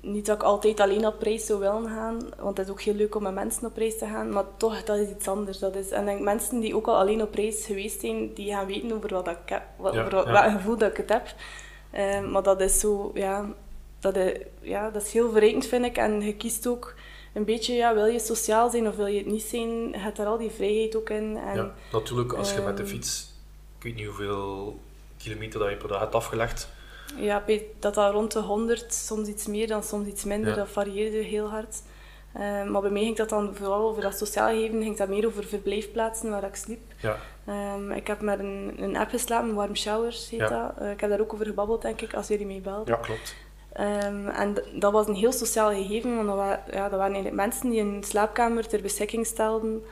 Niet 0.01 0.25
dat 0.25 0.35
ik 0.35 0.43
altijd 0.43 0.79
alleen 0.79 1.05
op 1.05 1.21
reis 1.21 1.45
zou 1.45 1.59
willen 1.59 1.89
gaan, 1.89 2.19
want 2.37 2.57
het 2.57 2.65
is 2.65 2.71
ook 2.71 2.81
heel 2.81 2.93
leuk 2.93 3.15
om 3.15 3.23
met 3.23 3.33
mensen 3.33 3.65
op 3.65 3.77
reis 3.77 3.97
te 3.97 4.05
gaan, 4.05 4.29
maar 4.29 4.45
toch, 4.57 4.83
dat 4.83 4.97
is 4.97 5.09
iets 5.09 5.27
anders. 5.27 5.59
Dat 5.59 5.75
is, 5.75 5.89
en 5.89 6.05
denk, 6.05 6.21
mensen 6.21 6.59
die 6.59 6.75
ook 6.75 6.87
al 6.87 6.97
alleen 6.97 7.21
op 7.21 7.33
reis 7.33 7.65
geweest 7.65 7.99
zijn, 7.99 8.33
die 8.33 8.51
gaan 8.51 8.65
weten 8.65 8.91
over 8.91 9.09
wat 9.09 9.27
ik 9.27 9.37
heb, 9.45 9.63
wat, 9.77 9.93
Ja, 9.93 10.01
over 10.01 10.15
wat, 10.15 10.25
ja. 10.25 10.51
gevoel 10.51 10.77
dat 10.77 10.91
ik 10.91 10.97
het 10.97 11.09
heb. 11.09 11.33
Ehm, 11.91 12.31
maar 12.31 12.43
dat 12.43 12.61
is 12.61 12.79
zo, 12.79 13.11
ja 13.13 13.45
dat, 13.99 14.15
is, 14.15 14.37
ja, 14.61 14.89
dat 14.89 15.01
is 15.01 15.13
heel 15.13 15.31
verrijkend, 15.31 15.65
vind 15.65 15.85
ik. 15.85 15.97
En 15.97 16.21
je 16.21 16.35
kiest 16.35 16.67
ook 16.67 16.93
een 17.33 17.45
beetje, 17.45 17.73
ja, 17.73 17.93
wil 17.93 18.05
je 18.05 18.19
sociaal 18.19 18.69
zijn 18.69 18.87
of 18.87 18.95
wil 18.95 19.05
je 19.05 19.17
het 19.17 19.27
niet 19.27 19.43
zijn? 19.43 19.89
Je 19.89 19.97
hebt 19.97 20.17
daar 20.17 20.25
al 20.25 20.37
die 20.37 20.49
vrijheid 20.49 20.95
ook 20.95 21.09
in. 21.09 21.37
En, 21.37 21.55
Ja, 21.55 21.73
natuurlijk, 21.91 22.33
als 22.33 22.53
je 22.53 22.61
met 22.61 22.77
de 22.77 22.83
ehm, 22.83 22.91
fiets, 22.91 23.33
ik 23.77 23.83
weet 23.83 23.95
niet 23.95 24.05
hoeveel 24.05 24.79
kilometer 25.17 25.59
dat 25.59 25.69
je 25.69 25.75
per 25.75 25.87
dag 25.87 25.99
hebt 25.99 26.15
afgelegd, 26.15 26.69
Ja, 27.17 27.43
dat 27.79 27.93
dat 27.93 28.11
rond 28.13 28.31
de 28.31 28.39
100, 28.39 28.93
soms 28.93 29.27
iets 29.27 29.45
meer 29.47 29.67
dan 29.67 29.83
soms 29.83 30.07
iets 30.07 30.23
minder, 30.23 30.49
Ja. 30.49 30.55
dat 30.55 30.69
varieerde 30.69 31.17
heel 31.17 31.47
hard. 31.49 31.81
Eh, 32.33 32.63
maar 32.63 32.81
bij 32.81 32.89
mij 32.91 33.01
ging 33.03 33.15
dat 33.17 33.29
dan 33.29 33.55
vooral 33.55 33.89
over 33.89 34.01
dat 34.01 34.17
sociaal 34.17 34.47
geven, 34.49 34.81
ging 34.83 34.97
dat 34.97 35.07
meer 35.09 35.25
over 35.25 35.43
verblijfplaatsen 35.43 36.29
waar 36.29 36.43
ik 36.43 36.55
sliep. 36.55 36.79
ja, 37.01 37.15
Ehm, 37.45 37.91
ik 37.91 38.07
heb 38.07 38.21
met 38.21 38.39
een, 38.39 38.73
een 38.77 38.97
app 38.97 39.09
geslapen, 39.09 39.53
Warm 39.53 39.75
Showers 39.75 40.29
heet 40.29 40.39
Ja. 40.39 40.47
dat. 40.47 40.77
Eh, 40.83 40.91
ik 40.91 40.99
heb 40.99 41.09
daar 41.09 41.19
ook 41.19 41.33
over 41.33 41.45
gebabbeld, 41.45 41.81
denk 41.81 42.01
ik, 42.01 42.13
als 42.13 42.27
jullie 42.27 42.45
mee 42.45 42.61
belt. 42.61 42.87
Ja. 42.87 42.95
klopt. 42.95 43.35
Ehm, 43.73 44.27
en 44.27 44.55
dat 44.73 44.91
was 44.91 45.07
een 45.07 45.15
heel 45.15 45.31
sociaal 45.31 45.69
gegeven, 45.73 46.15
want 46.15 46.27
dat, 46.27 46.35
wa- 46.37 46.63
ja, 46.71 46.81
dat 46.81 46.91
waren 46.99 47.13
eigenlijk 47.13 47.35
mensen 47.35 47.69
die 47.69 47.81
een 47.81 48.03
slaapkamer 48.03 48.67
ter 48.67 48.81
beschikking 48.81 49.25
stelden. 49.25 49.83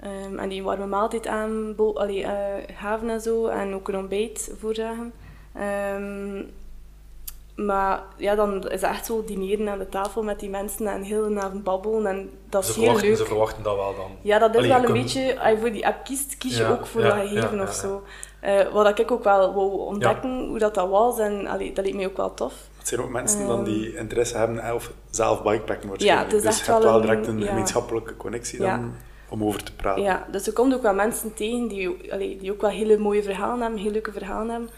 ehm, 0.00 0.38
en 0.38 0.48
die 0.48 0.58
een 0.58 0.64
warme 0.64 0.86
maaltijd 0.86 1.26
aangaven 1.26 3.10
en 3.10 3.20
zo, 3.20 3.46
en 3.46 3.74
ook 3.74 3.88
een 3.88 3.96
ontbijt 3.96 4.50
voorzagen. 4.60 5.12
Ehm, 5.58 6.42
maar 7.66 8.02
ja, 8.16 8.34
dan 8.34 8.54
is 8.68 8.80
het 8.80 8.90
echt 8.90 9.06
zo 9.06 9.24
dineren 9.24 9.68
aan 9.68 9.78
de 9.78 9.88
tafel 9.88 10.22
met 10.22 10.40
die 10.40 10.50
mensen 10.50 10.86
en 10.86 11.02
heel 11.02 11.28
de 11.28 11.40
avond 11.40 11.64
babbelen. 11.64 12.06
En 12.06 12.30
dat 12.48 12.64
Ze 12.64 12.70
is 12.70 12.76
heel 12.76 12.84
verwachten, 12.84 13.08
leuk. 13.10 13.18
ze 13.18 13.24
verwachten 13.26 13.62
dat 13.62 13.76
wel 13.76 13.94
dan. 13.96 14.10
Ja, 14.22 14.38
dat 14.38 14.50
is 14.50 14.56
Allee, 14.56 14.68
wel 14.68 14.78
een 14.78 14.84
kunt- 14.84 14.96
beetje, 15.02 15.40
als 15.40 15.50
je 15.50 15.58
voor 15.58 15.72
die 15.72 15.86
app 15.86 16.04
kiest, 16.04 16.36
kies 16.38 16.56
je 16.56 16.62
Ja, 16.62 16.70
ook 16.70 16.86
voor 16.86 17.00
ja, 17.00 17.06
dat 17.08 17.16
gegeven 17.28 17.56
ja, 17.56 17.62
of 17.62 17.68
ja, 17.68 17.74
zo. 17.80 18.02
Eh, 18.40 18.72
wat 18.72 18.98
ik 18.98 19.10
ook 19.10 19.24
wel 19.24 19.54
wou 19.54 19.70
ontdekken, 19.78 20.46
hoe 20.48 20.58
dat, 20.58 20.74
dat 20.74 20.88
was, 20.88 21.18
en 21.18 21.46
allee, 21.46 21.72
dat 21.72 21.84
leek 21.84 21.94
mij 21.94 22.06
ook 22.06 22.16
wel 22.16 22.34
tof. 22.34 22.52
Het 22.78 22.88
zijn 22.88 23.00
ook 23.00 23.10
mensen 23.10 23.46
dan 23.46 23.64
die 23.64 23.96
interesse 23.96 24.36
hebben 24.36 24.74
of 24.74 24.92
zelf 25.10 25.42
bikepacken 25.42 25.82
Ja, 25.82 25.88
waarschijnlijk. 25.88 26.26
het 26.32 26.36
is 26.36 26.42
dus 26.42 26.56
echt 26.56 26.66
je 26.66 26.72
hebt 26.72 26.84
wel 26.84 26.94
een- 26.94 27.00
direct 27.00 27.26
een 27.26 27.38
ja. 27.40 27.46
gemeenschappelijke 27.46 28.16
connectie 28.16 28.62
Ja. 28.62 28.76
dan. 28.76 28.94
om 29.30 29.44
over 29.44 29.64
te 29.64 29.74
praten. 29.74 30.02
Ja, 30.02 30.26
dus 30.30 30.46
er 30.46 30.52
komt 30.52 30.74
ook 30.74 30.82
wel 30.82 30.94
mensen 30.94 31.34
tegen 31.34 31.68
die, 31.68 32.12
allee, 32.12 32.36
die 32.40 32.52
ook 32.52 32.60
wel 32.60 32.70
hele 32.70 32.98
mooie 32.98 33.22
verhalen 33.22 33.60
hebben, 33.62 33.80
heel 33.80 33.90
leuke 33.90 34.12
verhalen 34.12 34.50
hebben. 34.50 34.70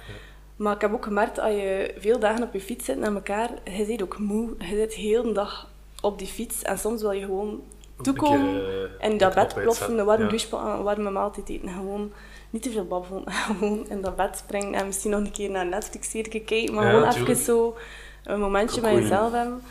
Maar 0.60 0.74
ik 0.74 0.80
heb 0.80 0.92
ook 0.92 1.04
gemerkt, 1.04 1.38
als 1.38 1.52
je 1.52 1.94
veel 1.98 2.18
dagen 2.18 2.42
op 2.42 2.52
je 2.52 2.60
fiets 2.60 2.84
zit 2.84 2.98
naar 2.98 3.14
elkaar, 3.14 3.50
je 3.64 3.84
zit 3.84 4.02
ook 4.02 4.18
moe. 4.18 4.48
Je 4.58 4.76
zit 4.76 4.94
heel 4.94 5.22
de 5.22 5.32
dag 5.32 5.68
op 6.02 6.18
die 6.18 6.26
fiets 6.26 6.62
en 6.62 6.78
soms 6.78 7.02
wil 7.02 7.12
je 7.12 7.20
gewoon 7.24 7.62
toekomen 8.02 8.54
eh, 8.66 8.82
en 8.98 9.10
in 9.10 9.18
dat 9.18 9.32
de 9.34 9.40
bed 9.40 9.54
ploffen, 9.54 9.98
een 9.98 10.04
warme 10.04 10.24
Ja. 10.24 10.28
douche, 10.30 10.56
een 10.56 10.82
warme 10.82 11.10
maaltijd 11.10 11.48
eten. 11.48 11.68
Gewoon 11.68 12.12
niet 12.50 12.62
te 12.62 12.70
veel 12.70 12.84
babbelen, 12.84 13.22
gewoon 13.48 13.86
in 13.88 14.00
dat 14.00 14.16
bed 14.16 14.36
springen 14.36 14.74
en 14.74 14.86
misschien 14.86 15.10
nog 15.10 15.20
een 15.20 15.30
keer 15.32 15.50
naar 15.50 15.66
Netflix-serie 15.66 16.40
kijken, 16.40 16.74
maar 16.74 16.84
Ja, 16.84 16.90
gewoon 16.90 17.04
natuurlijk. 17.04 17.30
even 17.30 17.44
zo 17.44 17.76
een 18.24 18.40
momentje 18.40 18.80
met 18.80 18.92
jezelf 18.92 19.32
hebben. 19.32 19.62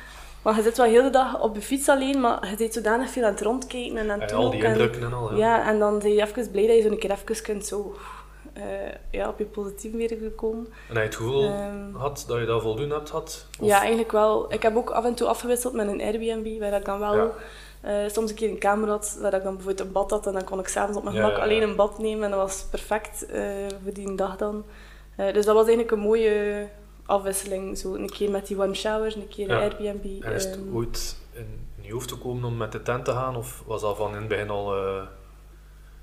Maar 0.41 0.55
je 0.55 0.61
zit 0.61 0.77
wel 0.77 0.85
heel 0.85 1.03
de 1.03 1.09
dag 1.09 1.41
op 1.41 1.55
je 1.55 1.61
fiets 1.61 1.89
alleen, 1.89 2.19
maar 2.19 2.49
je 2.49 2.55
zit 2.57 2.73
zodanig 2.73 3.09
veel 3.09 3.23
aan 3.23 3.31
het 3.31 3.41
rondkijken 3.41 3.97
en 3.97 4.11
aan 4.11 4.19
het 4.19 4.29
Ja, 4.29 4.35
doen 4.35 4.45
al 4.45 4.51
die. 4.51 4.63
En- 4.63 4.93
en 5.03 5.13
al. 5.13 5.31
Ja. 5.35 5.37
ja, 5.57 5.67
en 5.69 5.79
dan 5.79 5.99
ben 5.99 6.13
je 6.13 6.21
even 6.21 6.51
blij 6.51 6.67
dat 6.67 6.75
je 6.75 6.81
zo 6.81 6.87
een 6.89 6.99
keer 6.99 7.11
even 7.11 7.43
kunt 7.43 7.65
zo, 7.65 7.95
eh, 7.95 8.01
ja, 9.11 9.27
op 9.29 9.37
je 9.39 9.45
positief 9.45 9.91
weer 9.91 10.17
gekomen. 10.21 10.67
En 10.89 10.95
hij 10.95 11.03
het 11.03 11.15
gevoel 11.15 11.43
Ehm. 11.43 11.93
had 11.93 12.23
dat 12.27 12.39
je 12.39 12.45
dat 12.45 12.61
voldoende 12.61 12.95
hebt 12.95 13.09
had? 13.09 13.45
Of- 13.59 13.67
Ja, 13.67 13.79
eigenlijk 13.79 14.11
wel. 14.11 14.53
Ik 14.53 14.61
heb 14.61 14.75
ook 14.75 14.89
af 14.89 15.05
en 15.05 15.13
toe 15.13 15.27
afgewisseld 15.27 15.73
met 15.73 15.87
een 15.87 16.01
Airbnb, 16.01 16.59
waar 16.59 16.73
ik 16.73 16.85
dan 16.85 16.99
wel 16.99 17.15
Ja. 17.15 17.31
eh, 17.81 18.09
soms 18.09 18.29
een 18.29 18.35
keer 18.35 18.49
een 18.49 18.57
kamer 18.57 18.89
had, 18.89 19.17
waar 19.21 19.33
ik 19.33 19.43
dan 19.43 19.53
bijvoorbeeld 19.55 19.87
een 19.87 19.93
bad 19.93 20.09
had 20.11 20.27
en 20.27 20.33
dan 20.33 20.43
kon 20.43 20.59
ik 20.59 20.67
s'avonds 20.67 20.97
op 20.97 21.03
mijn 21.03 21.15
gemak 21.15 21.31
ja, 21.31 21.37
ja. 21.37 21.43
alleen 21.43 21.61
een 21.61 21.75
bad 21.75 21.99
nemen 21.99 22.23
en 22.23 22.29
dat 22.29 22.39
was 22.39 22.65
perfect 22.71 23.25
eh, 23.25 23.41
voor 23.83 23.93
die 23.93 24.15
dag 24.15 24.35
dan. 24.37 24.63
Eh, 25.15 25.33
dus 25.33 25.45
dat 25.45 25.55
was 25.55 25.65
eigenlijk 25.67 25.91
een 25.91 25.99
mooie 25.99 26.67
afwisseling. 27.05 27.77
Zo 27.77 27.93
een 27.95 28.09
keer 28.09 28.29
met 28.31 28.47
die 28.47 28.57
warm 28.57 28.73
shower, 28.75 29.15
een 29.15 29.27
keer 29.27 29.49
een 29.51 29.59
Airbnb. 29.61 30.23
En 30.23 30.33
is 30.33 30.43
het 30.45 30.55
ehm. 30.55 30.75
ooit 30.75 31.15
in, 31.33 31.67
in 31.77 31.83
je 31.83 31.91
hoofd 31.93 32.11
gekomen 32.11 32.43
om 32.43 32.57
met 32.57 32.71
de 32.71 32.81
tent 32.81 33.05
te 33.05 33.11
gaan? 33.11 33.35
Of 33.35 33.63
was 33.65 33.81
dat 33.81 33.97
van 33.97 34.09
in 34.11 34.15
het 34.19 34.27
begin 34.27 34.49
al... 34.49 34.73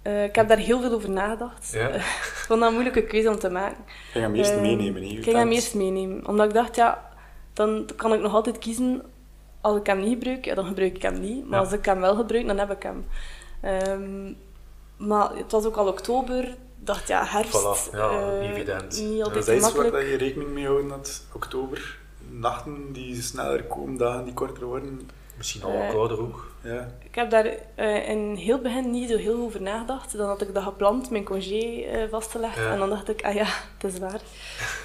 eh, 0.07 0.19
Eh, 0.19 0.25
ik 0.25 0.35
heb 0.35 0.49
daar 0.49 0.59
heel 0.59 0.81
veel 0.81 0.93
over 0.93 1.11
nagedacht. 1.11 1.71
Ja. 1.73 1.89
ik 1.89 2.03
vond 2.47 2.59
dat 2.61 2.69
een 2.69 2.75
moeilijke 2.75 3.03
keuze 3.05 3.29
om 3.31 3.39
te 3.39 3.51
maken. 3.51 3.79
Ik 3.87 4.11
ging 4.13 4.25
hem 4.25 4.35
eerst 4.35 4.61
meenemen. 4.61 5.09
je 5.09 5.17
Ik 5.17 5.25
ging 5.25 5.37
hem 5.37 5.53
eerst 5.53 5.75
meenemen. 5.75 6.27
Omdat 6.27 6.47
ik 6.47 6.55
dacht, 6.55 6.77
ja, 6.77 7.11
dan 7.53 7.89
kan 7.97 8.13
ik 8.13 8.21
nog 8.21 8.35
altijd 8.35 8.59
kiezen. 8.59 9.03
Als 9.61 9.77
ik 9.79 9.87
hem 9.87 10.01
niet 10.01 10.13
gebruik, 10.13 10.45
ja, 10.45 10.55
dan 10.55 10.67
gebruik 10.67 10.97
ik 10.97 11.03
hem 11.03 11.21
niet. 11.21 11.45
Maar 11.45 11.59
Ja. 11.59 11.65
als 11.65 11.73
ik 11.73 11.85
hem 11.85 12.01
wel 12.01 12.17
gebruik, 12.17 12.47
dan 12.47 12.59
heb 12.59 12.71
ik 12.71 12.83
hem. 12.83 13.07
Ehm, 13.61 14.33
maar 15.09 15.37
het 15.37 15.53
was 15.53 15.65
ook 15.65 15.77
al 15.77 15.87
oktober. 15.89 16.45
Ik 16.45 16.93
dacht, 16.93 17.09
ja, 17.09 17.25
herfst. 17.25 17.63
Voilà, 17.63 17.95
ja, 17.97 18.11
eh, 18.11 18.51
evident. 18.51 19.01
Niet 19.01 19.23
altijd 19.23 19.47
dat 19.47 19.55
is 19.55 19.73
waar 19.73 19.91
dat 19.91 20.01
je 20.03 20.17
rekening 20.17 20.51
mee 20.51 20.67
houden 20.67 20.91
had, 20.91 21.25
oktober. 21.35 21.99
Nachten 22.31 22.93
die 22.93 23.23
sneller 23.23 23.63
komen, 23.65 23.97
dagen 23.97 24.25
die 24.25 24.35
korter 24.35 24.65
worden. 24.65 25.11
Misschien 25.37 25.63
al 25.63 25.73
wat 25.73 25.81
Eh, 25.83 25.91
kouder 25.91 26.21
ook? 26.21 26.51
Ja. 26.63 26.89
Ik 27.05 27.15
heb 27.15 27.31
daar 27.31 27.47
eh, 27.75 28.09
in 28.09 28.35
heel 28.35 28.53
het 28.53 28.63
begin 28.63 28.91
niet 28.91 29.11
zo 29.11 29.17
heel 29.17 29.37
over 29.43 29.63
nagedacht. 29.63 30.17
Dan 30.17 30.27
had 30.29 30.43
ik 30.43 30.55
dat 30.55 30.63
gepland, 30.63 31.11
mijn 31.11 31.25
congé 31.25 31.83
eh 31.83 32.09
vast 32.11 32.31
te 32.31 32.39
leggen. 32.39 32.63
Ja. 32.63 32.73
En 32.73 32.79
dan 32.79 32.89
dacht 32.89 33.09
ik, 33.09 33.25
ah 33.25 33.35
ja, 33.35 33.45
het 33.79 33.93
is 33.93 33.99
waar. 33.99 34.21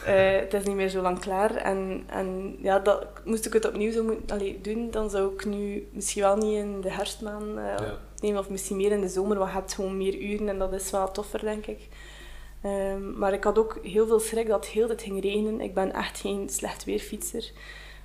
Eh, 0.05 0.39
het 0.39 0.53
is 0.53 0.63
niet 0.63 0.75
meer 0.75 0.89
zo 0.89 1.01
lang 1.01 1.20
klaar. 1.20 1.55
En, 1.55 2.03
en 2.08 2.58
ja, 2.62 2.79
dat, 2.79 3.05
moest 3.25 3.46
ik 3.46 3.53
het 3.53 3.67
opnieuw 3.67 3.91
zo 3.91 4.03
moeten 4.03 4.36
allee, 4.36 4.62
doen, 4.62 4.91
dan 4.91 5.10
zou 5.10 5.34
ik 5.34 5.46
nu 5.46 5.88
misschien 5.91 6.22
wel 6.22 6.36
niet 6.36 6.55
in 6.55 6.81
de 6.81 6.91
herfstmaan 6.91 7.58
eh, 7.60 7.65
Ja. 7.77 7.98
nemen. 8.20 8.39
Of 8.39 8.50
misschien 8.50 8.77
meer 8.77 8.91
in 8.91 9.01
de 9.01 9.08
zomer, 9.10 9.38
want 9.38 9.50
je 9.50 9.55
hebt 9.58 9.74
gewoon 9.74 9.98
meer 9.98 10.15
uren. 10.17 10.50
En 10.50 10.60
dat 10.60 10.74
is 10.74 10.91
wel 10.91 11.12
toffer, 11.12 11.39
denk 11.39 11.65
ik. 11.65 11.79
Ehm, 12.62 13.17
maar 13.17 13.34
ik 13.34 13.43
had 13.43 13.58
ook 13.58 13.79
heel 13.84 14.08
veel 14.08 14.20
schrik 14.20 14.48
dat 14.48 14.63
het 14.65 14.74
heel 14.74 14.89
het 14.89 15.01
ging 15.01 15.22
regenen. 15.22 15.62
Ik 15.62 15.74
ben 15.74 15.93
echt 15.93 16.20
geen 16.20 16.50
slecht 16.50 16.84
weerfietser. 16.84 17.51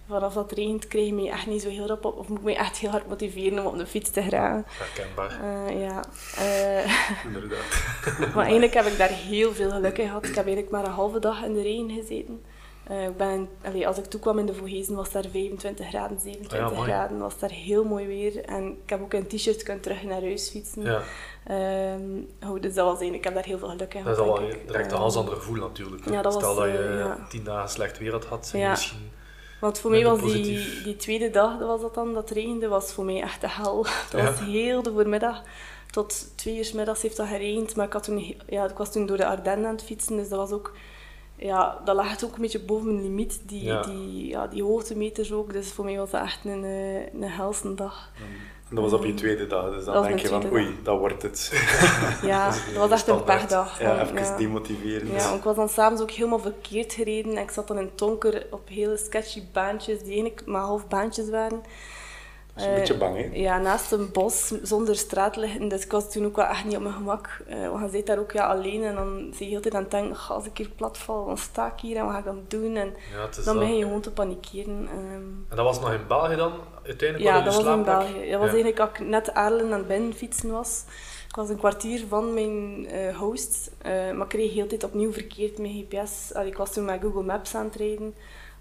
Vanaf 0.08 0.34
dat 0.34 0.50
het 0.50 0.58
regent, 0.58 0.86
krijg 0.88 1.06
je 1.06 1.14
mij 1.14 1.30
echt 1.30 1.46
niet 1.46 1.62
zo 1.62 1.68
heel 1.68 1.86
rap 1.86 2.04
op. 2.04 2.18
Of 2.18 2.28
moet 2.28 2.38
ik 2.38 2.44
mij 2.44 2.56
echt 2.56 2.76
heel 2.76 2.90
hard 2.90 3.08
motiveren 3.08 3.58
om 3.58 3.66
op 3.66 3.78
de 3.78 3.86
fiets 3.86 4.10
te 4.10 4.22
geraken. 4.22 4.64
Herkenbaar. 4.68 5.40
Eh, 5.68 5.80
ja. 5.80 6.00
Eh, 6.38 7.24
Inderdaad. 7.24 7.64
maar 8.34 8.44
eigenlijk 8.44 8.74
heb 8.74 8.86
ik 8.86 8.98
daar 8.98 9.08
heel 9.08 9.52
veel 9.52 9.70
geluk 9.70 9.98
in 9.98 10.06
gehad. 10.06 10.22
Ik 10.26 10.34
heb 10.34 10.44
eigenlijk 10.44 10.70
maar 10.70 10.84
een 10.84 10.90
halve 10.90 11.18
dag 11.18 11.44
in 11.44 11.52
de 11.54 11.62
regen 11.62 11.90
gezeten. 11.90 12.42
Eh, 12.84 13.04
ik 13.04 13.16
ben, 13.16 13.48
allee, 13.64 13.86
als 13.86 13.98
ik 13.98 14.04
toekwam 14.04 14.38
in 14.38 14.46
de 14.46 14.54
Vogezen 14.54 14.94
was 14.94 15.10
daar 15.12 15.24
25 15.32 15.88
graden, 15.88 16.20
27 16.20 16.70
Ah 16.70 16.76
ja, 16.76 16.82
graden. 16.84 17.18
was 17.18 17.38
daar 17.38 17.50
heel 17.50 17.84
mooi 17.84 18.06
weer. 18.06 18.44
En 18.44 18.66
ik 18.84 18.90
heb 18.90 19.02
ook 19.02 19.14
in 19.14 19.26
t-shirt 19.26 19.62
kunnen 19.62 19.82
terug 19.82 20.02
naar 20.02 20.20
huis 20.20 20.48
fietsen. 20.50 20.82
Ja, 20.82 21.02
Ehm, 21.46 22.02
oh, 22.50 22.60
dus 22.60 22.74
dat 22.74 22.84
was 22.84 23.00
eigenlijk, 23.00 23.14
ik 23.14 23.24
heb 23.24 23.34
daar 23.34 23.44
heel 23.44 23.58
veel 23.58 23.68
geluk 23.68 23.94
in 23.94 24.04
dat 24.04 24.12
is 24.12 24.22
gehad. 24.22 24.38
al 24.38 24.44
direct 24.66 24.86
een 24.90 24.96
Eh, 24.96 25.00
ganz 25.00 25.16
ander 25.16 25.34
gevoel 25.34 25.56
natuurlijk. 25.56 26.10
ja, 26.10 26.22
dat 26.22 26.32
Stel 26.32 26.54
was, 26.54 26.64
dat 26.64 26.74
je 26.74 26.94
ja. 26.98 27.26
tien 27.28 27.44
dagen 27.44 27.68
slecht 27.70 27.98
weer 27.98 28.12
had 28.12 28.24
gehad, 28.24 28.52
misschien... 28.54 29.10
Want 29.60 29.78
voor 29.78 29.90
mij 29.90 30.04
was 30.04 30.20
die, 30.20 30.82
die 30.84 30.96
tweede 30.96 31.30
dag, 31.30 31.58
dat 31.58 31.68
was 31.68 31.80
dat 31.80 31.94
dan, 31.94 32.14
dat 32.14 32.30
regende, 32.30 32.68
was 32.68 32.92
voor 32.92 33.04
mij 33.04 33.20
echt 33.22 33.40
de 33.40 33.48
hel. 33.50 33.82
Dat 34.10 34.20
Ja. 34.20 34.24
was 34.24 34.38
heel 34.40 34.82
de 34.82 34.92
voormiddag. 34.92 35.42
Tot 35.90 36.26
twee 36.36 36.56
uur 36.56 36.64
's 36.64 36.72
middags 36.72 37.02
heeft 37.02 37.16
dat 37.16 37.26
geregend. 37.28 37.76
Maar 37.76 37.86
ik, 37.86 37.92
had 37.92 38.02
toen, 38.04 38.34
ja, 38.48 38.64
ik 38.68 38.76
was 38.76 38.92
toen 38.92 39.06
door 39.06 39.16
de 39.16 39.26
Ardennen 39.26 39.66
aan 39.68 39.74
het 39.74 39.84
fietsen, 39.84 40.16
dus 40.16 40.28
dat 40.28 40.38
was 40.38 40.50
ook... 40.50 40.72
Ja, 41.38 41.80
dat 41.84 41.96
lag 41.96 42.24
ook 42.24 42.34
een 42.34 42.40
beetje 42.40 42.60
boven 42.60 42.86
mijn 42.86 43.02
limiet, 43.02 43.40
die, 43.44 43.64
Ja. 43.64 43.82
die, 43.82 44.26
ja, 44.26 44.46
die 44.46 44.62
hoogtemeters 44.62 45.32
ook. 45.32 45.52
Dus 45.52 45.72
voor 45.72 45.84
mij 45.84 45.96
was 45.96 46.10
dat 46.10 46.22
echt 46.22 46.44
een, 46.44 46.64
eh, 46.64 47.12
een 47.14 47.22
helse 47.30 47.74
dag. 47.74 48.10
En 48.68 48.74
dat 48.74 48.84
was 48.84 48.92
op 48.92 49.04
je 49.04 49.14
tweede 49.14 49.46
dag, 49.46 49.70
dus 49.70 49.84
dan 49.84 49.94
Dat 49.94 50.04
denk 50.04 50.18
je 50.18 50.28
van 50.28 50.52
oei, 50.52 50.78
dat 50.82 50.98
wordt 50.98 51.22
het. 51.22 51.52
Ja, 52.22 52.50
dat 52.50 52.88
was 52.88 52.90
echt 52.90 53.08
een 53.08 53.24
pechdag. 53.24 53.80
Ja, 53.80 54.02
even 54.02 54.16
ja. 54.16 54.36
demotiverend. 54.36 55.10
Ja, 55.10 55.34
ik 55.34 55.42
was 55.42 55.56
dan 55.56 55.68
s'avonds 55.68 56.02
ook 56.02 56.10
helemaal 56.10 56.38
verkeerd 56.38 56.92
gereden. 56.92 57.36
En 57.36 57.42
ik 57.42 57.50
zat 57.50 57.68
dan 57.68 57.78
in 57.78 57.94
Tonker 57.94 58.46
op 58.50 58.68
hele 58.68 58.96
sketchy 58.96 59.42
baantjes, 59.52 59.98
die 59.98 60.12
eigenlijk 60.12 60.46
maar 60.46 60.62
half 60.62 60.88
baantjes 60.88 61.30
waren. 61.30 61.62
Dat 62.56 62.64
is 62.64 62.70
een 62.70 62.78
beetje 62.78 62.96
bang, 62.96 63.16
hè? 63.16 63.28
Ja, 63.32 63.58
naast 63.58 63.92
een 63.92 64.12
bos, 64.12 64.52
zonder 64.62 64.96
straat 64.96 65.36
liggen. 65.36 65.68
Dus 65.68 65.84
ik 65.84 65.90
was 65.90 66.10
toen 66.12 66.24
ook 66.26 66.36
wel 66.36 66.44
echt 66.44 66.64
niet 66.64 66.76
op 66.76 66.82
mijn 66.82 66.94
gemak. 66.94 67.40
Eh, 67.46 67.68
want 67.70 67.84
je 67.84 67.96
zit 67.96 68.06
daar 68.06 68.18
ook 68.18 68.32
ja, 68.32 68.46
alleen 68.46 68.82
en 68.84 68.94
dan 68.94 69.30
zie 69.34 69.44
je 69.46 69.52
heel 69.52 69.60
de 69.60 69.70
tijd 69.70 69.74
aan 69.74 69.82
het 69.82 69.90
denken, 69.90 70.16
"Ga, 70.16 70.34
als 70.34 70.44
ik 70.46 70.56
hier 70.58 70.68
plat 70.76 70.98
val, 70.98 71.26
dan 71.26 71.38
sta 71.38 71.66
ik 71.66 71.80
hier 71.80 71.96
en 71.96 72.04
wat 72.04 72.12
ga 72.12 72.18
ik 72.18 72.24
dan 72.24 72.44
doen? 72.48 72.76
En 72.76 72.94
Ja, 73.14 73.42
dan 73.44 73.58
begin 73.58 73.76
je 73.76 73.84
gewoon 73.84 74.00
te 74.00 74.12
panikeren. 74.12 74.88
ehm. 74.90 75.12
En 75.48 75.56
dat 75.56 75.64
was 75.64 75.80
nog 75.80 75.92
in 75.92 76.06
België 76.08 76.36
dan, 76.36 76.52
uiteindelijk? 76.86 77.30
Ja, 77.30 77.40
dat 77.44 77.54
was 77.56 77.74
in? 77.74 77.82
België. 77.82 78.12
Dat 78.30 78.40
was 78.40 78.50
Ja. 78.50 78.54
eigenlijk 78.54 78.80
als 78.80 78.90
ik 78.90 78.98
net 79.00 79.34
Aarlen 79.34 79.64
aan 79.72 79.78
het 79.78 79.88
binnen 79.88 80.14
fietsen 80.14 80.50
was. 80.50 80.84
Ik 81.28 81.36
was 81.36 81.48
een 81.48 81.58
kwartier 81.58 82.04
van 82.08 82.34
mijn 82.34 82.86
eh, 82.88 83.16
host, 83.16 83.70
eh, 83.82 83.92
maar 83.92 84.22
ik 84.22 84.28
kreeg 84.28 84.52
heel 84.52 84.62
de 84.62 84.68
tijd 84.68 84.84
opnieuw 84.84 85.12
verkeerd 85.12 85.58
met 85.58 85.70
GPS. 85.70 86.34
Allee, 86.34 86.48
ik 86.50 86.56
was 86.56 86.72
toen 86.72 86.84
met 86.84 87.00
Google 87.02 87.22
Maps 87.22 87.54
aan 87.54 87.64
het 87.64 87.74
rijden, 87.74 88.14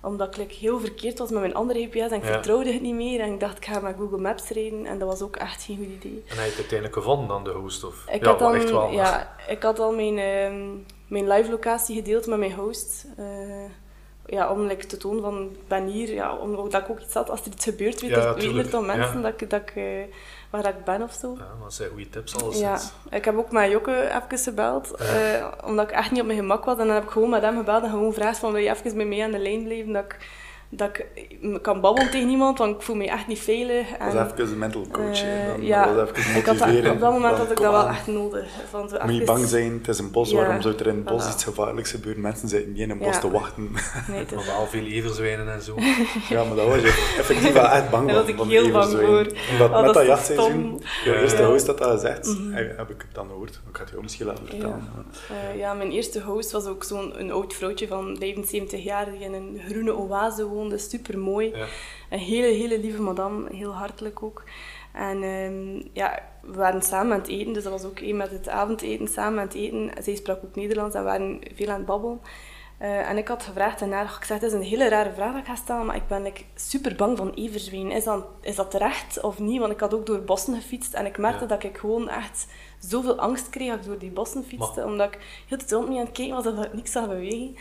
omdat 0.06 0.38
ik 0.38 0.52
heel 0.52 0.80
verkeerd 0.80 1.20
was 1.20 1.30
met 1.30 1.40
mijn 1.40 1.54
andere 1.56 1.80
GPS 1.86 1.96
en 2.12 2.14
ik 2.18 2.24
Ja. 2.26 2.32
vertrouwde 2.32 2.72
het 2.74 2.82
niet 2.82 2.94
meer. 2.96 3.20
En 3.20 3.34
ik 3.34 3.40
dacht, 3.40 3.58
ik 3.58 3.66
ga 3.66 3.80
met 3.80 3.96
Google 4.00 4.18
Maps 4.18 4.50
rijden 4.50 4.86
en 4.86 5.00
dat 5.00 5.08
was 5.08 5.22
ook 5.22 5.36
echt 5.36 5.64
geen 5.64 5.78
goed 5.78 5.86
idee. 6.06 6.24
En 6.28 6.36
hij 6.36 6.44
heeft 6.44 6.58
uiteindelijk 6.58 6.98
gevonden 6.98 7.28
dan 7.28 7.44
de 7.44 7.50
host? 7.52 7.84
Of? 7.84 8.04
Ik 8.12 8.24
ja, 8.24 8.30
had 8.30 8.40
wel 8.40 8.52
dan, 8.52 8.60
echt 8.62 8.72
wel. 8.72 8.92
ja, 8.92 9.36
ik 9.48 9.64
had 9.64 9.80
al 9.80 9.94
mijn, 9.96 10.18
ehm, 10.18 10.66
mijn 11.08 11.28
live 11.28 11.50
locatie 11.52 11.96
gedeeld 11.96 12.26
met 12.28 12.40
mijn 12.40 12.54
host. 12.54 13.06
eh, 13.18 13.26
ja, 14.28 14.52
om 14.52 14.62
like, 14.62 14.86
te 14.86 14.98
tonen 14.98 15.22
van, 15.22 15.42
ik 15.52 15.68
ben 15.68 15.86
hier, 15.86 16.14
ja, 16.14 16.36
omdat 16.38 16.74
ik 16.74 16.90
ook 16.90 17.00
iets 17.00 17.14
had, 17.14 17.30
als 17.30 17.42
er 17.42 17.48
iets 17.52 17.64
gebeurt, 17.64 18.02
weet 18.02 18.10
Ja, 18.10 18.16
er- 18.36 18.58
er 18.58 18.70
dan 18.70 18.86
mensen 18.86 19.22
dat 19.22 19.42
ik, 19.42 19.50
dat 19.50 19.62
ik, 19.62 19.74
waar 20.50 20.68
ik 20.68 20.84
ben 20.84 21.02
of 21.02 21.14
zo. 21.14 21.36
Ja, 21.38 21.64
dat 21.64 21.74
zijn 21.74 21.90
goede 21.90 22.10
tips 22.10 22.36
alles. 22.36 22.60
Ja, 22.60 22.80
ik 23.10 23.26
heb 23.26 23.38
ook 23.38 23.52
met 23.52 23.72
Jokke 23.72 24.22
even 24.30 24.38
gebeld, 24.38 24.92
eh, 24.92 25.48
omdat 25.66 25.90
ik 25.90 25.96
echt 25.96 26.12
niet 26.12 26.20
op 26.22 26.26
mijn 26.26 26.40
gemak 26.40 26.66
was. 26.66 26.78
En 26.78 26.86
dan 26.86 26.96
heb 26.96 27.04
ik 27.04 27.10
gewoon 27.10 27.30
met 27.30 27.42
hem 27.42 27.58
gebeld 27.58 27.84
en 27.84 27.90
gewoon 27.90 28.14
gevraagd 28.14 28.38
van, 28.38 28.52
wil 28.52 28.62
je 28.62 28.70
even 28.70 28.98
met 28.98 29.08
mij 29.08 29.24
aan 29.24 29.32
de 29.32 29.40
lijn 29.40 29.64
blijven, 29.64 29.94
dat 29.94 30.04
ik, 30.04 30.18
dat 30.78 30.90
ik 30.90 31.06
eh, 31.42 31.56
kan 31.62 31.82
babbelen 31.82 32.12
tegen 32.12 32.30
iemand, 32.30 32.58
want 32.58 32.76
ik 32.76 32.82
voel 32.82 32.96
me 32.96 33.08
echt 33.10 33.28
niet 33.28 33.40
veilig. 33.40 33.88
Dat 33.90 34.00
En, 34.00 34.14
was 34.14 34.32
even 34.32 34.52
een 34.52 34.58
mental 34.58 34.88
coach. 34.92 35.22
eh, 35.24 35.48
Dan 35.48 35.66
ja, 35.66 35.94
was 35.94 36.10
even 36.10 36.36
ik 36.36 36.46
had 36.46 36.58
dat, 36.58 36.68
motiveren. 36.68 36.92
op 36.92 37.00
dat 37.00 37.12
moment 37.12 37.32
van, 37.36 37.42
had 37.42 37.52
ik 37.52 37.58
dat 37.62 37.72
wel 37.72 37.82
aan. 37.82 37.94
echt 37.96 38.08
nodig. 38.08 38.46
Van 38.70 38.90
zo 38.90 38.98
Moet 39.06 39.16
je 39.16 39.24
bang 39.24 39.46
zijn, 39.48 39.74
het 39.74 39.88
is 39.88 40.00
een 40.00 40.12
bos, 40.12 40.30
Ja, 40.30 40.36
waarom 40.38 40.62
zou 40.62 40.76
er 40.76 40.88
in 40.88 40.96
het 40.96 41.04
bos 41.06 41.24
voilà. 41.26 41.34
iets 41.34 41.44
gevaarlijks 41.44 41.92
gebeuren? 41.92 42.22
Mensen 42.22 42.48
zitten 42.50 42.72
niet 42.72 42.82
in 42.82 42.90
een 42.90 42.98
bos 42.98 43.14
Ja. 43.14 43.20
te 43.20 43.32
wachten. 43.32 43.72
Nee, 44.08 44.24
is- 44.26 44.32
Maar 44.32 44.46
wel 44.46 44.66
veel 44.68 44.86
everzwijnen 44.86 45.54
en 45.54 45.62
zo. 45.62 45.76
ja, 46.30 46.44
maar 46.44 46.56
dat 46.56 46.68
was 46.68 46.82
je 46.82 47.14
effectief 47.18 47.54
wel 47.54 47.68
echt 47.68 47.90
bang 47.90 48.08
Daar 48.08 48.16
was 48.16 48.28
ik 48.28 48.36
van 48.36 48.48
heel 48.50 48.72
bang 48.72 48.92
voor. 48.92 49.28
Omdat 49.52 49.70
Oh, 49.70 49.82
met 49.82 49.86
dat 49.86 49.94
dat 49.94 49.96
is 49.96 50.02
zo 50.02 50.06
jachtseizoen, 50.08 50.50
stom. 50.80 51.14
je 51.14 51.22
eerste 51.22 51.42
Ja. 51.42 51.48
host 51.48 51.68
had 51.68 51.78
dat 51.78 51.92
gezegd, 51.92 52.26
Mhm. 52.28 52.52
heb 52.54 52.78
heb 52.78 52.90
ik 52.90 53.02
het 53.02 53.14
dan 53.16 53.28
gehoord. 53.28 53.50
Ik 53.70 53.76
ga 53.78 53.82
het 53.82 53.90
jou 53.90 54.02
misschien 54.02 54.26
laten 54.26 54.46
vertellen. 54.48 54.88
Eh, 55.54 55.60
ja, 55.60 55.74
mijn 55.74 55.92
eerste 55.92 56.22
host 56.22 56.52
was 56.52 56.66
ook 56.66 56.84
zo'n 56.84 57.20
een 57.20 57.32
oud 57.32 57.54
vrouwtje 57.54 57.88
van 57.88 58.16
75 58.20 58.84
jaar 58.84 59.06
die 59.12 59.20
in 59.20 59.34
een 59.34 59.62
groene 59.70 59.96
oase 59.96 60.46
woonde. 60.46 60.65
Super 60.78 61.20
mooi. 61.20 61.52
Ja. 61.56 61.66
Een 62.10 62.20
hele, 62.20 62.48
hele 62.48 62.80
lieve 62.80 63.02
madame, 63.02 63.56
heel 63.56 63.74
hartelijk 63.74 64.24
ook. 64.24 64.44
En 64.94 65.24
ehm, 65.24 65.88
ja, 65.94 66.20
we 66.42 66.58
waren 66.58 66.82
samen 66.82 67.14
aan 67.14 67.20
het 67.20 67.30
eten, 67.30 67.54
dus 67.54 67.64
dat 67.64 67.72
was 67.72 67.84
ook 67.84 68.00
één 68.00 68.18
met 68.18 68.32
het 68.32 68.50
avondeten, 68.50 69.08
samen 69.08 69.40
aan 69.40 69.48
het 69.48 69.56
eten. 69.56 69.92
Zij 70.04 70.16
sprak 70.16 70.44
ook 70.44 70.56
Nederlands 70.56 70.96
en 70.96 71.02
we 71.02 71.08
waren 71.08 71.40
veel 71.56 71.70
aan 71.70 71.78
het 71.78 71.86
babbelen. 71.86 72.20
Eh, 72.78 73.10
en 73.10 73.18
ik 73.18 73.28
had 73.28 73.44
gevraagd 73.44 73.82
aan 73.82 73.92
haar, 73.92 74.16
ik 74.20 74.26
zei, 74.26 74.40
het 74.40 74.48
is 74.48 74.54
een 74.54 74.62
hele 74.66 74.90
rare 74.90 75.14
vraag 75.14 75.32
dat 75.32 75.42
ik 75.42 75.48
ga 75.48 75.56
stellen, 75.56 75.86
maar 75.86 75.96
ik 75.96 76.08
ben 76.08 76.24
like, 76.24 76.42
super 76.56 76.96
bang 76.96 77.18
van 77.18 77.34
everzwijn. 77.34 77.92
Is 77.92 78.04
dat, 78.04 78.26
is 78.42 78.56
dat 78.56 78.72
terecht 78.72 79.22
of 79.22 79.40
niet? 79.40 79.60
Want 79.60 79.72
ik 79.72 79.80
had 79.80 79.94
ook 79.94 80.06
door 80.06 80.22
bossen 80.22 80.56
gefietst 80.56 80.94
en 80.94 81.06
ik 81.06 81.18
merkte 81.18 81.42
Ja. 81.42 81.48
dat 81.48 81.64
ik 81.64 81.78
gewoon 81.78 82.10
echt 82.10 82.48
zoveel 82.80 83.16
angst 83.20 83.50
kreeg 83.50 83.72
als 83.72 83.80
ik 83.80 83.86
door 83.86 83.98
die 83.98 84.12
bossen 84.12 84.44
fietste, 84.44 84.86
omdat 84.86 85.14
ik 85.14 85.20
heel 85.48 85.58
de 85.58 85.64
tijd 85.64 85.72
rond 85.72 85.90
me 85.90 86.00
aan 86.00 86.06
het 86.06 86.12
kijken 86.16 86.36
was 86.36 86.46
of 86.46 86.66
ik 86.66 86.74
niks 86.74 86.92
zag 86.92 87.08
bewegen. 87.08 87.56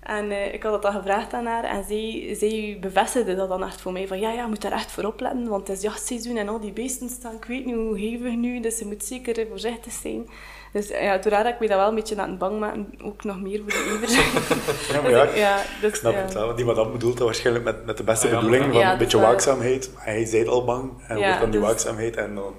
En 0.00 0.30
eh, 0.30 0.54
ik 0.54 0.62
had 0.62 0.72
dat 0.72 0.82
dan 0.82 0.92
gevraagd 0.92 1.32
aan 1.32 1.46
haar 1.46 1.64
en 1.64 1.84
zij, 1.88 2.36
zij 2.38 2.76
bevestigde 2.80 3.34
dat 3.34 3.48
dan 3.48 3.64
echt 3.64 3.80
voor 3.80 3.92
mij. 3.92 4.06
Van 4.06 4.20
ja, 4.20 4.32
ja, 4.32 4.42
je 4.42 4.48
moet 4.48 4.62
daar 4.62 4.72
echt 4.72 4.90
voor 4.92 5.04
opletten, 5.04 5.48
want 5.48 5.68
het 5.68 5.76
is 5.76 5.82
jachtseizoen 5.82 6.36
en 6.36 6.48
al 6.48 6.60
die 6.60 6.72
beesten 6.72 7.08
staan, 7.08 7.34
ik 7.34 7.44
weet 7.44 7.64
niet 7.66 7.74
hoe 7.74 7.98
hevig 7.98 8.34
nu, 8.34 8.60
dus 8.60 8.78
je 8.78 8.84
moet 8.86 9.04
zeker 9.04 9.46
voorzichtig 9.48 9.92
zijn. 9.92 10.28
Dus 10.72 10.88
ja, 10.88 11.18
toen 11.18 11.32
had 11.32 11.46
ik 11.46 11.60
me 11.60 11.68
dat 11.68 11.78
wel 11.78 11.88
een 11.88 11.94
beetje 11.94 12.16
aan 12.16 12.30
het 12.30 12.38
bang 12.38 12.60
maken, 12.60 12.94
ook 13.02 13.24
nog 13.24 13.40
meer 13.40 13.58
voor 13.58 13.68
de 13.68 13.98
evers. 14.02 14.14
Ja, 14.92 15.00
maar 15.02 15.10
ja, 15.10 15.22
ik 15.22 15.36
ja, 15.36 15.62
dus, 15.80 15.98
snap 15.98 16.12
ja. 16.12 16.18
het 16.18 16.32
wel. 16.32 16.44
Want 16.44 16.56
Die 16.56 16.66
madame 16.66 16.90
bedoelt 16.90 17.16
dat 17.16 17.26
waarschijnlijk 17.26 17.64
met, 17.64 17.84
met 17.86 17.96
de 17.96 18.02
beste 18.04 18.26
Ah, 18.26 18.32
ja, 18.32 18.38
bedoeling 18.38 18.64
van 18.64 18.80
Ja, 18.80 18.92
een 18.92 18.98
beetje 18.98 19.12
dat 19.16 19.20
waar. 19.20 19.30
waakzaamheid. 19.30 19.90
Maar 19.94 20.04
hij 20.04 20.24
zei 20.24 20.46
al 20.48 20.64
bang 20.64 20.90
en 21.08 21.18
Ja, 21.18 21.24
wordt 21.26 21.40
dan 21.40 21.50
die 21.50 21.60
dus- 21.60 21.68
waakzaamheid 21.68 22.16
en 22.16 22.34
dan 22.34 22.54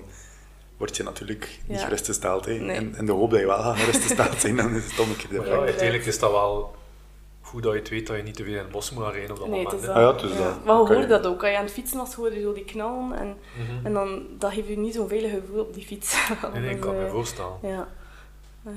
word 0.78 0.98
je 0.98 1.04
natuurlijk 1.04 1.60
niet 1.68 1.80
Ja. 1.80 1.84
gerustgesteld. 1.86 2.46
Nee. 2.46 2.60
En 2.76 2.96
in 2.98 3.06
de 3.06 3.12
hoop 3.12 3.32
dat 3.32 3.40
je 3.40 3.46
wel 3.46 3.58
gaat 3.62 3.78
gerustgesteld 3.80 4.40
zijn, 4.42 4.56
dan 4.56 4.76
is 4.76 4.84
het 4.86 5.00
omgekeerde 5.00 5.38
Maar 5.38 5.48
ja, 5.58 5.64
uiteindelijk 5.64 6.06
is 6.06 6.20
dat 6.20 6.32
wel 6.32 6.76
goed 7.52 7.64
dat 7.64 7.74
je 7.74 7.80
het 7.80 7.90
weet 7.90 8.08
dat 8.08 8.18
je 8.18 8.24
niet 8.24 8.36
te 8.36 8.44
veel 8.44 8.54
in 8.54 8.60
het 8.60 8.72
bos 8.72 8.92
moet 8.92 9.04
gaan 9.04 9.12
rijden 9.12 9.32
op 9.32 9.38
dat 9.40 9.48
Nee, 9.48 9.64
het 9.66 9.74
is 9.74 9.82
dat. 9.82 9.90
Ah 9.96 10.02
ja, 10.02 10.12
het 10.14 10.22
is 10.22 10.38
dat. 10.38 10.66
Maar 10.66 10.76
je 10.76 10.82
Oké. 10.82 10.94
hoort 10.94 11.10
dat 11.10 11.26
ook. 11.26 11.42
Als 11.42 11.52
je 11.52 11.58
aan 11.58 11.64
het 11.64 11.74
fietsen 11.74 11.98
was, 11.98 12.14
hoor 12.14 12.34
je 12.34 12.42
zo 12.42 12.54
die 12.54 12.66
knallen. 12.66 13.18
En, 13.18 13.28
Mhm. 13.58 13.86
en 13.86 13.94
dan, 13.94 14.24
dat 14.38 14.52
geeft 14.54 14.68
je 14.68 14.78
niet 14.78 14.94
zo'n 14.94 15.08
veilig 15.08 15.32
gevoel 15.32 15.60
op 15.62 15.74
die 15.74 15.86
fiets. 15.86 16.30
Nee, 16.54 16.62
nee, 16.62 16.70
ik 16.76 16.80
kan 16.80 16.96
me 16.96 17.06
eh, 17.06 17.12
voorstellen. 17.12 17.54
Ja. 17.62 17.88
Ehm, 18.66 18.76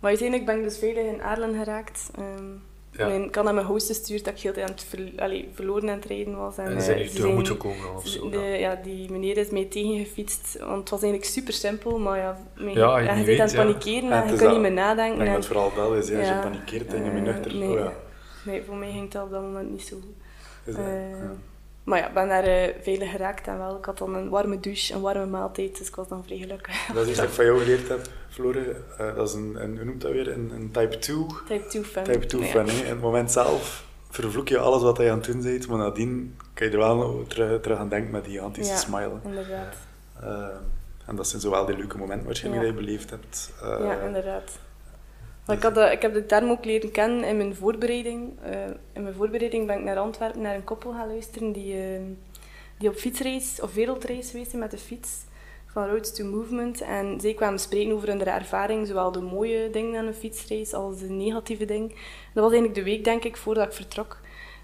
maar 0.00 0.10
uiteindelijk 0.10 0.46
ben 0.48 0.56
ik 0.58 0.62
dus 0.64 0.78
veilig 0.78 1.04
in 1.04 1.22
Aarlen 1.22 1.54
geraakt. 1.54 2.10
Ehm, 2.14 2.44
Ja. 2.96 3.06
mijn, 3.06 3.24
ik 3.24 3.34
had 3.34 3.44
naar 3.44 3.54
mijn 3.54 3.66
host 3.66 3.86
gestuurd 3.86 4.24
dat 4.24 4.34
ik 4.34 4.40
heel 4.40 4.52
de 4.52 4.58
tijd 4.58 4.70
aan 4.70 4.74
het 4.76 4.84
ver- 4.88 5.22
allee, 5.24 5.48
verloren 5.52 5.88
aan 5.88 5.96
het 5.96 6.04
rijden 6.04 6.36
was. 6.36 6.56
En, 6.58 6.64
En 6.66 6.76
eh, 6.76 6.82
zijn 6.82 6.98
tegemoet 7.08 7.48
gekomen 7.48 7.94
of 7.96 8.06
zo. 8.06 8.30
de, 8.30 8.38
ja. 8.38 8.42
ja, 8.54 8.74
die 8.82 9.10
meneer 9.10 9.36
is 9.36 9.50
mij 9.50 9.64
tegengefietst, 9.64 10.58
want 10.58 10.78
het 10.80 10.90
was 10.90 11.02
eigenlijk 11.02 11.32
super 11.32 11.52
simpel, 11.52 11.98
maar 11.98 12.18
ja, 12.18 12.38
mijn, 12.54 12.76
Ja, 12.76 12.98
je 12.98 13.08
en 13.08 13.16
niet 13.16 13.26
je 13.26 13.36
bent 13.36 13.40
aan 13.56 13.66
het 13.66 13.66
panikeren 13.78 14.08
Ja, 14.08 14.22
en 14.24 14.32
je 14.32 14.36
dat. 14.38 14.50
niet 14.50 14.60
meer 14.60 14.70
Ik 14.70 14.76
nadenken. 14.76 15.16
denk 15.18 15.28
en- 15.28 15.34
dat 15.34 15.44
het 15.44 15.52
vooral 15.52 15.72
dat 15.74 16.02
is, 16.04 16.08
ja, 16.08 16.18
als 16.18 16.28
je 16.28 16.34
panikeert 16.42 16.94
en 16.94 17.04
je 17.04 17.10
bent 17.10 17.26
Eh, 17.26 17.34
nuchter. 17.34 17.54
nee. 17.54 17.68
Oh, 17.68 17.78
ja. 17.78 17.92
Nee, 18.44 18.62
voor 18.66 18.76
mij 18.76 18.90
ging 18.90 19.12
het 19.12 19.22
op 19.22 19.30
dat 19.30 19.42
moment 19.42 19.70
niet 19.70 19.82
zo 19.82 19.96
goed. 19.96 20.14
Is 20.64 20.74
dat, 20.74 20.84
Eh, 20.84 21.10
ja. 21.10 21.32
Maar 21.86 21.98
ja, 21.98 22.08
ik 22.08 22.14
ben 22.14 22.28
daar 22.28 22.72
veilig 22.82 23.10
geraakt 23.10 23.46
en 23.46 23.58
wel. 23.58 23.76
Ik 23.76 23.84
had 23.84 23.98
dan 23.98 24.14
een 24.14 24.28
warme 24.28 24.60
douche, 24.60 24.94
een 24.94 25.00
warme 25.00 25.26
maaltijd, 25.26 25.78
dus 25.78 25.88
ik 25.88 25.94
was 25.94 26.08
dan 26.08 26.24
vrij 26.24 26.36
gelukkig. 26.38 26.86
Dat 26.92 27.02
is 27.02 27.08
iets 27.08 27.18
dat 27.18 27.26
ik 27.28 27.32
van 27.34 27.44
jou 27.44 27.58
geleerd 27.58 27.88
heb, 27.88 28.00
Floren. 28.28 28.84
Eh, 28.98 29.14
dat 29.16 29.28
is 29.28 29.34
een, 29.34 29.56
een, 29.62 29.76
hoe 29.76 29.84
noemt 29.84 30.00
dat 30.00 30.12
weer? 30.12 30.32
Een, 30.32 30.50
een 30.54 30.70
type 30.70 30.98
2 30.98 31.26
Type 31.46 31.66
2 31.68 31.84
fan. 31.84 32.04
Type 32.04 32.26
2 32.26 32.40
Ja. 32.42 32.46
fan. 32.48 32.68
In 32.68 32.86
het 32.86 33.00
moment 33.00 33.32
zelf 33.32 33.84
vervloek 34.10 34.48
je 34.48 34.58
alles 34.58 34.82
wat 34.82 34.96
je 34.96 35.10
aan 35.10 35.16
het 35.18 35.26
doen 35.26 35.42
bent, 35.42 35.68
maar 35.68 35.78
nadien 35.78 36.36
kan 36.54 36.66
je 36.66 36.72
er 36.72 36.78
wel 36.78 37.24
terug, 37.28 37.60
terug 37.60 37.78
aan 37.78 37.88
denken 37.88 38.10
met 38.10 38.24
die 38.24 38.32
gigantische 38.32 38.72
Ja. 38.72 38.78
smile. 38.78 39.12
Inderdaad. 39.24 39.74
Eh, 40.20 40.46
en 41.06 41.16
dat 41.16 41.28
zijn 41.28 41.40
zowel 41.42 41.64
die 41.66 41.76
leuke 41.76 41.98
momenten 41.98 42.26
waarschijnlijk 42.26 42.64
Ja. 42.64 42.70
die 42.72 42.80
je 42.80 42.86
beleefd 42.86 43.10
hebt. 43.10 43.52
Ja, 43.60 44.00
inderdaad. 44.00 44.58
Ik, 45.48 45.62
had 45.62 45.76
ik 45.76 46.02
heb 46.02 46.12
de 46.12 46.26
term 46.26 46.50
ook 46.50 46.64
leren 46.64 46.90
kennen 46.90 47.24
in 47.24 47.36
mijn 47.36 47.54
voorbereiding. 47.54 48.38
Eh, 48.42 48.66
in 48.92 49.02
mijn 49.02 49.14
voorbereiding 49.14 49.66
ben 49.66 49.78
ik 49.78 49.84
naar 49.84 49.98
Antwerpen 49.98 50.40
naar 50.40 50.54
een 50.54 50.64
koppel 50.64 50.92
gaan 50.92 51.06
luisteren 51.06 51.52
die, 51.52 51.74
eh, 51.74 52.00
die 52.78 52.88
op 52.88 52.94
fietsreis 52.94 53.60
of 53.60 53.74
wereldreis 53.74 54.30
geweest 54.30 54.54
met 54.54 54.70
de 54.70 54.78
fiets. 54.78 55.24
Van 55.66 55.88
Roads 55.88 56.14
to 56.14 56.24
Movement. 56.24 56.80
En 56.80 57.20
zij 57.20 57.34
kwamen 57.34 57.58
spreken 57.58 57.92
over 57.92 58.08
hun 58.08 58.24
ervaring, 58.24 58.86
zowel 58.86 59.12
de 59.12 59.20
mooie 59.20 59.70
dingen 59.70 60.00
aan 60.00 60.06
een 60.06 60.14
fietsreis 60.14 60.72
als 60.74 60.98
de 60.98 61.08
negatieve 61.08 61.64
dingen. 61.64 61.88
Dat 62.34 62.44
was 62.44 62.52
eigenlijk 62.52 62.74
de 62.74 62.90
week, 62.90 63.04
denk 63.04 63.24
ik, 63.24 63.36
voordat 63.36 63.66
ik 63.66 63.72
vertrok. 63.72 64.18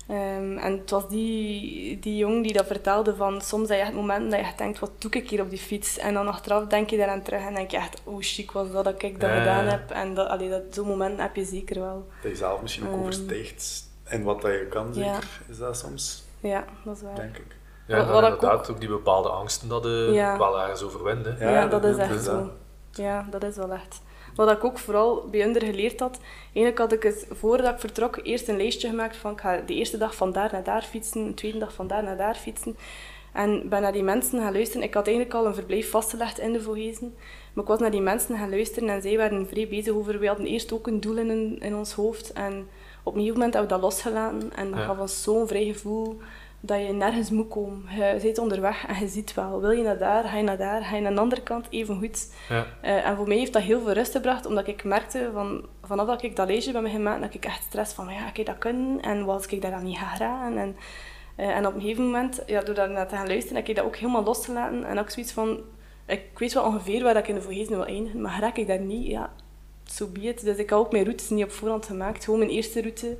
Ehm, 0.08 0.58
en 0.58 0.78
het 0.78 0.90
was 0.90 1.08
die, 1.08 1.98
die 1.98 2.16
jong 2.16 2.42
die 2.42 2.52
dat 2.52 2.66
vertelde 2.66 3.16
van 3.16 3.40
soms 3.40 3.68
heb 3.68 3.78
je 3.78 3.84
echt 3.84 3.92
momenten 3.94 4.30
dat 4.30 4.38
je 4.38 4.44
echt 4.44 4.58
denkt, 4.58 4.78
wat 4.78 4.90
doe 4.98 5.10
ik 5.10 5.30
hier 5.30 5.40
op 5.40 5.50
die 5.50 5.58
fiets? 5.58 5.98
En 5.98 6.14
dan 6.14 6.28
achteraf 6.28 6.66
denk 6.66 6.90
je 6.90 6.96
daaraan 6.96 7.22
terug 7.22 7.40
en 7.46 7.54
denk 7.54 7.70
je 7.70 7.76
echt, 7.76 8.00
oh 8.04 8.16
chic 8.20 8.50
was 8.50 8.70
dat 8.72 8.84
dat 8.84 9.02
ik 9.02 9.20
dat 9.20 9.30
Ja, 9.30 9.38
gedaan 9.38 9.64
heb. 9.66 9.90
En 9.90 10.14
dat, 10.14 10.28
allee, 10.28 10.48
dat, 10.50 10.62
zo'n 10.70 10.86
moment 10.88 11.20
heb 11.20 11.36
je 11.36 11.44
zeker 11.44 11.80
wel. 11.80 12.06
Dat 12.22 12.30
je 12.30 12.36
zelf 12.36 12.62
misschien 12.62 12.86
ook 12.86 12.92
Ehm, 12.92 13.00
overstijgt 13.00 13.90
in 14.08 14.22
wat 14.22 14.40
dat 14.42 14.50
je 14.52 14.66
kan, 14.70 14.94
zeker. 14.94 15.10
ja. 15.10 15.18
Is 15.48 15.58
dat 15.58 15.76
soms, 15.76 16.24
Ja, 16.40 16.64
dat 16.84 16.96
is 16.96 17.02
waar. 17.02 17.14
denk 17.14 17.36
ik. 17.36 17.56
Ja, 17.86 17.94
en 17.94 18.04
Wat- 18.04 18.12
dan 18.12 18.22
wat 18.22 18.32
ik 18.32 18.40
inderdaad 18.42 18.70
ook 18.70 18.80
die 18.80 18.88
bepaalde 18.88 19.28
angsten 19.28 19.68
dat 19.68 19.82
je 19.84 20.08
Ja. 20.12 20.38
wel 20.38 20.60
ergens 20.60 20.82
overwint. 20.82 21.24
hè. 21.26 21.30
Ja, 21.44 21.50
Ja, 21.50 21.66
dat 21.66 21.82
dat- 21.82 21.90
is 21.90 21.96
echt 21.96 22.24
zo. 22.24 22.32
dat. 22.36 22.50
Ja, 22.92 23.26
dat 23.30 23.44
is 23.44 23.56
wel 23.56 23.72
echt. 23.72 24.00
Wat 24.34 24.50
ik 24.50 24.64
ook 24.64 24.78
vooral 24.78 25.28
bij 25.30 25.40
hun 25.40 25.60
geleerd 25.60 26.00
had, 26.00 26.18
eigenlijk 26.44 26.78
had 26.78 26.92
ik 26.92 27.02
het 27.02 27.26
voordat 27.30 27.72
ik 27.74 27.80
vertrok 27.80 28.20
eerst 28.22 28.48
een 28.48 28.56
lijstje 28.56 28.88
gemaakt 28.88 29.16
van 29.16 29.32
ik 29.32 29.40
ga 29.40 29.60
de 29.66 29.74
eerste 29.74 29.98
dag 29.98 30.14
van 30.14 30.32
daar 30.32 30.48
naar 30.52 30.64
daar 30.64 30.82
fietsen, 30.82 31.26
de 31.26 31.34
tweede 31.34 31.58
dag 31.58 31.72
van 31.72 31.86
daar 31.86 32.02
naar 32.02 32.16
daar 32.16 32.34
fietsen. 32.34 32.76
En 33.32 33.68
ben 33.68 33.82
naar 33.82 33.92
die 33.92 34.02
mensen 34.02 34.40
gaan 34.40 34.52
luisteren. 34.52 34.86
Ik 34.86 34.94
had 34.94 35.06
eigenlijk 35.06 35.36
al 35.36 35.46
een 35.46 35.54
verblijf 35.54 35.90
vastgelegd 35.90 36.38
in 36.38 36.52
de 36.52 36.60
Vogezen. 36.60 37.14
Maar 37.52 37.64
ik 37.64 37.70
was 37.70 37.80
naar 37.80 37.90
die 37.90 38.00
mensen 38.00 38.38
gaan 38.38 38.50
luisteren 38.50 38.88
en 38.88 39.02
zij 39.02 39.16
waren 39.16 39.48
vrij 39.48 39.68
bezig 39.68 39.92
over... 39.94 40.18
We 40.18 40.26
hadden 40.26 40.46
eerst 40.46 40.72
ook 40.72 40.86
een 40.86 41.00
doel 41.00 41.16
in, 41.16 41.60
in 41.60 41.76
ons 41.76 41.92
hoofd. 41.92 42.32
En 42.32 42.68
op 43.02 43.14
een 43.14 43.20
gegeven 43.20 43.38
moment 43.38 43.54
hebben 43.54 43.62
we 43.62 43.80
dat 43.80 43.90
losgelaten. 43.92 44.52
En 44.56 44.70
dat 44.70 44.78
Ja. 44.78 44.84
gaf 44.84 44.98
ons 44.98 45.22
zo'n 45.22 45.46
vrij 45.48 45.64
gevoel 45.64 46.18
dat 46.64 46.86
je 46.86 46.92
nergens 46.92 47.30
moet 47.30 47.48
komen. 47.48 47.82
Je 47.96 48.16
zit 48.20 48.38
onderweg 48.38 48.86
en 48.86 49.00
je 49.00 49.08
ziet 49.08 49.34
wel. 49.34 49.60
Wil 49.60 49.70
je 49.70 49.82
naar 49.82 49.98
daar, 49.98 50.24
ga 50.24 50.36
je 50.36 50.42
naar 50.42 50.56
daar, 50.56 50.84
ga 50.84 50.96
je 50.96 51.02
naar 51.02 51.14
de 51.14 51.20
andere 51.20 51.42
kant, 51.42 51.66
even 51.70 51.98
goed. 51.98 52.32
Ja. 52.48 52.66
Eh, 52.80 53.06
en 53.06 53.16
voor 53.16 53.28
mij 53.28 53.36
heeft 53.36 53.52
dat 53.52 53.62
heel 53.62 53.80
veel 53.80 53.92
rust 53.92 54.12
gebracht, 54.12 54.46
omdat 54.46 54.66
ik 54.66 54.84
merkte 54.84 55.30
van, 55.32 55.66
vanaf 55.82 56.06
dat 56.06 56.22
ik 56.22 56.36
dat 56.36 56.46
lijstje 56.46 56.72
bij 56.72 56.82
me 56.82 56.88
gemaakt, 56.88 57.20
dat 57.20 57.34
ik 57.34 57.44
echt 57.44 57.62
stress 57.62 57.92
van, 57.92 58.08
ja, 58.08 58.18
ga 58.18 58.30
ik 58.34 58.46
dat 58.46 58.58
kunnen? 58.58 59.00
En 59.00 59.24
was 59.24 59.46
ik 59.46 59.62
daar 59.62 59.70
dan 59.70 59.84
niet 59.84 59.98
gaan 59.98 60.16
geraken? 60.16 60.58
En, 60.58 60.76
eh, 61.36 61.56
en 61.56 61.66
op 61.66 61.74
een 61.74 61.80
gegeven 61.80 62.04
moment, 62.04 62.42
ja, 62.46 62.60
door 62.60 62.74
daar 62.74 62.90
naar 62.90 63.08
te 63.08 63.16
gaan 63.16 63.26
luisteren, 63.26 63.56
heb 63.56 63.68
ik 63.68 63.76
dat 63.76 63.84
ook 63.84 63.96
helemaal 63.96 64.24
losgelaten. 64.24 64.84
En 64.84 64.98
ook 64.98 65.10
zoiets 65.10 65.32
van, 65.32 65.60
ik 66.06 66.38
weet 66.38 66.52
wel 66.52 66.64
ongeveer 66.64 67.02
waar 67.02 67.16
ik 67.16 67.28
in 67.28 67.34
de 67.34 67.42
Vogezen 67.42 67.76
wil 67.76 67.86
eindigen, 67.86 68.20
maar 68.20 68.40
raak 68.40 68.56
ik 68.56 68.66
daar 68.66 68.80
niet, 68.80 69.06
ja, 69.06 69.32
so 69.84 70.06
be 70.06 70.20
it. 70.20 70.44
Dus 70.44 70.56
ik 70.56 70.70
had 70.70 70.78
ook 70.78 70.92
mijn 70.92 71.04
routes 71.04 71.28
niet 71.30 71.44
op 71.44 71.50
voorhand 71.50 71.86
gemaakt, 71.86 72.24
gewoon 72.24 72.38
mijn 72.38 72.50
eerste 72.50 72.80
route. 72.80 73.16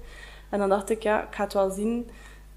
En 0.51 0.59
dan 0.59 0.69
dacht 0.69 0.91
ik, 0.91 1.03
ja, 1.03 1.23
ik 1.23 1.35
ga 1.35 1.43
het 1.45 1.53
wel 1.53 1.71
zien 1.71 2.11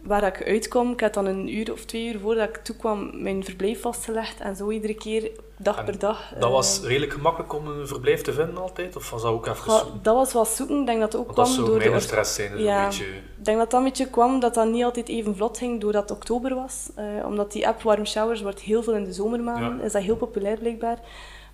waar 0.05 0.23
ik 0.23 0.43
uitkom. 0.43 0.91
Ik 0.91 0.99
had 0.99 1.13
dan 1.13 1.25
een 1.25 1.55
uur 1.55 1.71
of 1.71 1.85
twee 1.85 2.13
uur 2.13 2.19
voordat 2.19 2.49
ik 2.49 2.57
toekwam 2.57 3.21
mijn 3.23 3.43
verblijf 3.43 3.81
vastgelegd. 3.81 4.39
En 4.39 4.55
zo 4.55 4.69
iedere 4.69 4.93
keer, 4.93 5.31
dag 5.57 5.77
En 5.77 5.85
per 5.85 5.99
dag. 5.99 6.29
Dat 6.33 6.43
eh, 6.43 6.51
was 6.51 6.81
redelijk 6.83 7.13
gemakkelijk 7.13 7.53
om 7.53 7.67
een 7.67 7.87
verblijf 7.87 8.21
te 8.21 8.33
vinden 8.33 8.57
altijd? 8.57 8.95
Of 8.95 9.09
was 9.09 9.21
dat 9.21 9.31
ook 9.31 9.47
even 9.47 9.71
zoeken? 9.71 9.99
dat 10.01 10.15
was 10.15 10.33
wel 10.33 10.45
zoeken. 10.45 10.79
Ik 10.79 10.85
denk 10.85 10.99
dat 10.99 11.13
het 11.13 11.21
ook 11.21 11.35
Want 11.35 11.53
kwam 11.53 11.65
door 11.65 11.79
de... 11.79 11.99
stress 11.99 12.35
zijn, 12.35 12.51
dus 12.51 12.61
Ja. 12.61 12.83
een 12.83 12.89
beetje... 12.89 13.05
Ik 13.05 13.45
denk 13.45 13.57
dat 13.57 13.71
dat 13.71 13.79
een 13.79 13.85
beetje 13.85 14.09
kwam 14.09 14.39
dat 14.39 14.53
dat 14.53 14.67
niet 14.67 14.83
altijd 14.83 15.09
even 15.09 15.35
vlot 15.35 15.57
ging 15.57 15.81
doordat 15.81 16.09
het 16.09 16.17
oktober 16.17 16.55
was. 16.55 16.89
Eh, 16.95 17.05
omdat 17.25 17.51
die 17.51 17.67
app 17.67 17.81
Warm 17.81 18.05
Showers 18.05 18.41
wordt 18.41 18.59
heel 18.59 18.83
veel 18.83 18.93
in 18.93 19.03
de 19.03 19.13
zomermaanden. 19.13 19.77
Ja. 19.77 19.83
Is 19.83 19.91
dat 19.91 20.01
heel 20.01 20.15
populair 20.15 20.57
blijkbaar. 20.57 20.99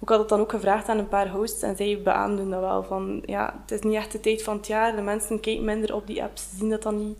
Ik 0.01 0.09
had 0.09 0.19
het 0.19 0.29
dan 0.29 0.39
ook 0.39 0.51
gevraagd 0.51 0.87
aan 0.87 0.97
een 0.97 1.07
paar 1.07 1.29
hosts 1.29 1.61
en 1.61 1.75
zij 1.75 2.01
beaamden 2.03 2.49
dat 2.49 2.59
wel. 2.59 2.83
Van, 2.83 3.23
ja, 3.25 3.59
het 3.61 3.71
is 3.71 3.81
niet 3.81 3.95
echt 3.95 4.11
de 4.11 4.19
tijd 4.19 4.43
van 4.43 4.57
het 4.57 4.67
jaar. 4.67 4.95
De 4.95 5.01
mensen 5.01 5.39
kijken 5.39 5.65
minder 5.65 5.95
op 5.95 6.07
die 6.07 6.23
apps, 6.23 6.47
zien 6.57 6.69
dat 6.69 6.83
dan 6.83 6.97
niet. 6.97 7.17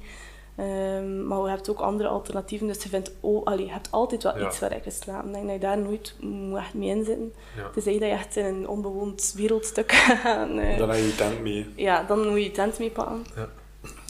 Ehm, 0.62 1.28
maar 1.28 1.39
je 1.43 1.50
hebt 1.50 1.69
ook 1.69 1.80
andere 1.80 2.10
alternatieven. 2.10 2.67
Dus 2.67 2.84
je, 2.84 2.89
vindt, 2.89 3.12
oh, 3.19 3.45
allee, 3.45 3.65
je 3.65 3.71
hebt 3.71 3.91
altijd 3.91 4.24
wel 4.24 4.38
Ja. 4.38 4.47
iets 4.47 4.60
waar 4.60 4.74
je 4.74 4.80
kan 4.82 4.91
slapen. 4.91 5.28
Ik 5.28 5.34
denk 5.34 5.45
dat 5.45 5.54
je 5.54 5.60
daar 5.62 5.78
nooit 5.78 6.15
moet 6.19 6.58
echt 6.60 6.74
mee 6.74 6.89
inzitten. 6.89 7.34
Ja. 7.58 7.69
Tenzij 7.74 7.91
dat 7.93 8.02
je 8.02 8.08
echt 8.08 8.36
in 8.36 8.45
een 8.45 8.67
onbewoond 8.67 9.34
wereldstuk 9.38 9.91
gaat. 10.21 10.50
eh, 10.50 10.78
Dan 10.78 10.89
heb 10.89 10.97
je 11.00 11.06
je 11.06 11.15
tent 11.15 11.41
mee. 11.41 11.67
ja, 11.76 12.04
dan 12.04 12.19
moet 12.28 12.38
je 12.38 12.43
je 12.43 12.52
tent 12.52 12.80
meepakken. 12.80 13.26
Ja. 13.36 13.47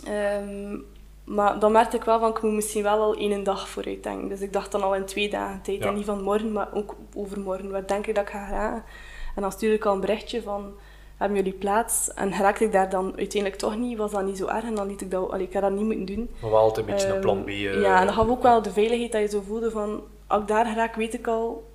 Ehm, 0.06 0.78
maar 1.24 1.60
dan 1.60 1.72
merkte 1.72 1.96
ik 1.98 2.04
wel 2.04 2.20
van, 2.20 2.30
ik 2.30 2.42
moet 2.42 2.52
misschien 2.54 2.84
wel 2.84 3.02
al 3.02 3.16
één 3.16 3.44
dag 3.44 3.70
vooruit 3.70 4.04
denken. 4.04 4.30
Dus 4.30 4.42
ik 4.42 4.54
dacht 4.54 4.72
dan 4.72 4.84
al 4.84 4.96
in 4.96 5.06
twee 5.06 5.30
dagen 5.30 5.62
tijd. 5.62 5.80
Ja. 5.84 5.88
En 5.88 5.96
niet 5.96 6.06
van 6.06 6.24
morgen, 6.24 6.52
maar 6.52 6.70
ook 6.74 6.96
overmorgen. 7.16 7.72
Wat 7.72 7.88
denk 7.88 8.08
ik 8.08 8.16
dat 8.16 8.24
ik 8.24 8.30
ga 8.30 8.46
geraken? 8.46 8.84
En 9.36 9.42
dan 9.42 9.52
stuurde 9.52 9.76
ik 9.76 9.86
al 9.86 9.94
een 9.94 10.00
berichtje 10.00 10.42
van, 10.42 10.74
hebben 11.22 11.38
jullie 11.44 11.60
plaats? 11.60 12.14
En 12.14 12.32
raakte 12.34 12.64
ik 12.64 12.72
daar 12.72 12.90
dan 12.90 13.06
uiteindelijk 13.18 13.56
toch 13.62 13.76
niet, 13.78 13.98
was 13.98 14.12
dat 14.12 14.26
niet 14.26 14.38
zo 14.38 14.48
erg. 14.48 14.64
En 14.64 14.76
dan 14.76 14.88
liet 14.88 15.02
ik 15.02 15.12
dat, 15.12 15.32
allee, 15.32 15.46
ik 15.48 15.54
had 15.54 15.62
dat 15.62 15.72
niet 15.72 15.86
moeten 15.86 16.06
doen. 16.06 16.30
Maar 16.42 16.50
wel 16.52 16.60
altijd 16.60 16.88
een 16.88 16.92
beetje 16.94 17.08
een 17.08 17.14
Ehm, 17.14 17.22
plan 17.22 17.44
B. 17.44 17.48
eh, 17.48 17.82
Ja, 17.82 18.00
en 18.00 18.06
dat 18.06 18.16
gaf 18.16 18.28
ook 18.28 18.42
wel 18.44 18.62
de 18.62 18.72
veiligheid 18.72 19.12
dat 19.12 19.22
je 19.22 19.28
zo 19.28 19.42
voelde 19.48 19.72
van, 19.72 20.02
als 20.28 20.42
ik 20.42 20.48
daar 20.48 20.76
raak, 20.76 20.96
weet 20.96 21.14
ik 21.14 21.28
al, 21.28 21.70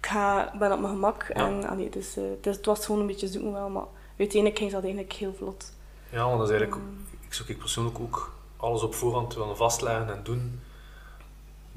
ik 0.00 0.06
ga, 0.06 0.52
ben 0.58 0.72
op 0.72 0.80
mijn 0.80 0.92
gemak. 0.92 1.24
Ja. 1.34 1.46
En, 1.46 1.68
allee, 1.68 1.88
dus, 1.90 2.16
het 2.42 2.66
was 2.66 2.84
gewoon 2.86 3.00
een 3.00 3.06
beetje 3.06 3.28
zoeken 3.28 3.52
wel, 3.52 3.68
maar 3.68 3.84
uiteindelijk 4.18 4.58
ging 4.60 4.72
dat 4.72 4.82
eigenlijk 4.82 5.12
heel 5.12 5.34
vlot. 5.34 5.72
Ja, 6.10 6.24
want 6.24 6.38
dat 6.38 6.48
is 6.50 6.54
eigenlijk... 6.56 6.82
Mm. 6.82 6.98
Ik 7.26 7.34
zoek 7.36 7.48
ik 7.48 7.58
persoonlijk 7.58 7.98
ook 8.00 8.32
alles 8.56 8.82
op 8.82 8.94
voorhand 8.94 9.34
willen 9.34 9.56
vastleggen 9.56 10.08
en 10.08 10.20
doen. 10.22 10.60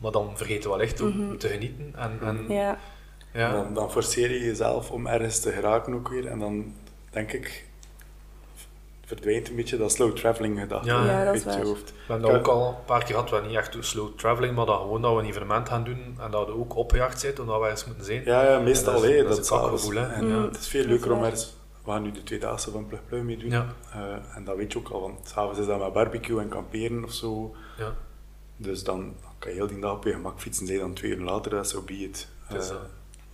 Maar 0.01 0.11
dan 0.11 0.29
vergeten 0.33 0.63
we 0.63 0.69
wel 0.77 0.85
echt 0.85 1.01
ook 1.01 1.13
Mhm. 1.13 1.37
te 1.37 1.47
genieten. 1.47 1.93
En, 1.97 2.19
en, 2.21 2.45
Ja, 2.47 2.77
ja. 3.33 3.51
Dan, 3.51 3.73
dan 3.73 3.91
forceer 3.91 4.31
je 4.31 4.39
jezelf 4.45 4.91
om 4.91 5.07
ergens 5.07 5.39
te 5.39 5.51
geraken 5.51 5.93
ook 5.93 6.07
weer. 6.07 6.27
En 6.27 6.39
dan 6.39 6.73
denk 7.13 7.31
ik, 7.31 7.65
verdwijnt 9.05 9.49
een 9.49 9.55
beetje 9.55 9.77
dat 9.77 9.91
slow 9.91 10.15
traveling 10.15 10.59
gedachte 10.59 10.87
Ja, 10.87 11.05
Ja, 11.05 11.25
dat 11.25 11.35
is 11.35 11.43
waar. 11.43 11.61
hoofd. 11.63 11.89
We 11.91 12.11
hebben 12.13 12.31
dat 12.31 12.39
ook 12.39 12.47
al 12.47 12.67
een 12.67 12.85
paar 12.85 13.03
keer 13.03 13.15
gehad, 13.15 13.29
we 13.29 13.47
niet 13.47 13.55
echt 13.57 13.75
slow 13.79 14.09
traveling, 14.17 14.55
maar 14.55 14.65
dat 14.65 14.79
gewoon 14.79 15.01
dat 15.01 15.13
we 15.15 15.19
een 15.21 15.25
evenement 15.27 15.69
gaan 15.69 15.83
doen 15.83 16.17
en 16.19 16.31
dat 16.31 16.45
we 16.47 16.53
ook 16.57 16.75
opgejaagd 16.75 17.19
zijn 17.19 17.39
omdat 17.39 17.59
we 17.59 17.63
ergens 17.65 17.85
moeten 17.85 18.05
zijn. 18.05 18.23
Ja, 18.25 18.43
ja 18.51 18.59
meestal. 18.59 18.93
En 18.93 19.01
dat 19.01 19.09
is- 19.11 19.23
dat 19.27 19.39
is 19.39 19.47
kakgevoel, 19.49 19.93
hè. 19.95 20.05
En 20.13 20.25
Mm. 20.37 20.43
Het 20.43 20.57
is 20.57 20.67
veel 20.67 20.85
leuker 20.85 21.11
om 21.11 21.17
waar. 21.19 21.25
ergens... 21.31 21.53
We 21.83 21.91
gaan 21.91 22.01
nu 22.03 22.11
de 22.11 22.23
tweedaagse 22.23 22.71
van 22.71 22.87
Plug 22.87 22.99
Plug 23.07 23.21
mee 23.23 23.37
doen. 23.37 23.49
Ja. 23.49 23.67
Eh, 23.93 24.35
en 24.35 24.43
dat 24.43 24.55
weet 24.55 24.71
je 24.71 24.77
ook 24.77 24.89
al, 24.89 25.01
want 25.01 25.27
s'avonds 25.27 25.59
is 25.59 25.65
dat 25.65 25.79
met 25.79 25.93
barbecue 25.93 26.39
en 26.39 26.47
kamperen 26.47 27.03
of 27.03 27.11
zo. 27.13 27.55
Ja. 27.77 27.95
Dus 28.57 28.83
dan 28.83 29.15
kan 29.39 29.51
je 29.51 29.57
heel 29.57 29.67
die 29.67 29.79
dag 29.79 29.91
op 29.95 30.03
je 30.03 30.11
gemak 30.11 30.39
fietsen. 30.41 30.67
Zij 30.67 30.77
dan 30.77 30.93
twee 30.93 31.11
uur 31.11 31.23
later, 31.23 31.51
dat 31.51 31.69
zo 31.69 31.81
be 31.81 31.93
it. 31.93 32.27
Eh, 32.49 32.55
eh, 32.55 32.61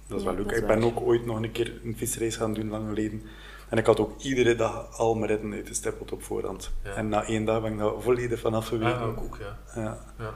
dat 0.08 0.18
is 0.18 0.24
Ja, 0.24 0.34
wel 0.36 0.36
leuk. 0.46 0.52
ik 0.52 0.68
ben 0.68 0.84
ook 0.84 1.02
ooit 1.02 1.26
nog 1.26 1.36
een 1.42 1.52
keer 1.52 1.74
een 1.84 1.98
fietsreis 1.98 2.36
gaan 2.36 2.54
doen, 2.54 2.70
lang 2.70 2.88
geleden. 2.88 3.22
En 3.70 3.78
ik 3.78 3.86
had 3.86 4.00
ook 4.00 4.22
iedere 4.22 4.56
dag 4.56 4.98
al 4.98 5.16
mijn 5.16 5.32
ritten 5.32 5.54
uitgestippeld 5.54 6.12
op 6.12 6.24
voorhand. 6.24 6.72
Ja. 6.84 6.94
En 6.94 7.10
na 7.10 7.24
één 7.24 7.46
dag 7.46 7.62
ben 7.62 7.72
ik 7.72 7.78
daar 7.80 7.92
volledig 8.00 8.40
van 8.40 8.54
afgeweken. 8.54 8.90
Ja, 9.00 9.02
ook, 9.04 9.22
ook, 9.22 9.38
ja. 9.40 9.82
Ja. 9.82 9.98
ja. 10.20 10.34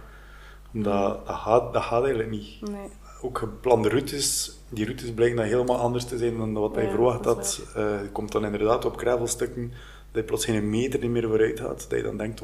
Omdat 0.73 1.25
dat 1.25 1.35
gaat, 1.35 1.73
dat 1.73 1.83
gaat 1.83 2.01
eigenlijk 2.01 2.29
niet. 2.29 2.61
Nee. 2.61 2.87
Ook 3.21 3.37
geplande 3.37 3.89
routes, 3.89 4.57
die 4.69 4.85
routes 4.85 5.11
blijken 5.13 5.37
dan 5.37 5.45
helemaal 5.45 5.77
anders 5.77 6.05
te 6.05 6.17
zijn 6.17 6.37
dan 6.37 6.53
wat 6.53 6.75
hij 6.75 6.83
Ja, 6.83 6.89
verwacht 6.89 7.25
had. 7.25 7.61
Eh, 7.75 8.01
je 8.01 8.09
komt 8.11 8.31
dan 8.31 8.45
inderdaad 8.45 8.85
op 8.85 8.97
gravelstukken 8.97 9.69
dat 10.11 10.21
je 10.21 10.23
plots 10.23 10.45
geen 10.45 10.69
meter 10.69 10.99
niet 10.99 11.09
meer 11.09 11.27
vooruit 11.27 11.59
gaat. 11.59 11.85
Dat 11.89 11.99
je 11.99 12.03
dan 12.05 12.17
denkt, 12.17 12.39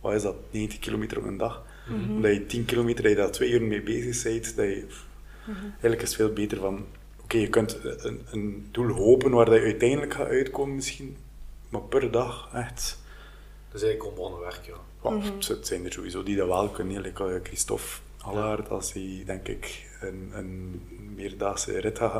wat 0.00 0.12
is 0.12 0.22
dat, 0.22 0.34
90 0.50 0.78
kilometer 0.78 1.18
op 1.18 1.24
een 1.24 1.36
dag? 1.36 1.62
Mhm. 1.88 2.20
Dat 2.20 2.32
je 2.32 2.46
10 2.46 2.64
kilometer, 2.64 3.02
dat 3.02 3.12
je 3.12 3.18
daar 3.18 3.30
twee 3.30 3.50
uur 3.50 3.62
mee 3.62 3.82
bezig 3.82 4.22
bent. 4.22 4.56
Dat 4.56 4.64
je, 4.66 4.86
Mhm. 5.44 5.58
Eigenlijk 5.62 6.02
is 6.02 6.08
het 6.08 6.16
veel 6.16 6.32
beter 6.32 6.58
van, 6.58 6.84
oké, 7.32 7.40
je 7.40 7.48
kunt 7.48 7.78
een, 7.84 8.26
een 8.30 8.68
doel 8.70 8.88
hopen 8.88 9.30
waar 9.30 9.44
dat 9.44 9.54
je 9.54 9.60
uiteindelijk 9.60 10.14
gaat 10.14 10.28
uitkomen 10.28 10.74
misschien, 10.74 11.16
maar 11.68 11.80
per 11.80 12.10
dag 12.10 12.48
echt... 12.54 13.00
Dat 13.70 13.80
is 13.82 13.86
eigenlijk 13.86 14.18
onbegonnen 14.18 14.40
werk, 14.40 14.60
ja. 14.66 15.10
Mhm. 15.10 15.36
Het 15.38 15.66
zijn 15.66 15.84
er 15.84 15.92
sowieso 15.92 16.22
die 16.22 16.36
dat 16.36 16.46
wel 16.46 16.68
kunnen. 16.68 17.00
Like 17.00 17.24
eh, 17.24 17.40
Christophe 17.42 17.84
Allaert, 18.18 18.68
als 18.70 18.92
hij 18.92 19.22
denk 19.26 19.48
ik 19.48 19.88
een, 20.00 20.30
een 20.32 20.82
meerdaagse 21.14 21.72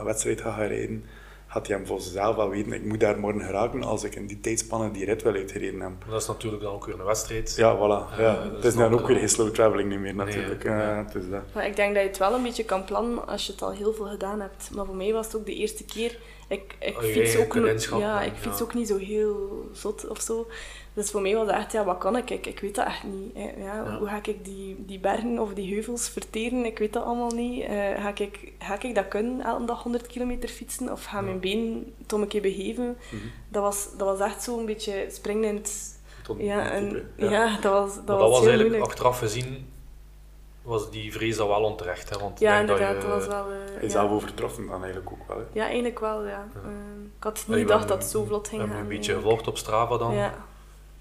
wedstrijd 0.05 0.40
gaat 0.40 0.55
gaan 0.55 0.66
rijden, 0.66 1.05
gaat 1.53 1.67
hij 1.67 1.77
hem 1.77 1.87
voor 1.87 2.01
zichzelf 2.01 2.37
wel 2.37 2.49
weten, 2.49 2.73
ik 2.73 2.85
moet 2.85 3.01
daar 3.01 3.19
morgen 3.19 3.41
geraken 3.43 3.83
als 3.83 4.05
ik 4.05 4.15
in 4.15 4.27
die 4.27 4.41
tijdspanne 4.41 4.91
die 4.91 5.05
rit 5.05 5.23
wel 5.23 5.35
uitgereden 5.35 5.81
heb. 5.81 5.91
Maar 6.01 6.11
dat 6.11 6.21
is 6.21 6.27
natuurlijk 6.29 6.62
dan 6.62 6.73
ook 6.73 6.87
weer 6.87 6.99
een 7.01 7.05
wedstrijd. 7.05 7.55
Ja, 7.57 7.77
voilà. 7.77 8.19
Ja, 8.21 8.35
dat 8.45 8.53
het 8.55 8.65
is 8.65 8.75
dan 8.75 8.85
ook 8.93 8.99
weer 8.99 9.09
wel- 9.09 9.17
geen 9.19 9.29
slow 9.29 9.51
traveling 9.51 9.88
niet 9.88 9.99
meer 9.99 10.15
natuurlijk. 10.15 10.65
Nee, 10.65 10.73
Ja, 10.77 10.95
nee. 10.95 11.05
het 11.05 11.15
is 11.15 11.29
dat. 11.31 11.41
Maar 11.55 11.67
ik 11.67 11.77
denk 11.77 11.95
dat 11.95 12.03
je 12.03 12.09
het 12.09 12.19
wel 12.19 12.35
een 12.35 12.43
beetje 12.43 12.65
kan 12.65 12.85
plannen 12.85 13.27
als 13.27 13.47
je 13.47 13.53
het 13.53 13.62
al 13.62 13.71
heel 13.73 13.93
veel 13.93 14.07
gedaan 14.07 14.41
hebt. 14.41 14.71
Maar 14.75 14.85
voor 14.87 14.97
mij 14.97 15.12
was 15.12 15.27
het 15.27 15.37
ook 15.37 15.47
de 15.47 15.55
eerste 15.55 15.85
keer. 15.85 16.19
Ik, 16.49 16.77
ik 16.79 16.97
Oh, 16.97 17.03
fiets, 17.03 17.37
ook, 17.37 17.55
ja, 17.99 18.23
ik 18.23 18.33
fiets 18.37 18.59
ja. 18.59 18.65
ook 18.65 18.75
niet 18.75 18.88
zo 18.88 18.97
heel 18.97 19.69
zot 19.73 20.09
of 20.09 20.21
zo. 20.21 20.47
Dus 20.94 21.11
voor 21.11 21.22
mij 21.22 21.35
was 21.35 21.46
het 21.46 21.57
echt, 21.57 21.72
ja, 21.72 21.85
wat 21.85 21.98
kan 21.98 22.16
ik? 22.16 22.31
Ik, 22.31 22.46
ik 22.46 22.61
weet 22.61 22.74
dat 22.74 22.87
echt 22.87 23.02
niet. 23.05 23.35
hè. 23.35 23.42
Ja, 23.62 23.74
Ja. 23.74 23.98
Hoe 23.98 24.09
ga 24.09 24.20
ik 24.22 24.44
die, 24.44 24.76
die 24.87 24.98
bergen 24.98 25.38
of 25.38 25.55
die 25.55 25.72
heuvels 25.72 26.09
verteren? 26.09 26.64
Ik 26.64 26.78
weet 26.78 26.92
dat 26.92 27.05
allemaal 27.05 27.31
niet. 27.31 27.62
Eh, 27.64 28.02
ga, 28.02 28.12
ik, 28.14 28.52
ga 28.59 28.83
ik 28.83 28.94
dat 28.94 29.09
kunnen, 29.09 29.40
elke 29.44 29.64
dag 29.64 29.83
100 29.83 30.07
kilometer 30.07 30.48
fietsen? 30.48 30.92
Of 30.92 31.05
gaan 31.05 31.24
mijn 31.24 31.40
benen 31.40 31.94
toch 32.07 32.20
een 32.20 32.28
keer 32.28 32.42
begeven? 32.42 32.96
Mhm. 33.11 33.22
Dat, 33.48 33.62
was, 33.62 33.88
dat 33.96 34.18
was 34.18 34.28
echt 34.28 34.42
zo'n 34.42 34.66
beetje 34.66 35.07
springen 35.11 35.48
in 35.48 35.55
het... 35.57 36.00
Tot 36.22 36.37
Ja, 36.40 36.70
en, 36.70 37.12
ja. 37.16 37.59
dat 37.61 37.72
was, 37.72 37.94
dat 37.94 38.07
maar 38.07 38.16
was, 38.16 38.18
dat 38.18 38.18
was 38.18 38.38
heel 38.38 38.48
eigenlijk, 38.48 38.68
moeilijk. 38.68 38.85
achteraf 38.90 39.18
gezien, 39.18 39.68
was 40.62 40.90
die 40.90 41.12
vrees 41.12 41.38
al 41.38 41.48
wel 41.48 41.62
onterecht. 41.62 42.11
Hè? 42.11 42.18
Want 42.18 42.33
ik 42.33 42.38
Ja, 42.38 42.57
denk 42.57 42.68
dat 42.68 42.78
inderdaad, 42.78 43.02
je- 43.02 43.09
dat 43.09 43.18
was 43.18 43.26
wel... 43.26 43.46
eh, 43.76 43.83
ja. 43.83 43.88
zelf 43.88 44.11
overtroffen 44.11 44.66
dan 44.66 44.83
eigenlijk 44.85 45.12
ook 45.12 45.28
wel. 45.28 45.37
hè. 45.37 45.42
Ja, 45.52 45.64
eigenlijk 45.64 45.98
wel, 46.00 46.26
ja. 46.26 46.48
Ehm, 46.55 47.02
ik 47.18 47.22
had 47.22 47.44
niet 47.48 47.59
gedacht 47.59 47.88
dat 47.88 48.02
het 48.02 48.11
zo 48.11 48.24
vlot 48.24 48.48
ging 48.48 48.61
hebben 48.61 48.78
gaan. 48.78 48.87
een 48.90 48.96
beetje 48.96 49.14
gevolgd 49.14 49.48
op 49.48 49.57
Strava 49.59 49.96
dan. 49.96 50.14
Ja. 50.14 50.35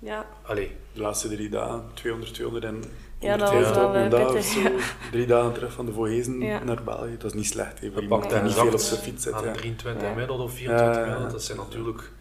Ja. 0.02 0.26
Allee, 0.42 0.72
De 0.94 1.02
laatste 1.02 1.28
drie 1.28 1.50
dagen, 1.50 1.84
200, 1.94 2.34
200 2.34 2.66
en 2.66 2.84
Ja, 3.20 3.38
dat 3.38 3.50
150 3.50 3.84
was 3.84 3.92
wel, 3.94 3.96
een 3.96 4.04
eh, 4.04 4.10
dag 4.12 4.34
of 4.36 4.44
zo. 4.44 4.60
ja. 4.60 4.70
Drie 5.12 5.26
dagen 5.26 5.54
terug 5.54 5.74
van 5.74 5.86
de 5.86 5.94
Voorhezen 5.94 6.40
Ja. 6.42 6.64
naar 6.64 6.84
België. 6.84 7.18
Dat 7.18 7.24
is 7.32 7.34
niet 7.34 7.46
slecht. 7.48 7.80
hè, 7.80 7.90
pakten 8.08 8.30
die 8.30 8.38
en 8.38 8.44
niet 8.46 8.54
veel 8.54 8.74
op 8.74 8.80
zijn 8.80 9.00
fiets 9.02 9.24
zit. 9.24 9.34
aan 9.34 9.44
ja. 9.44 9.52
23 9.52 10.04
Ja. 10.08 10.14
middel 10.14 10.38
of 10.38 10.52
24 10.54 10.96
Ja. 11.06 11.10
middel. 11.12 11.30
Dat 11.32 11.44
zijn 11.44 11.58
natuurlijk... 11.58 12.12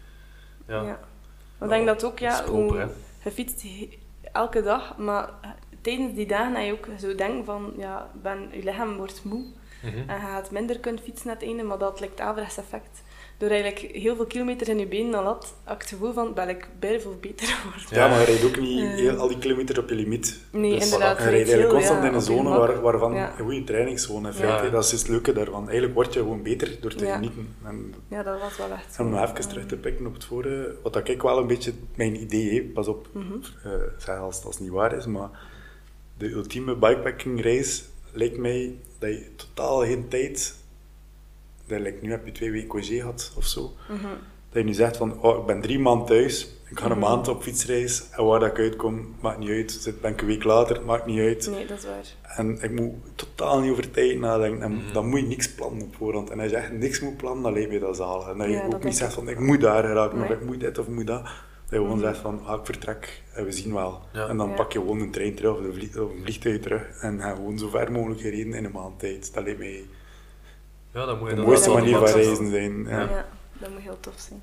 Ja, 0.67 0.81
Ja. 0.81 0.99
Maar 1.57 1.69
ik 1.69 1.75
denk 1.75 1.85
dat 1.87 2.03
ook, 2.03 2.19
ja, 2.19 2.45
hoe, 2.45 2.87
je 3.23 3.31
fietst 3.31 3.65
elke 4.31 4.61
dag, 4.61 4.97
maar 4.97 5.29
tijdens 5.81 6.13
die 6.15 6.27
dagen 6.27 6.55
heb 6.55 6.65
je 6.65 6.71
ook 6.71 6.99
zo 6.99 7.15
denken 7.15 7.45
van, 7.45 7.73
ja, 7.77 8.09
ben, 8.21 8.47
je 8.51 8.63
lichaam 8.63 8.97
wordt 8.97 9.23
moe 9.23 9.43
Mhm. 9.83 9.97
en 10.09 10.15
je 10.15 10.21
gaat 10.21 10.51
minder 10.51 10.79
kunnen 10.79 11.01
fietsen 11.03 11.29
aan 11.29 11.35
het 11.35 11.45
einde, 11.45 11.63
maar 11.63 11.77
dat 11.77 11.99
lijkt 11.99 12.19
averechts 12.19 12.57
effect. 12.57 13.03
Door 13.41 13.49
eigenlijk 13.49 13.95
heel 13.95 14.15
veel 14.15 14.25
kilometers 14.25 14.69
in 14.69 14.79
je 14.79 14.85
benen 14.87 15.13
al 15.13 15.23
had, 15.23 15.53
had 15.63 15.75
ik 15.75 15.81
het 15.81 15.89
gevoel 15.89 16.13
van, 16.13 16.33
ben 16.33 16.49
ik 16.49 16.67
veel 16.79 17.17
beter 17.21 17.47
geworden. 17.61 17.83
Ja, 17.89 18.07
maar 18.07 18.19
je 18.19 18.25
rijdt 18.25 18.43
ook 18.45 18.59
niet 18.59 18.79
Eh. 18.79 18.89
heel, 18.95 19.15
al 19.17 19.27
die 19.27 19.37
kilometer 19.37 19.79
op 19.79 19.89
je 19.89 19.95
limiet. 19.95 20.39
Nee, 20.51 20.73
Dus 20.73 20.83
inderdaad. 20.83 21.17
Je 21.17 21.23
rijdt 21.23 21.35
eigenlijk 21.37 21.69
constant 21.69 22.01
ja, 22.03 22.07
in 22.09 22.13
een 22.13 22.21
zone 22.21 22.49
waar, 22.49 22.81
waarvan 22.81 23.13
Ja. 23.13 23.31
een 23.37 23.43
goede 23.45 23.63
trainingszone 23.63 24.27
in 24.27 24.33
feite. 24.33 24.69
Dat 24.69 24.83
is 24.83 24.91
het 24.91 25.07
leuke 25.07 25.33
daarvan. 25.33 25.63
Eigenlijk 25.63 25.93
word 25.93 26.13
je 26.13 26.19
gewoon 26.19 26.43
beter 26.43 26.77
door 26.81 26.93
te 26.95 27.05
Ja. 27.05 27.13
genieten. 27.15 27.55
En 27.63 27.93
Ja, 28.07 28.23
dat 28.23 28.39
was 28.39 28.57
wel 28.57 28.71
echt 28.71 28.99
om 28.99 29.09
nog 29.09 29.21
even 29.29 29.49
terug 29.49 29.65
te 29.65 29.75
pikken 29.77 30.05
op 30.07 30.13
het 30.13 30.23
vorige, 30.23 30.75
wat 30.83 30.93
dat 30.93 31.07
ik 31.07 31.21
wel 31.21 31.37
een 31.37 31.47
beetje 31.47 31.73
mijn 31.95 32.21
idee 32.21 32.53
heb, 32.53 32.73
pas 32.73 32.87
op, 32.87 33.07
eh, 33.63 33.71
zeg 33.97 34.17
als, 34.17 34.43
het 34.43 34.59
niet 34.59 34.69
waar 34.69 34.97
is, 34.97 35.05
maar 35.05 35.29
de 36.17 36.29
ultieme 36.31 36.75
bikepacking 36.75 37.41
reis 37.41 37.83
lijkt 38.11 38.37
mij 38.37 38.75
dat 38.99 39.09
je 39.09 39.25
totaal 39.35 39.79
geen 39.79 40.07
tijd, 40.07 40.55
dat 41.71 41.79
lijkt 41.79 42.01
nu 42.01 42.11
heb 42.11 42.25
je 42.25 42.31
twee 42.31 42.51
weken 42.51 42.67
congé 42.67 42.83
gehad 42.99 43.33
of 43.37 43.45
zo, 43.45 43.71
Mhm. 43.89 44.01
dat 44.49 44.61
je 44.61 44.63
nu 44.63 44.73
zegt 44.73 44.97
van, 44.97 45.21
oh, 45.21 45.39
ik 45.39 45.45
ben 45.45 45.61
drie 45.61 45.79
maanden 45.79 46.05
thuis, 46.07 46.47
ik 46.69 46.79
ga 46.79 46.85
een 46.85 46.91
Mhm. 46.91 46.99
maand 46.99 47.27
op 47.27 47.41
fietsreis 47.43 48.03
en 48.11 48.25
waar 48.25 48.39
dat 48.39 48.49
ik 48.49 48.57
uitkom, 48.59 49.15
maakt 49.21 49.39
niet 49.39 49.49
uit. 49.49 49.71
Zit 49.71 50.01
ben 50.01 50.11
ik 50.11 50.21
een 50.21 50.27
week 50.27 50.43
later, 50.43 50.81
maakt 50.85 51.05
niet 51.05 51.19
uit. 51.19 51.47
Nee, 51.51 51.65
dat 51.65 51.77
is 51.77 51.85
waar. 51.85 52.35
En 52.37 52.61
ik 52.61 52.71
moet 52.71 52.93
totaal 53.15 53.59
niet 53.59 53.71
over 53.71 53.91
tijd 53.91 54.19
nadenken. 54.19 54.61
En 54.61 54.71
Mhm. 54.71 54.93
dan 54.93 55.07
moet 55.09 55.19
je 55.19 55.25
niks 55.25 55.49
plannen 55.53 55.81
op 55.83 55.95
voorhand. 55.95 56.29
En 56.29 56.39
als 56.39 56.49
je 56.51 56.55
echt 56.57 56.71
niks 56.71 56.99
moet 56.99 57.17
plannen, 57.17 57.43
dan 57.43 57.53
lijkt 57.53 57.71
me 57.71 57.79
dat 57.79 57.95
zalig. 57.95 58.27
En 58.27 58.37
dat 58.37 58.47
je 58.47 58.53
Ja, 58.53 58.65
ook 58.65 58.83
niet 58.83 58.97
zegt 58.97 59.09
ik 59.11 59.15
van, 59.17 59.29
ik 59.29 59.39
moet 59.39 59.61
daar 59.61 59.83
geraken, 59.83 60.21
of 60.21 60.27
Nee. 60.27 60.37
ik 60.37 60.45
moet 60.45 60.59
dit 60.59 60.77
of 60.77 60.87
ik 60.87 60.93
moet 60.93 61.07
dat. 61.07 61.23
Dat 61.23 61.79
je 61.79 61.85
gewoon 61.85 61.99
zegt 61.99 62.17
van, 62.17 62.45
ah, 62.45 62.59
ik 62.59 62.65
vertrek 62.65 63.21
en 63.33 63.45
we 63.45 63.51
zien 63.51 63.73
wel. 63.73 63.99
Ja. 64.13 64.27
En 64.27 64.37
dan 64.37 64.49
Ja. 64.49 64.55
pak 64.55 64.71
je 64.73 64.79
gewoon 64.79 64.99
een 64.99 65.11
trein 65.11 65.35
terug 65.35 65.51
of 65.51 65.59
een, 65.59 65.73
vlieg- 65.73 65.97
of 65.97 66.11
een 66.11 66.21
vliegtuig 66.23 66.59
terug. 66.59 66.81
En 67.01 67.19
ga 67.21 67.35
gewoon 67.35 67.57
zo 67.59 67.69
ver 67.69 67.91
mogelijk 67.91 68.21
gereden 68.21 68.53
in 68.53 68.65
een 68.65 68.71
maand 68.71 68.99
tijd. 68.99 69.33
Dat 69.33 69.43
lijkt 69.43 69.59
mij 69.59 69.83
Ja, 70.93 71.05
dan 71.05 71.19
moet 71.19 71.29
je 71.29 71.35
de 71.35 71.41
mooiste 71.41 71.69
manier 71.69 71.97
van 71.97 72.07
reizen 72.07 72.49
zijn. 72.49 72.83
Ja. 72.83 72.99
Ja. 72.99 73.27
dat 73.59 73.69
moet 73.69 73.81
heel 73.81 73.99
tof 73.99 74.13
zijn. 74.17 74.41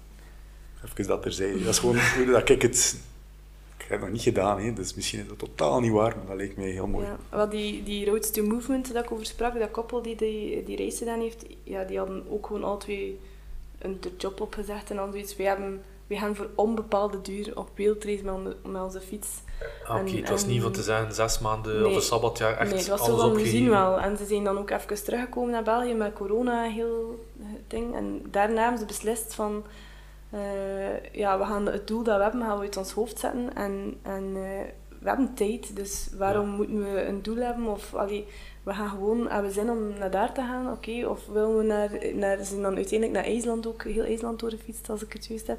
Even 0.85 1.07
dat 1.07 1.23
terzijde. 1.23 1.59
Dat 1.59 1.73
is 1.73 1.79
gewoon 1.79 1.99
hoe 2.17 2.27
dat 2.27 2.49
ik 2.49 2.63
het... 2.63 3.01
Ik 3.77 3.85
heb 3.85 3.91
het 3.91 4.01
nog 4.01 4.11
niet 4.11 4.23
gedaan, 4.23 4.61
hè. 4.61 4.73
dus 4.73 4.95
misschien 4.95 5.21
is 5.21 5.29
dat 5.29 5.39
totaal 5.39 5.81
niet 5.81 5.93
waar, 5.93 6.17
maar 6.17 6.27
dat 6.27 6.37
lijkt 6.37 6.57
mij 6.57 6.71
heel 6.71 6.87
mooi. 6.87 7.07
Ja, 7.07 7.19
wat 7.31 7.51
die, 7.51 7.83
die 7.83 8.07
Roads 8.07 8.31
to 8.31 8.43
Movement 8.43 8.93
dat 8.93 9.05
ik 9.05 9.13
over 9.13 9.27
sprak, 9.27 9.59
dat 9.59 9.71
koppel 9.71 10.03
die 10.03 10.17
die, 10.17 10.65
die 10.65 10.77
reis 10.77 10.99
gedaan 10.99 11.21
heeft, 11.21 11.45
ja, 11.63 11.85
die 11.85 11.99
hadden 11.99 12.25
ook 12.29 12.47
gewoon 12.47 12.65
al 12.65 12.79
twee 12.79 13.19
een 13.79 13.97
de 14.01 14.11
job 14.19 14.41
opgezegd 14.41 14.91
en 14.91 14.97
dan 14.97 15.13
zoiets. 15.13 15.37
We, 15.37 15.43
hebben, 15.43 15.83
we 16.09 16.17
gaan 16.17 16.37
voor 16.37 16.49
onbepaalde 16.55 17.21
duur 17.21 17.53
op 17.59 17.69
wildreis 17.75 18.23
met, 18.23 18.35
onze- 18.35 18.57
met 18.65 18.83
onze 18.83 19.01
fiets. 19.01 19.29
Ah, 19.87 20.01
Oké, 20.01 20.17
het 20.17 20.29
was 20.29 20.43
en- 20.43 20.49
niet 20.49 20.63
van 20.63 20.73
te 20.73 20.83
zeggen 20.83 21.13
zes 21.15 21.39
maanden 21.39 21.77
Nee. 21.81 21.87
of 21.91 21.95
een 21.97 22.03
sabbatjaar 22.03 22.57
echt 22.57 22.71
nee, 22.71 22.79
het 22.79 22.89
was 22.89 22.99
zo 22.99 23.05
alles 23.05 23.17
van, 23.21 23.25
we 23.31 23.37
opgegeven. 23.37 23.59
zien 23.59 23.69
wel. 23.71 23.99
En 24.01 24.17
ze 24.17 24.25
zijn 24.27 24.45
dan 24.45 24.59
ook 24.59 24.71
even 24.71 25.05
teruggekomen 25.05 25.51
naar 25.51 25.63
België 25.63 25.95
met 25.95 26.13
corona, 26.13 26.63
heel 26.63 27.25
eh, 27.41 27.47
ding. 27.67 27.95
En 27.95 28.23
daarna 28.31 28.61
hebben 28.63 28.79
ze 28.81 28.87
beslist 28.87 29.35
van, 29.35 29.65
eh, 30.31 31.13
ja, 31.13 31.39
we 31.39 31.45
gaan 31.45 31.67
het 31.67 31.87
doel 31.87 32.03
dat 32.03 32.17
we 32.17 32.23
hebben, 32.23 32.41
gaan 32.43 32.57
we 32.59 32.63
uit 32.65 32.77
ons 32.77 32.93
hoofd 32.93 33.19
zetten. 33.19 33.55
En, 33.55 33.99
en 34.03 34.25
eh, 34.35 34.65
we 35.01 35.09
hebben 35.09 35.35
tijd, 35.35 35.77
dus 35.77 36.09
waarom 36.19 36.51
Ja. 36.51 36.57
moeten 36.57 36.93
we 36.95 37.05
een 37.05 37.23
doel 37.23 37.37
hebben? 37.37 37.67
Of, 37.67 37.95
allee, 37.95 38.27
we 38.63 38.73
gaan 38.75 38.89
gewoon, 38.89 39.29
hebben 39.29 39.51
we 39.51 39.53
zin 39.61 39.71
om 39.71 39.99
naar 39.99 40.11
daar 40.11 40.33
te 40.35 40.41
gaan, 40.41 40.73
oké. 40.73 41.07
Of 41.09 41.27
willen 41.27 41.57
we 41.59 41.65
naar, 41.65 41.91
naar, 42.15 42.45
zijn 42.45 42.63
dan 42.63 42.75
uiteindelijk 42.77 43.13
naar 43.19 43.29
IJsland 43.33 43.67
ook, 43.67 43.83
heel 43.83 44.05
IJsland 44.05 44.41
doorgefietst, 44.41 44.91
als 44.91 45.03
ik 45.03 45.13
het 45.13 45.27
juist 45.27 45.47
heb. 45.47 45.59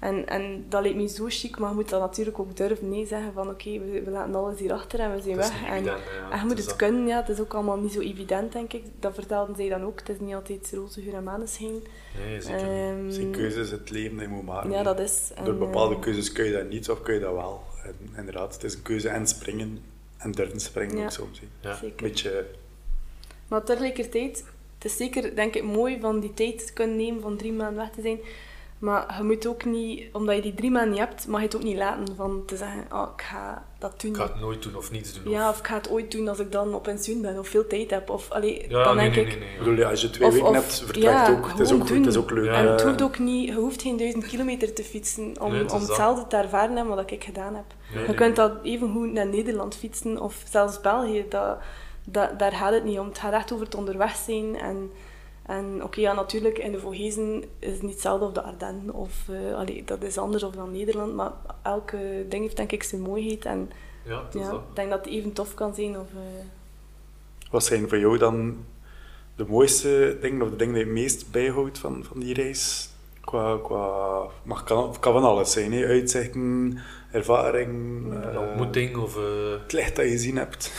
En, 0.00 0.26
en 0.28 0.64
dat 0.68 0.82
lijkt 0.82 0.96
me 0.96 1.08
zo 1.08 1.24
chic, 1.28 1.58
maar 1.58 1.68
je 1.68 1.74
moet 1.74 1.88
dan 1.88 2.00
natuurlijk 2.00 2.38
ook 2.38 2.56
durven 2.56 2.88
nee 2.88 3.06
zeggen 3.06 3.32
van, 3.32 3.48
oké, 3.50 3.70
we, 3.78 4.02
we 4.04 4.10
laten 4.10 4.34
alles 4.34 4.58
hier 4.58 4.72
achter 4.72 5.00
en 5.00 5.14
we 5.14 5.20
zijn 5.20 5.36
weg. 5.36 5.64
En, 5.66 5.72
evident, 5.74 5.98
ja. 6.20 6.30
en 6.30 6.38
je 6.38 6.44
moet 6.46 6.58
het 6.58 6.66
dat. 6.66 6.76
kunnen, 6.76 7.06
ja. 7.06 7.16
Het 7.16 7.28
is 7.28 7.40
ook 7.40 7.54
allemaal 7.54 7.78
niet 7.78 7.92
zo 7.92 8.00
evident, 8.00 8.52
denk 8.52 8.72
ik. 8.72 8.84
Dat 9.00 9.14
vertelden 9.14 9.56
zij 9.56 9.68
dan 9.68 9.82
ook. 9.84 9.98
Het 9.98 10.08
is 10.08 10.20
niet 10.20 10.34
altijd 10.34 10.72
roze 10.74 11.00
geur 11.02 11.14
en 11.14 11.24
maneschijn. 11.24 11.72
Nee, 12.26 12.40
zeker 12.40 12.56
niet. 12.56 12.66
Ehm, 12.66 13.04
Het 13.04 13.14
zijn 13.14 13.30
keuzes, 13.30 13.70
het 13.70 13.90
leven 13.90 14.16
dat 14.16 14.26
je 14.26 14.32
moet 14.32 14.44
maken. 14.44 14.70
ja, 14.70 14.82
dat 14.82 14.98
is. 15.00 15.30
Door 15.44 15.54
bepaalde 15.56 15.94
eh, 15.94 16.00
keuzes 16.00 16.32
kun 16.32 16.44
je 16.44 16.52
dat 16.52 16.68
niet 16.68 16.90
of 16.90 17.02
kun 17.02 17.14
je 17.14 17.20
dat 17.20 17.34
wel. 17.34 17.62
En 17.84 17.94
inderdaad, 18.16 18.54
het 18.54 18.64
is 18.64 18.74
een 18.74 18.82
keuze 18.82 19.08
en 19.08 19.26
springen 19.26 19.82
en 20.18 20.32
durven 20.32 20.60
springen 20.60 20.96
Ja. 20.96 21.04
ook 21.04 21.10
soms. 21.10 21.40
Ja. 21.60 21.70
Een 21.70 21.76
Zeker. 21.76 22.02
beetje, 22.08 22.46
Maar 23.48 23.62
tegelijkertijd, 23.64 24.44
het 24.74 24.84
is 24.84 24.96
zeker, 24.96 25.34
denk 25.34 25.54
ik, 25.54 25.62
mooi 25.62 26.00
van 26.00 26.20
die 26.20 26.34
tijd 26.34 26.66
te 26.66 26.72
kunnen 26.72 26.96
nemen 26.96 27.22
van 27.22 27.36
drie 27.36 27.52
maanden 27.52 27.76
weg 27.76 27.90
te 27.90 28.00
zijn. 28.02 28.18
Maar 28.78 29.14
je 29.18 29.24
moet 29.24 29.46
ook 29.46 29.64
niet, 29.64 30.04
omdat 30.12 30.36
je 30.36 30.42
die 30.42 30.54
drie 30.54 30.70
maanden 30.70 30.90
niet 30.90 30.98
hebt, 30.98 31.26
mag 31.26 31.40
je 31.40 31.46
het 31.46 31.56
ook 31.56 31.62
niet 31.62 31.76
laten 31.76 32.16
van 32.16 32.42
te 32.46 32.56
zeggen, 32.56 32.86
oh, 32.92 33.08
ik 33.16 33.22
ga 33.22 33.64
dat 33.78 34.00
doen. 34.00 34.10
Ik 34.10 34.16
ga 34.16 34.22
het 34.22 34.40
nooit 34.40 34.62
doen 34.62 34.76
of 34.76 34.90
niets 34.90 35.22
doen. 35.22 35.32
Ja, 35.32 35.48
of... 35.48 35.52
of 35.54 35.58
ik 35.58 35.66
ga 35.66 35.74
het 35.74 35.90
ooit 35.90 36.10
doen 36.10 36.28
als 36.28 36.38
ik 36.38 36.52
dan 36.52 36.74
op 36.74 36.82
pensioen 36.82 37.20
ben 37.20 37.38
of 37.38 37.48
veel 37.48 37.66
tijd 37.66 37.90
heb. 37.90 38.10
Of, 38.10 38.30
allee, 38.30 38.66
ja 38.68 38.84
dan 38.84 38.96
nee, 38.96 39.10
denk 39.10 39.14
nee, 39.14 39.24
ik, 39.24 39.30
nee, 39.30 39.38
nee, 39.38 39.48
ik 39.48 39.58
ja. 39.58 39.64
bedoel, 39.64 39.78
ja, 39.78 39.90
als 39.90 40.00
je 40.00 40.10
twee 40.10 40.28
Of- 40.28 40.34
weken 40.34 40.48
of- 40.48 40.54
hebt, 40.54 40.78
vertrekt 40.78 41.06
ja, 41.06 41.30
ook. 41.30 41.48
Het 41.48 41.58
is 41.60 41.72
ook, 41.72 41.80
goed, 41.80 41.96
het 41.96 42.06
is 42.06 42.16
ook 42.16 42.30
leuk. 42.30 42.44
Ja. 42.44 42.52
En 42.54 42.70
het 42.70 42.82
hoeft 42.82 43.02
ook 43.02 43.18
niet, 43.18 43.48
je 43.48 43.54
hoeft 43.54 43.82
geen 43.82 43.96
duizend 43.96 44.26
kilometer 44.26 44.72
te 44.72 44.84
fietsen 44.84 45.34
om, 45.40 45.50
Nee, 45.50 45.60
het 45.62 45.72
is 45.72 45.76
om 45.80 45.86
hetzelfde 45.86 46.26
te 46.26 46.36
ervaren 46.36 46.76
hebben 46.76 46.96
wat 46.96 47.10
ik 47.10 47.24
gedaan 47.24 47.54
heb. 47.54 47.64
Nee, 47.92 48.00
je 48.00 48.06
nee. 48.06 48.16
kunt 48.16 48.36
dat 48.36 48.52
even 48.62 48.92
goed 48.92 49.12
naar 49.12 49.26
Nederland 49.26 49.76
fietsen 49.76 50.20
of 50.20 50.42
zelfs 50.50 50.80
België. 50.80 51.24
Dat, 51.28 51.58
dat, 52.04 52.38
daar 52.38 52.52
gaat 52.52 52.72
het 52.72 52.84
niet 52.84 52.98
om. 52.98 53.06
Het 53.08 53.18
gaat 53.18 53.32
echt 53.32 53.52
over 53.52 53.64
het 53.64 53.74
onderweg 53.74 54.16
zijn. 54.16 54.56
En, 54.56 54.90
en 55.46 55.82
oké, 55.82 56.00
ja, 56.00 56.12
natuurlijk, 56.12 56.58
in 56.58 56.72
de 56.72 56.78
Vogezen 56.80 57.44
is 57.58 57.72
het 57.72 57.82
niet 57.82 57.92
hetzelfde 57.92 58.26
of 58.26 58.32
de 58.32 58.42
Ardennen. 58.42 58.94
Of, 58.94 59.28
eh, 59.28 59.54
allee, 59.54 59.84
dat 59.84 60.02
is 60.02 60.18
anders 60.18 60.42
of 60.42 60.54
dan 60.54 60.72
Nederland. 60.72 61.14
Maar 61.14 61.32
elke 61.62 62.26
ding 62.28 62.42
heeft 62.42 62.56
denk 62.56 62.72
ik 62.72 62.82
zijn 62.82 63.00
mooiheid. 63.00 63.44
En 63.44 63.70
Ja, 64.02 64.22
ja, 64.32 64.52
ik 64.52 64.60
denk 64.74 64.90
dat 64.90 65.04
het 65.04 65.14
even 65.14 65.32
tof 65.32 65.54
kan 65.54 65.74
zijn. 65.74 65.98
Of, 65.98 66.06
eh, 66.14 66.44
Wat 67.50 67.64
zijn 67.64 67.88
voor 67.88 67.98
jou 67.98 68.18
dan 68.18 68.64
de 69.36 69.44
mooiste 69.48 70.18
dingen 70.20 70.42
of 70.42 70.50
de 70.50 70.56
dingen 70.56 70.74
die 70.74 70.82
je 70.84 70.90
het 70.90 70.98
meest 71.00 71.30
bijhoudt 71.30 71.78
van, 71.78 72.04
van 72.04 72.20
die 72.20 72.34
reis? 72.34 72.88
Qua, 73.20 73.58
qua, 73.62 74.20
maar 74.42 74.56
het 74.56 74.66
kan, 74.66 74.96
kan 75.00 75.12
van 75.12 75.24
alles 75.24 75.52
zijn. 75.52 75.72
Hè. 75.72 75.86
Uitzichten, 75.86 76.78
ervaring. 77.16 77.68
Een 78.12 78.32
eh, 78.32 78.40
ontmoeting 78.40 78.96
of, 78.96 79.16
eh, 79.16 79.22
het 79.62 79.72
licht 79.72 79.96
dat 79.96 80.04
je 80.04 80.10
gezien 80.10 80.36
hebt. 80.36 80.72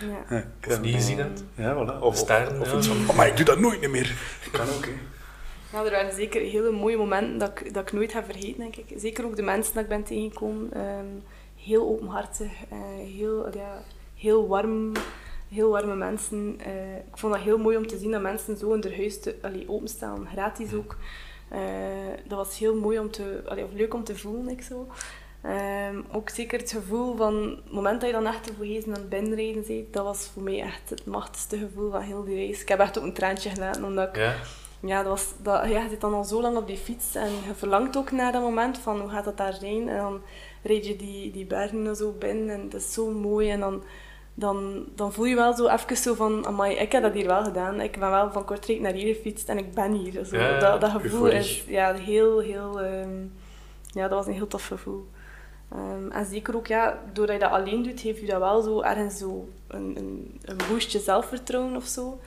ja. 0.00 0.06
Ja. 0.30 0.36
Ja, 0.36 0.74
of 0.74 0.80
niet 0.80 0.94
gezien 0.94 1.18
hebt. 1.18 1.44
Ja, 1.54 1.74
voilà. 1.74 2.00
Of, 2.02 2.16
Sterren, 2.16 2.60
of, 2.60 2.70
ja. 2.70 2.76
iets 2.76 2.86
van, 2.86 2.96
"Oh, 3.08 3.16
maar 3.16 3.26
ik 3.26 3.36
doe 3.36 3.44
dat 3.44 3.58
nooit 3.58 3.90
meer. 3.90 4.14
Kan 4.52 4.60
ook, 4.76 4.84
hè. 4.84 4.92
Ja, 5.72 5.84
er 5.84 5.90
waren 5.90 6.12
zeker 6.14 6.40
hele 6.40 6.70
mooie 6.70 6.96
momenten 6.96 7.38
dat 7.38 7.50
ik, 7.60 7.74
dat 7.74 7.82
ik 7.82 7.92
nooit 7.92 8.12
ga 8.12 8.24
vergeten, 8.24 8.58
denk 8.60 8.76
ik. 8.76 8.84
Zeker 8.96 9.24
ook 9.24 9.36
de 9.36 9.42
mensen 9.42 9.74
dat 9.74 9.82
ik 9.82 9.88
ben 9.88 10.02
tegengekomen. 10.02 10.72
ehm, 10.72 11.06
heel 11.56 11.88
openhartig, 11.88 12.52
eh, 12.70 12.78
heel, 13.16 13.48
ja, 13.56 13.82
heel 14.16 14.48
warm, 14.48 14.92
heel 15.48 15.70
warme 15.70 15.94
mensen. 15.96 16.54
Eh, 16.64 16.96
ik 16.96 17.16
vond 17.18 17.32
dat 17.32 17.42
heel 17.42 17.58
mooi 17.58 17.76
om 17.76 17.86
te 17.86 17.98
zien 17.98 18.10
dat 18.10 18.22
mensen 18.22 18.56
zo 18.56 18.72
in 18.72 18.80
hun 18.82 18.96
huis 18.96 19.20
te, 19.20 19.34
allee, 19.42 19.64
openstaan, 19.68 20.26
gratis 20.32 20.74
ook. 20.74 20.96
Eh, 21.48 21.60
dat 22.28 22.38
was 22.38 22.58
heel 22.58 22.74
mooi 22.76 22.98
om 22.98 23.10
te, 23.10 23.42
allee, 23.48 23.64
of 23.64 23.70
leuk 23.74 23.94
om 23.94 24.04
te 24.04 24.16
voelen, 24.16 24.48
ik 24.48 24.62
zo. 24.62 24.88
Ehm, 25.42 25.96
ook 26.12 26.28
zeker 26.28 26.58
het 26.58 26.70
gevoel 26.70 27.16
van 27.16 27.34
het 27.64 27.72
moment 27.72 28.00
dat 28.00 28.10
je 28.10 28.16
dan 28.16 28.26
echt 28.26 28.44
te 28.44 28.52
vergezen 28.56 28.88
aan 28.94 29.00
het 29.00 29.08
binnenrijden 29.08 29.64
bent, 29.66 29.92
dat 29.92 30.04
was 30.04 30.30
voor 30.32 30.42
mij 30.42 30.60
echt 30.62 30.90
het 30.90 31.06
machtigste 31.06 31.58
gevoel 31.58 31.90
van 31.90 32.00
heel 32.00 32.24
die 32.24 32.36
reis. 32.36 32.60
Ik 32.60 32.68
heb 32.68 32.78
echt 32.80 32.98
ook 32.98 33.04
een 33.04 33.12
traantje 33.12 33.50
gelaten, 33.50 33.84
omdat 33.84 34.08
ik 34.08 34.16
Ja. 34.16 34.34
ja, 34.80 34.96
dat 35.02 35.06
was, 35.06 35.26
dat, 35.42 35.68
ja, 35.68 35.82
je 35.82 35.88
zit 35.88 36.00
dan 36.00 36.14
al 36.14 36.24
zo 36.24 36.40
lang 36.40 36.56
op 36.56 36.66
die 36.66 36.76
fiets 36.76 37.14
en 37.14 37.30
je 37.46 37.54
verlangt 37.54 37.96
ook 37.96 38.10
naar 38.10 38.32
dat 38.32 38.42
moment 38.42 38.78
van 38.78 39.00
hoe 39.00 39.10
gaat 39.10 39.24
dat 39.24 39.36
daar 39.36 39.52
zijn. 39.52 39.88
En 39.88 39.96
dan 39.96 40.20
rijd 40.62 40.86
je 40.86 40.96
die, 40.96 41.30
die 41.30 41.46
bergen 41.46 41.96
zo 41.96 42.14
binnen 42.18 42.50
en 42.54 42.68
dat 42.68 42.80
is 42.80 42.92
zo 42.92 43.10
mooi. 43.10 43.50
En 43.50 43.60
dan, 43.60 43.82
dan, 44.34 44.84
dan 44.94 45.12
voel 45.12 45.24
je 45.24 45.34
wel 45.34 45.54
zo 45.54 45.66
even 45.68 45.96
zo 45.96 46.14
van, 46.14 46.46
amai, 46.46 46.74
ik 46.74 46.92
heb 46.92 47.02
dat 47.02 47.12
hier 47.12 47.26
wel 47.26 47.44
gedaan. 47.44 47.80
Ik 47.80 47.98
ben 47.98 48.10
wel 48.10 48.30
van 48.32 48.44
Kortrijk 48.44 48.80
naar 48.80 48.92
hier 48.92 49.14
gefietst 49.14 49.48
en 49.48 49.58
ik 49.58 49.74
ben 49.74 49.92
hier. 49.92 50.24
Zo, 50.24 50.36
Ja, 50.36 50.58
dat, 50.58 50.80
dat 50.80 50.90
gevoel 50.90 51.10
euforie. 51.10 51.38
is 51.38 51.64
ja, 51.66 51.94
heel, 51.94 52.38
heel... 52.40 52.80
ehm, 52.80 53.20
ja, 53.92 54.08
dat 54.08 54.10
was 54.18 54.26
een 54.26 54.32
heel 54.32 54.46
tof 54.46 54.66
gevoel. 54.66 55.06
Ehm, 55.74 56.10
en 56.10 56.26
zeker 56.26 56.56
ook, 56.56 56.66
ja, 56.66 57.02
doordat 57.12 57.34
je 57.34 57.40
dat 57.40 57.50
alleen 57.50 57.82
doet, 57.82 58.00
geeft 58.00 58.20
je 58.20 58.26
dat 58.26 58.38
wel 58.38 58.62
zo 58.62 58.80
ergens 58.80 59.18
zo 59.18 59.48
een, 59.68 59.96
een, 60.42 60.58
boostje 60.68 60.98
zelfvertrouwen 60.98 61.76
of 61.76 61.86
zo. 61.86 62.18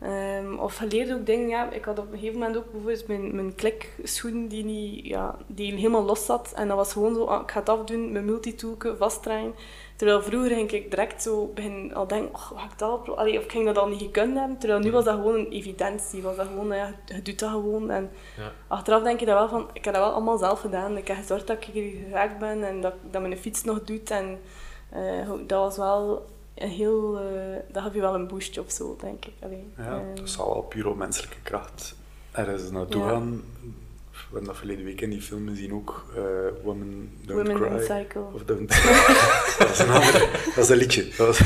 Ehm, 0.00 0.54
of 0.58 0.80
je 0.80 0.86
leert 0.86 1.12
ook 1.12 1.26
dingen, 1.26 1.48
ja, 1.48 1.70
ik 1.70 1.84
had 1.84 1.98
op 1.98 2.12
een 2.12 2.18
gegeven 2.18 2.38
moment 2.38 2.56
ook 2.56 2.70
bijvoorbeeld 2.70 3.06
mijn, 3.06 3.34
mijn 3.34 3.54
klikschoen 3.54 4.48
die, 4.48 4.64
niet, 4.64 5.06
ja, 5.06 5.38
die 5.46 5.72
helemaal 5.72 6.04
los 6.04 6.24
zat. 6.24 6.52
En 6.56 6.68
dat 6.68 6.76
was 6.76 6.92
gewoon 6.92 7.14
zo, 7.14 7.24
ah, 7.24 7.42
ik 7.42 7.50
ga 7.50 7.60
het 7.60 7.68
afdoen, 7.68 8.12
mijn 8.12 8.24
multitoolke 8.24 8.96
vastdraaien. 8.96 9.54
Terwijl 10.02 10.22
vroeger 10.22 10.50
ging 10.50 10.70
ik 10.70 10.90
direct 10.90 11.22
zo 11.22 11.50
begin 11.54 11.94
al 11.94 12.06
denken, 12.06 12.34
oh, 12.34 12.40
ga 12.40 12.64
ik 12.64 12.78
dat 12.78 13.16
Allee, 13.16 13.38
of 13.38 13.44
ik 13.44 13.50
ging 13.50 13.64
dat 13.66 13.78
al 13.78 13.88
niet 13.88 14.00
gekund 14.02 14.38
hebben. 14.38 14.58
Terwijl 14.58 14.80
nu 14.80 14.90
was 14.90 15.04
dat 15.04 15.14
gewoon 15.14 15.34
een 15.34 15.50
evidentie. 15.50 16.22
Was 16.22 16.36
dat 16.36 16.46
gewoon, 16.46 16.76
ja, 16.76 16.94
je 17.06 17.22
doet 17.22 17.38
dat 17.38 17.50
gewoon. 17.50 17.90
En 17.90 18.10
Ja. 18.36 18.52
achteraf 18.66 19.02
denk 19.02 19.20
je 19.20 19.26
dat 19.26 19.38
wel 19.38 19.48
van, 19.48 19.68
ik 19.72 19.84
heb 19.84 19.94
dat 19.94 20.02
wel 20.02 20.12
allemaal 20.12 20.38
zelf 20.38 20.60
gedaan. 20.60 20.96
Ik 20.96 21.08
heb 21.08 21.16
gezorgd 21.16 21.46
dat 21.46 21.56
ik 21.56 21.64
hier 21.64 21.92
geraakt 22.04 22.38
ben 22.38 22.64
en 22.64 22.80
dat, 22.80 22.94
dat 23.10 23.20
mijn 23.22 23.36
fiets 23.38 23.64
nog 23.64 23.84
doet. 23.84 24.10
En 24.10 24.40
eh, 24.90 25.30
dat 25.46 25.58
was 25.60 25.76
wel 25.76 26.26
een 26.54 26.68
heel, 26.68 27.18
eh, 27.18 27.24
dat 27.72 27.82
gaf 27.82 27.94
je 27.94 28.00
wel 28.00 28.14
een 28.14 28.28
boostje 28.28 28.60
of 28.60 28.70
zo, 28.70 28.96
denk 29.00 29.24
ik. 29.24 29.32
Allee, 29.42 29.72
Ja, 29.76 29.84
ehm, 29.84 30.14
dat 30.14 30.28
zal 30.28 30.52
wel 30.52 30.62
puur 30.62 30.88
op 30.88 30.96
menselijke 30.96 31.40
kracht 31.42 31.94
ergens 32.32 32.70
naartoe 32.70 33.02
Ja. 33.02 33.08
gaan. 33.08 33.42
We 34.32 34.38
hebben 34.38 34.56
dat 34.56 34.56
verleden 34.56 34.84
week 34.84 35.00
in 35.00 35.10
die 35.10 35.20
film 35.22 35.48
gezien 35.48 35.72
ook. 35.74 36.04
eh 36.16 36.22
Women 36.64 37.10
Don't 37.26 37.48
Women 37.48 37.62
Cry. 37.62 37.78
in 37.78 37.80
Cycle. 37.84 38.22
Of 38.32 38.42
don't... 38.44 38.68
dat 39.58 39.70
is 39.70 39.78
een 39.78 39.88
andere. 39.90 40.28
Dat 40.54 40.64
is 40.64 40.68
een 40.68 40.76
liedje. 40.76 41.08
Dat 41.16 41.26
was- 41.26 41.40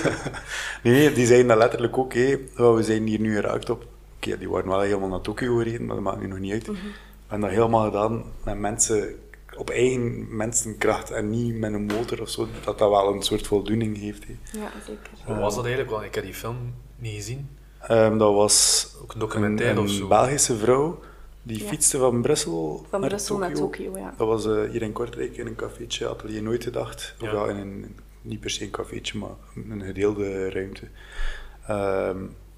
nee, 0.82 0.92
nee, 0.94 1.12
die 1.12 1.26
zeiden 1.26 1.48
dat 1.48 1.56
letterlijk 1.58 1.98
ook. 1.98 2.14
hé. 2.14 2.36
Oh, 2.56 2.74
we 2.76 2.82
zijn 2.82 3.06
hier 3.06 3.20
nu 3.20 3.34
geraakt 3.34 3.70
op... 3.70 3.84
Oké, 4.16 4.38
die 4.38 4.48
waren 4.50 4.68
wel 4.68 4.80
helemaal 4.80 5.08
naar 5.08 5.20
Tokio 5.20 5.56
gereden, 5.56 5.86
maar 5.86 5.94
dat 5.94 6.04
maakt 6.04 6.20
nu 6.20 6.26
nog 6.26 6.38
niet 6.38 6.52
uit. 6.52 6.66
Mhm. 6.66 6.74
We 6.76 6.88
hebben 7.28 7.48
dat 7.48 7.58
helemaal 7.58 7.84
gedaan 7.84 8.24
met 8.44 8.58
mensen... 8.58 9.14
Op 9.56 9.70
eigen 9.70 10.36
mensenkracht 10.36 11.10
en 11.10 11.30
niet 11.30 11.54
met 11.54 11.72
een 11.72 11.86
motor 11.86 12.20
of 12.20 12.28
zo. 12.28 12.46
Dat 12.64 12.78
dat 12.78 12.90
wel 12.90 13.14
een 13.14 13.22
soort 13.22 13.46
voldoening 13.46 13.98
heeft. 14.00 14.24
hé. 14.26 14.58
Ja, 14.58 14.70
zeker. 14.86 15.10
Hoe 15.24 15.36
was 15.36 15.54
dat 15.54 15.64
eigenlijk? 15.64 15.92
Want 15.94 16.04
ik 16.04 16.14
heb 16.14 16.24
die 16.24 16.34
film 16.34 16.56
niet 16.96 17.14
gezien. 17.14 17.48
Ehm, 17.80 18.18
dat 18.18 18.34
was 18.34 18.86
Ook 19.02 19.12
een 19.12 19.18
documentaire 19.20 19.74
een, 19.76 19.82
of 19.84 19.90
een 19.90 19.96
zo. 19.96 20.08
Belgische 20.08 20.56
vrouw 20.56 20.98
die 21.42 21.62
Ja. 21.62 21.68
fietste 21.68 21.98
van 21.98 22.22
Brussel 22.22 22.86
Van 22.90 23.00
naar 23.00 23.08
Brussel 23.08 23.38
naar 23.38 23.52
Tokio, 23.52 23.98
ja. 23.98 24.14
Dat 24.16 24.26
was 24.26 24.46
eh, 24.46 24.70
hier 24.70 24.82
in 24.82 24.92
Kortrijk 24.92 25.36
in 25.36 25.46
een 25.46 25.54
cafeetje, 25.56 26.08
Atelier 26.08 26.42
Nooit 26.42 26.62
Gedacht. 26.62 27.14
Of 27.20 27.30
Ja. 27.32 27.44
ja, 27.44 27.50
in 27.50 27.56
een, 27.56 27.96
niet 28.22 28.40
per 28.40 28.50
se 28.50 28.64
een 28.64 28.70
cafeetje, 28.70 29.18
maar 29.18 29.30
een 29.70 29.82
gedeelde 29.82 30.50
ruimte. 30.50 30.82
Ehm 31.68 32.16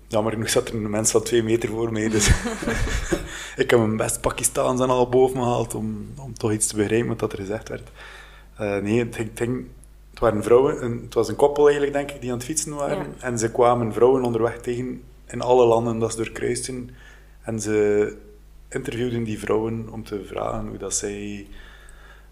jammer 0.09 0.33
genoeg 0.33 0.49
zat 0.51 0.69
er 0.69 0.75
een 0.75 0.91
mens 0.91 1.11
van 1.11 1.23
twee 1.23 1.43
meter 1.43 1.69
voor 1.69 1.93
mij, 1.93 2.09
dus 2.09 2.29
ik 3.63 3.71
heb 3.71 3.79
mijn 3.79 3.97
best 3.97 4.21
Pakistaans 4.21 4.81
en 4.81 4.89
al 4.89 5.09
boven 5.09 5.37
me 5.37 5.43
gehaald 5.43 5.75
om, 5.75 6.07
om 6.19 6.35
toch 6.35 6.53
iets 6.53 6.67
te 6.67 6.77
begrijpen 6.77 7.09
wat 7.09 7.19
dat 7.19 7.33
er 7.33 7.39
gezegd 7.39 7.69
werd. 7.69 7.91
Eh, 8.57 8.77
nee, 8.79 8.99
het, 8.99 9.15
ging- 9.15 9.29
het, 9.29 9.39
ging- 9.39 9.67
het 10.11 10.19
waren 10.19 10.43
vrouwen, 10.43 10.85
een, 10.85 11.01
het 11.05 11.15
was 11.15 11.29
een 11.29 11.37
koppel 11.37 11.65
eigenlijk, 11.65 11.93
denk 11.97 12.11
ik, 12.11 12.21
die 12.21 12.31
aan 12.31 12.37
het 12.37 12.47
fietsen 12.47 12.75
waren. 12.75 12.97
Ja. 12.97 13.05
En 13.21 13.39
ze 13.39 13.51
kwamen 13.51 13.93
vrouwen 13.93 14.23
onderweg 14.23 14.61
tegen 14.61 15.03
in 15.27 15.41
alle 15.41 15.67
landen 15.67 15.99
dat 15.99 16.11
ze 16.11 16.17
doorkruisten. 16.17 16.91
En 17.43 17.61
ze 17.61 18.17
interviewden 18.75 19.25
die 19.25 19.39
vrouwen 19.39 19.89
om 19.93 20.05
te 20.05 20.25
vragen 20.25 20.67
hoe 20.69 20.79
dat 20.79 20.95
zij, 20.95 21.47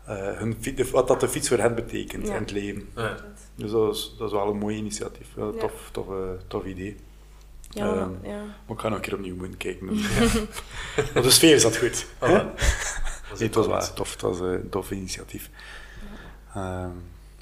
eh, 0.04 0.16
hun, 0.38 0.56
fi- 0.60 0.74
de- 0.74 0.90
wat 0.90 1.08
dat 1.08 1.20
de 1.20 1.28
fiets 1.28 1.48
voor 1.48 1.58
hen 1.58 1.74
betekent 1.74 2.26
Ja. 2.26 2.34
in 2.34 2.40
het 2.40 2.50
leven. 2.50 2.88
Ja. 2.96 3.16
Dus 3.54 3.70
dat 3.70 3.94
is, 3.94 4.14
dat 4.18 4.26
is 4.26 4.34
wel 4.34 4.48
een 4.50 4.58
mooi 4.58 4.76
initiatief. 4.76 5.26
Wel 5.34 5.56
tof, 5.56 5.88
tof, 5.92 6.08
eh, 6.08 6.14
tof 6.48 6.64
idee. 6.64 6.96
Ja, 7.70 7.86
Ehm, 7.94 8.10
ja. 8.22 8.36
Maar 8.66 8.76
ik 8.76 8.78
ga 8.80 8.88
nog 8.88 8.96
een 8.98 9.04
keer 9.04 9.14
opnieuw 9.14 9.36
moeten 9.36 9.56
kijken. 9.56 9.86
Want 11.14 11.24
de 11.24 11.30
sfeer 11.30 11.54
is 11.54 11.62
dat 11.62 11.76
goed. 11.76 12.06
Wel. 12.18 12.30
Dat 12.32 13.38
Nee, 13.38 13.48
het 13.48 13.54
was 13.54 13.66
wel 13.66 13.92
tof. 13.94 14.12
Het 14.12 14.20
was 14.20 14.40
een 14.40 14.68
tof 14.70 14.90
initiatief. 14.90 15.50
Ehm, 16.54 16.90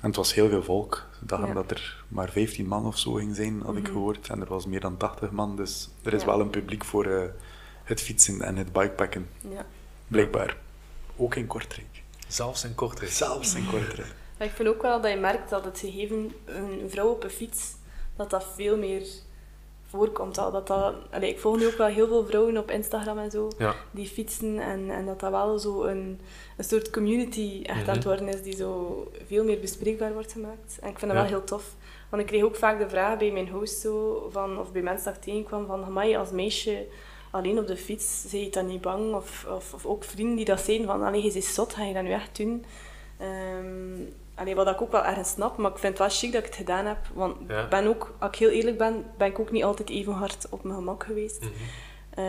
en 0.00 0.06
het 0.06 0.16
was 0.16 0.34
heel 0.34 0.48
veel 0.48 0.62
volk. 0.62 1.06
Ze 1.18 1.26
dachten 1.26 1.48
Ja. 1.48 1.54
dat 1.54 1.70
er 1.70 2.04
maar 2.08 2.30
15 2.30 2.66
man 2.66 2.86
of 2.86 2.98
zo 2.98 3.12
ging 3.12 3.36
zijn, 3.36 3.62
had 3.64 3.76
ik 3.76 3.82
Mhm. 3.82 3.92
gehoord. 3.92 4.28
En 4.28 4.40
er 4.40 4.46
was 4.46 4.66
meer 4.66 4.80
dan 4.80 4.96
80 4.96 5.30
man. 5.30 5.56
Dus 5.56 5.88
er 6.02 6.12
is 6.12 6.20
Ja. 6.20 6.26
wel 6.26 6.40
een 6.40 6.50
publiek 6.50 6.84
voor 6.84 7.04
eh, 7.06 7.22
het 7.90 8.00
fietsen 8.00 8.42
en 8.42 8.57
het 8.57 8.72
bikepacken. 8.72 9.29
ja. 9.50 9.66
Blijkbaar. 10.09 10.57
Ook 11.16 11.35
in 11.35 11.46
Kortrijk. 11.46 12.03
Zelfs 12.29 12.64
in 12.64 12.74
Kortrijk. 12.74 13.11
Zelfs 13.12 13.55
in 13.55 13.66
Kortrijk. 13.70 14.14
Maar 14.38 14.48
ik 14.48 14.55
vind 14.55 14.68
ook 14.68 14.83
wel 14.83 15.00
dat 15.00 15.11
je 15.11 15.16
merkt 15.16 15.50
dat 15.50 15.64
het 15.64 15.79
gegeven 15.79 16.33
een 16.44 16.85
vrouw 16.90 17.09
op 17.09 17.24
een 17.24 17.31
fiets, 17.31 17.74
dat 18.16 18.31
dat 18.31 18.46
veel 18.55 18.76
meer 18.79 19.03
voorkomt. 19.90 20.38
Al. 20.38 20.50
Dat 20.50 20.66
dat, 20.66 20.94
allee, 21.11 21.31
ik 21.31 21.38
volg 21.38 21.57
nu 21.59 21.66
ook 21.66 21.76
wel 21.76 21.87
heel 21.87 22.07
veel 22.07 22.26
vrouwen 22.26 22.57
op 22.57 22.70
Instagram 22.70 23.18
en 23.18 23.31
zo, 23.31 23.48
Ja. 23.59 23.74
die 23.90 24.07
fietsen. 24.07 24.59
En, 24.59 24.90
en 24.90 25.07
dat 25.07 25.20
dat 25.20 25.31
wel 25.31 25.59
zo 25.59 25.83
een, 25.85 26.20
een 26.57 26.64
soort 26.64 26.90
community 26.90 27.61
echt 27.62 27.88
aan 27.88 27.94
het 27.96 28.05
Mhm. 28.05 28.07
worden 28.09 28.29
is, 28.29 28.42
die 28.42 28.57
zo 28.57 29.07
veel 29.26 29.44
meer 29.44 29.61
bespreekbaar 29.61 30.12
wordt 30.12 30.33
gemaakt. 30.33 30.79
En 30.81 30.88
ik 30.90 30.98
vind 30.98 31.12
dat 31.12 31.20
Ja. 31.20 31.26
wel 31.29 31.38
heel 31.38 31.44
tof. 31.44 31.74
Want 32.09 32.22
ik 32.22 32.29
kreeg 32.29 32.42
ook 32.42 32.57
vaak 32.57 32.79
de 32.79 32.88
vraag 32.88 33.18
bij 33.18 33.31
mijn 33.31 33.48
host, 33.48 33.81
zo, 33.81 34.29
van, 34.33 34.59
of 34.59 34.72
bij 34.72 34.83
mensen 34.83 35.05
dat 35.05 35.16
ik 35.16 35.22
tegenkwam, 35.22 35.66
van, 35.66 35.85
amai, 35.85 36.16
als 36.16 36.31
meisje 36.31 36.87
alleen 37.31 37.59
op 37.59 37.66
de 37.66 37.77
fiets, 37.77 38.25
zei 38.29 38.45
je 38.45 38.51
dan 38.51 38.66
niet 38.66 38.81
bang? 38.81 39.14
Of, 39.14 39.47
of, 39.49 39.75
of 39.75 39.87
ook 39.87 40.05
vrienden 40.05 40.37
die 40.37 40.45
dat 40.45 40.61
zeiden 40.61 40.87
van, 40.87 41.03
allee, 41.03 41.23
je 41.25 41.33
bent 41.33 41.45
zot, 41.45 41.75
ga 41.75 41.85
je 41.85 41.95
dat 41.95 42.03
nu 42.03 42.11
echt 42.12 42.37
doen? 42.37 42.64
Allee, 44.35 44.55
wat 44.55 44.69
ik 44.69 44.81
ook 44.83 44.93
wel 44.93 45.05
ergens 45.05 45.31
snap, 45.31 45.57
maar 45.57 45.71
ik 45.71 45.79
vind 45.79 45.99
het 45.99 46.09
wel 46.09 46.16
chic 46.19 46.33
dat 46.33 46.40
ik 46.40 46.47
het 46.47 46.57
gedaan 46.57 46.87
heb. 46.87 46.99
Want 47.14 47.37
Ja. 47.49 47.69
ben 47.69 47.87
ook, 47.87 48.14
als 48.19 48.31
ik 48.31 48.37
heel 48.38 48.49
eerlijk 48.49 48.79
ben, 48.79 49.05
ben 49.19 49.27
ik 49.27 49.38
ook 49.38 49.51
niet 49.51 49.64
altijd 49.64 49.90
even 49.90 50.12
hard 50.12 50.47
op 50.51 50.62
mijn 50.62 50.75
gemak 50.75 51.05
geweest. 51.05 51.40
Mhm. 51.40 51.51
Eh, 52.11 52.25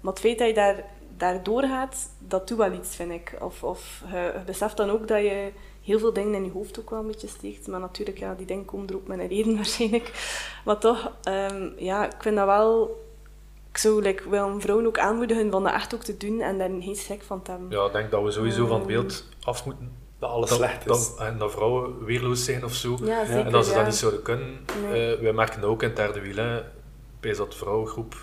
maar 0.00 0.12
het 0.12 0.20
feit 0.20 0.38
dat 0.38 0.48
je 0.48 0.54
daar, 0.54 0.84
daar 1.16 1.42
doorgaat, 1.42 2.08
dat 2.18 2.48
doet 2.48 2.58
wel 2.58 2.72
iets, 2.72 2.96
vind 2.96 3.10
ik. 3.12 3.36
Of, 3.40 3.62
of 3.62 4.02
je, 4.10 4.16
je 4.16 4.42
beseft 4.46 4.76
dan 4.76 4.90
ook 4.90 5.08
dat 5.08 5.18
je 5.22 5.52
heel 5.82 5.98
veel 5.98 6.12
dingen 6.12 6.34
in 6.34 6.44
je 6.44 6.50
hoofd 6.50 6.80
ook 6.80 6.90
wel 6.90 6.98
een 6.98 7.06
beetje 7.06 7.28
steekt. 7.28 7.66
Maar 7.66 7.80
natuurlijk, 7.80 8.18
ja, 8.18 8.34
die 8.34 8.46
dingen 8.46 8.64
komen 8.64 8.88
er 8.88 8.94
ook 8.94 9.06
met 9.06 9.18
een 9.18 9.28
reden 9.28 9.56
waarschijnlijk. 9.60 10.10
Maar 10.64 10.78
toch, 10.78 11.12
ehm, 11.22 11.68
ja, 11.76 12.04
ik 12.06 12.22
vind 12.22 12.36
dat 12.36 12.46
wel... 12.46 13.02
Ik 13.74 13.80
zou 13.80 14.02
like, 14.02 14.30
wel 14.30 14.48
een 14.48 14.60
vrouwen 14.60 14.86
ook 14.86 14.98
aanmoedigen 14.98 15.50
van 15.50 15.62
dat 15.62 15.72
echt 15.72 15.94
ook 15.94 16.02
te 16.02 16.16
doen 16.16 16.40
en 16.40 16.58
daar 16.58 16.68
geen 16.68 16.96
schrik 16.96 17.22
van 17.22 17.42
te 17.42 17.50
hebben. 17.50 17.70
Ja, 17.70 17.86
ik 17.86 17.92
denk 17.92 18.10
dat 18.10 18.22
we 18.22 18.30
sowieso 18.30 18.66
van 18.66 18.78
het 18.78 18.86
beeld 18.86 19.28
af 19.44 19.64
moeten 19.64 19.92
dat 20.18 20.30
alles 20.30 20.54
Slecht 20.54 20.80
is. 20.80 20.86
Dat, 20.86 21.14
en 21.18 21.38
dat 21.38 21.50
vrouwen 21.52 22.04
weerloos 22.04 22.44
zijn 22.44 22.64
of 22.64 22.72
zo. 22.74 22.98
Ja, 23.02 23.24
zeker. 23.24 23.46
en 23.46 23.52
dat 23.52 23.64
ze 23.64 23.70
ja. 23.70 23.76
dat 23.76 23.86
niet 23.86 23.94
zouden 23.94 24.22
kunnen. 24.22 24.64
Nee. 24.90 25.14
Eh, 25.14 25.20
wij 25.20 25.32
merken 25.32 25.60
dat 25.60 25.70
ook 25.70 25.82
in 25.82 25.88
het 25.88 25.96
derde 25.96 26.20
wiel. 26.20 26.36
Hè, 26.36 26.62
bij 27.20 27.32
dat 27.34 27.50
de 27.50 27.56
vrouwengroep 27.56 28.14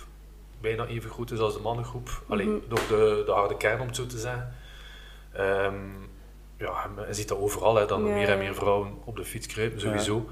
bijna 0.60 0.86
even 0.86 1.10
goed 1.10 1.30
is 1.30 1.38
als 1.38 1.54
de 1.54 1.60
mannengroep. 1.60 2.22
Alleen 2.28 2.48
Mhm. 2.50 2.68
door 2.68 2.80
de, 2.88 3.22
de 3.26 3.32
harde 3.32 3.56
kern, 3.56 3.80
om 3.80 3.86
het 3.86 3.96
zo 3.96 4.06
te 4.06 4.18
zeggen. 4.18 4.54
Ehm, 5.32 5.74
ja, 6.56 6.90
je 7.06 7.14
ziet 7.14 7.28
dat 7.28 7.38
overal, 7.38 7.74
hè, 7.76 7.86
dat 7.86 7.98
Ja, 7.98 8.04
meer 8.04 8.28
en 8.28 8.38
meer 8.38 8.54
vrouwen 8.54 8.92
op 9.04 9.16
de 9.16 9.24
fiets 9.24 9.46
kruipen, 9.46 9.80
sowieso. 9.80 10.28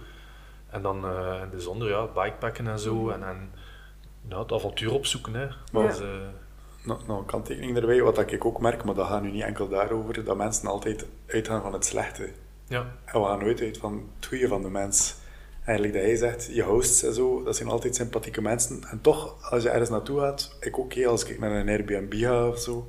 En 0.71 0.83
dan 0.83 1.05
eh, 1.05 1.41
in 1.43 1.51
de 1.51 1.61
zonder, 1.61 1.89
ja, 1.89 2.07
bikepacken 2.07 2.67
en 2.67 2.79
zo. 2.79 2.95
Mhm. 2.95 3.11
En, 3.11 3.23
en 3.29 3.53
ja, 4.31 4.39
het 4.39 4.53
avontuur 4.53 4.93
opzoeken. 4.93 5.35
Hè. 5.35 5.47
Maar- 5.73 5.85
eh, 6.01 6.09
Nog, 6.85 7.09
een 7.09 7.25
kanttekening 7.27 7.77
erbij, 7.77 8.03
wat 8.03 8.19
ik 8.33 8.45
ook 8.45 8.61
merk, 8.61 8.85
maar 8.85 8.95
dat 8.95 9.07
gaat 9.07 9.23
nu 9.23 9.31
niet 9.31 9.43
enkel 9.43 9.69
daarover, 9.69 10.25
dat 10.25 10.37
mensen 10.37 10.69
altijd 10.69 11.07
uitgaan 11.27 11.63
van 11.63 11.73
het 11.73 11.85
slechte. 11.85 12.29
ja. 12.69 12.97
En 13.05 13.21
we 13.21 13.27
gaan 13.27 13.39
nooit 13.39 13.61
uit 13.61 13.79
van 13.79 14.09
het 14.17 14.27
goede 14.27 14.49
van 14.49 14.63
de 14.63 14.71
mens. 14.71 15.15
Eigenlijk 15.65 15.99
dat 15.99 16.07
hij 16.07 16.17
zegt, 16.17 16.51
je 16.53 16.63
hosts 16.63 17.03
en 17.03 17.15
zo, 17.15 17.43
dat 17.43 17.57
zijn 17.57 17.69
altijd 17.69 17.95
sympathieke 17.95 18.43
mensen. 18.43 18.83
En 18.91 19.01
toch, 19.01 19.51
als 19.51 19.63
je 19.63 19.69
ergens 19.69 19.91
naartoe 19.91 20.21
gaat, 20.21 20.57
ik 20.61 20.79
ook, 20.79 20.93
hè, 20.95 21.07
als 21.07 21.25
ik 21.25 21.39
naar 21.39 21.51
een 21.51 21.69
Airbnb 21.69 22.15
ga 22.15 22.49
of 22.49 22.59
zo, 22.59 22.87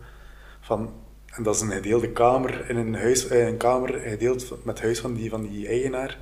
van, 0.62 0.94
en 1.26 1.44
dat 1.44 1.56
is 1.56 1.62
een 1.62 1.72
gedeelde 1.72 2.12
kamer 2.12 2.70
in 2.70 2.78
een 2.78 2.96
huis, 2.96 3.28
eh, 3.28 3.48
een 3.48 3.58
kamer 3.58 3.90
gedeeld 4.00 4.50
met 4.50 4.60
het 4.66 4.82
huis 4.82 5.00
van 5.00 5.14
die, 5.14 5.30
van 5.30 5.42
die 5.42 5.68
eigenaar. 5.68 6.18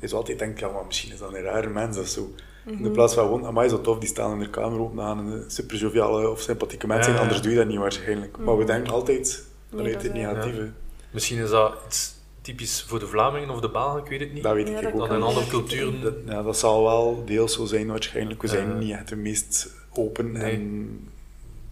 Dus 0.00 0.12
altijd 0.12 0.38
denk 0.38 0.52
ik, 0.52 0.60
ja, 0.60 0.68
maar 0.68 0.86
misschien 0.86 1.12
is 1.12 1.18
dat 1.18 1.34
een 1.34 1.42
rare 1.42 1.68
mens 1.68 1.98
of 1.98 2.06
zo. 2.06 2.30
In 2.78 2.90
plaats 2.92 3.14
van 3.14 3.24
gewoon, 3.24 3.44
amai, 3.46 3.68
zo 3.68 3.80
tof, 3.80 3.98
die 3.98 4.08
staan 4.08 4.32
in 4.32 4.38
de 4.38 4.50
kamer 4.50 4.80
open, 4.80 4.98
een 5.06 5.44
super 5.50 5.76
joviale 5.76 6.28
of 6.30 6.40
sympathieke 6.40 6.86
mens 6.86 7.00
zijn, 7.04 7.10
Ja, 7.10 7.16
ja. 7.16 7.22
anders 7.26 7.42
doe 7.42 7.50
je 7.52 7.58
dat 7.58 7.66
niet 7.68 7.78
waarschijnlijk. 7.78 8.36
Maar 8.38 8.58
we 8.58 8.64
denken 8.64 8.92
altijd 8.92 9.44
Nee, 9.70 9.92
dat 9.92 10.02
het 10.02 10.12
negatieve. 10.12 10.70
Misschien 11.10 11.38
is 11.38 11.50
dat 11.50 11.74
iets 11.86 12.14
typisch 12.40 12.82
voor 12.88 12.98
de 12.98 13.06
Vlamingen 13.06 13.50
of 13.50 13.60
de 13.60 13.70
Belgen, 13.70 14.00
ik 14.02 14.08
weet 14.08 14.20
het 14.20 14.32
niet. 14.32 14.42
Dat 14.42 14.54
weet 14.54 14.68
Ja, 14.68 14.76
ik 14.76 14.82
dat 14.82 14.92
ook 14.92 14.98
Dat 14.98 15.08
in 15.08 15.14
niet. 15.16 15.24
andere 15.24 15.46
culturen... 15.46 16.00
Dat, 16.00 16.14
ja, 16.26 16.42
dat 16.42 16.56
zal 16.58 16.82
wel 16.82 17.22
deels 17.24 17.52
zo 17.54 17.64
zijn 17.64 17.86
waarschijnlijk. 17.86 18.42
We 18.42 18.48
zijn 18.48 18.68
Ja. 18.68 18.74
niet 18.74 18.92
echt 18.92 19.08
de 19.08 19.16
meest 19.16 19.70
open 19.92 20.32
Nee. 20.32 20.52
en 20.52 21.08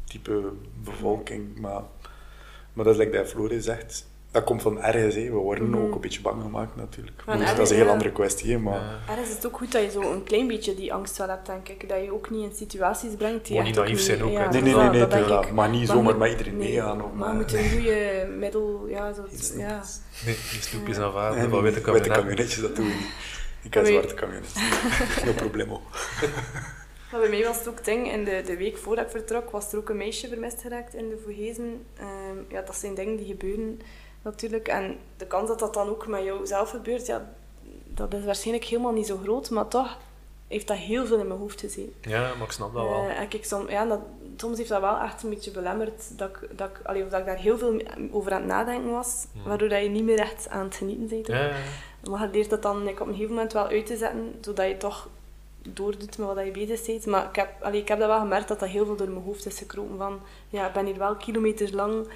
type 0.05 0.43
bevolking. 0.85 1.59
Maar, 1.61 1.83
maar 2.73 2.85
dat 2.85 2.95
is 2.95 3.01
like 3.05 3.17
dat 3.17 3.29
Floris 3.29 3.65
zegt. 3.65 4.08
Dat 4.31 4.45
komt 4.45 4.63
van 4.63 4.83
ergens. 4.83 5.15
We 5.15 5.31
worden 5.31 5.75
ook 5.75 5.95
een 5.95 6.01
beetje 6.01 6.21
bang 6.21 6.43
gemaakt 6.43 6.77
natuurlijk. 6.77 7.23
Van 7.25 7.39
Dus 7.39 7.51
dat 7.51 7.59
is 7.59 7.71
een 7.71 7.77
heel 7.77 7.85
ja. 7.85 7.91
andere 7.93 8.13
kwestie. 8.13 8.59
Maar 8.59 8.75
Ja. 8.75 8.99
Ergens 9.09 9.29
is 9.29 9.35
het 9.35 9.47
ook 9.47 9.57
goed 9.57 9.73
dat 9.73 9.83
je 9.83 9.91
zo 9.91 10.13
een 10.13 10.25
klein 10.25 10.47
beetje 10.47 10.75
die 10.75 10.93
angst 10.93 11.17
wel 11.17 11.29
hebt, 11.29 11.47
denk 11.47 11.69
ik. 11.69 11.89
Dat 11.89 12.05
je 12.05 12.13
ook 12.13 12.31
niet 12.31 12.51
in 12.51 12.57
situaties 12.57 13.15
brengt 13.15 13.47
die 13.47 13.57
Moet 13.57 13.65
niet 13.65 13.75
naïef 13.75 14.01
zijn 14.01 14.23
ook. 14.23 14.31
Ja, 14.31 14.51
Nee, 14.51 14.63
nee, 14.63 14.75
nee, 14.75 14.89
nee, 14.89 15.07
dat 15.07 15.45
ik. 15.45 15.53
Maar 15.53 15.69
niet 15.69 15.87
Maar 15.87 15.97
zomaar 15.97 16.17
met 16.17 16.31
iedereen 16.31 16.57
nee, 16.57 16.69
meegaan, 16.69 17.03
of, 17.03 17.13
Maar 17.13 17.29
je 17.29 17.35
moet 17.35 17.53
een 17.53 17.71
goede 17.75 18.29
middel... 18.39 18.87
Ja, 18.89 19.13
zo, 19.13 19.27
iets 19.33 19.53
ja. 19.57 19.83
Nee, 20.25 20.35
die 20.51 20.63
snoepjes 20.63 20.99
aanvaarden 20.99 21.41
En 21.41 21.51
van 21.51 21.63
witte 21.63 21.93
witte 21.93 22.09
kabinet. 22.09 22.19
camionetjes, 22.19 22.61
dat 22.61 22.77
doen 22.77 22.87
we 22.87 22.93
niet. 22.93 23.09
Ik 23.63 23.75
heb 23.75 23.87
zwarte 23.87 24.15
camionetjes. 24.15 24.63
No 25.25 25.33
problemo. 25.33 25.83
Maar 27.11 27.21
bij 27.21 27.29
mij 27.31 27.45
was 27.45 27.59
het 27.59 27.69
ook 27.69 27.85
ding, 27.85 28.13
in 28.13 28.25
de, 28.25 28.43
de 28.47 28.57
week 28.57 28.77
voordat 28.77 29.05
ik 29.05 29.11
vertrok, 29.11 29.51
was 29.51 29.73
er 29.73 29.79
ook 29.79 29.89
een 29.89 29.97
meisje 29.97 30.29
vermist 30.29 30.61
geraakt 30.61 30.95
in 30.95 31.09
de 31.09 31.19
Vogezen. 31.25 31.87
Ehm, 31.97 32.39
ja, 32.49 32.63
dat 32.63 32.77
zijn 32.77 32.95
dingen 32.95 33.17
die 33.17 33.27
gebeuren 33.27 33.81
natuurlijk. 34.33 34.69
En 34.69 34.99
de 35.17 35.27
kans 35.27 35.49
dat 35.49 35.59
dat 35.59 35.75
dan 35.75 35.89
ook 35.89 36.07
met 36.07 36.25
jou 36.25 36.47
zelf 36.47 36.71
gebeurt, 36.71 37.07
ja, 37.07 37.29
dat 37.85 38.15
is 38.15 38.25
waarschijnlijk 38.25 38.67
helemaal 38.67 38.93
niet 38.93 39.07
zo 39.07 39.19
groot. 39.23 39.51
Maar 39.51 39.69
toch 39.69 39.99
heeft 40.49 40.69
dat 40.69 40.77
heel 40.77 41.07
veel 41.07 41.19
in 41.19 41.27
mijn 41.27 41.41
hoofd 41.41 41.61
gezeten. 41.61 41.95
Ja, 42.01 42.35
maar 42.35 42.47
ik 42.47 42.53
snap 42.53 42.75
dat 42.75 42.85
wel. 42.85 43.09
Eh, 43.09 43.21
en 43.21 43.29
kijk, 43.29 43.45
som, 43.45 43.71
ja, 43.71 43.85
dat, 43.85 44.01
soms 44.37 44.57
heeft 44.59 44.69
dat 44.69 44.81
wel 44.81 44.99
echt 44.99 45.23
een 45.23 45.31
beetje 45.31 45.51
belemmerd 45.51 46.19
dat 46.19 46.29
ik, 46.29 46.59
dat 46.59 46.69
ik, 46.69 46.81
allee, 46.87 47.05
of 47.05 47.09
dat 47.09 47.21
ik 47.21 47.27
daar 47.27 47.39
heel 47.39 47.59
veel 47.59 47.83
over 48.11 48.33
aan 48.33 48.41
het 48.41 48.51
nadenken 48.51 48.91
was, 48.91 49.27
waardoor 49.45 49.69
dat 49.69 49.83
je 49.83 49.89
niet 49.89 50.05
meer 50.05 50.19
echt 50.19 50.49
aan 50.49 50.65
het 50.65 50.75
genieten 50.75 51.09
bent. 51.09 51.27
Ja, 51.27 51.41
ja, 51.41 51.47
ja. 51.47 52.11
Maar 52.11 52.21
je 52.21 52.29
leert 52.33 52.51
dat 52.51 52.63
dan 52.63 52.85
like, 52.85 53.03
op 53.03 53.09
een 53.09 53.15
gegeven 53.15 53.35
moment 53.35 53.53
wel 53.53 53.67
uit 53.67 53.87
te 53.87 53.97
zetten, 53.97 54.35
zodat 54.41 54.67
je 54.67 54.77
toch 54.77 55.09
doordoet 55.63 56.19
met 56.19 56.35
wat 56.35 56.45
je 56.45 56.51
bezig 56.51 56.87
bent. 56.87 57.07
Maar 57.07 57.29
ik 57.29 57.37
heb, 57.37 57.49
allee, 57.63 57.81
ik 57.81 57.89
heb 57.89 57.99
dat 57.99 58.09
wel 58.09 58.19
gemerkt 58.19 58.49
dat 58.49 58.61
dat 58.61 58.69
heel 58.69 58.87
veel 58.87 58.97
door 58.97 59.09
mijn 59.09 59.25
hoofd 59.25 59.47
is 59.47 59.59
gekropen. 59.59 59.99
Van, 59.99 60.21
ja, 60.49 60.67
ik 60.67 60.73
ben 60.73 60.87
hier 60.87 60.99
wel 60.99 61.17
kilometers 61.17 61.71
lang 61.71 62.07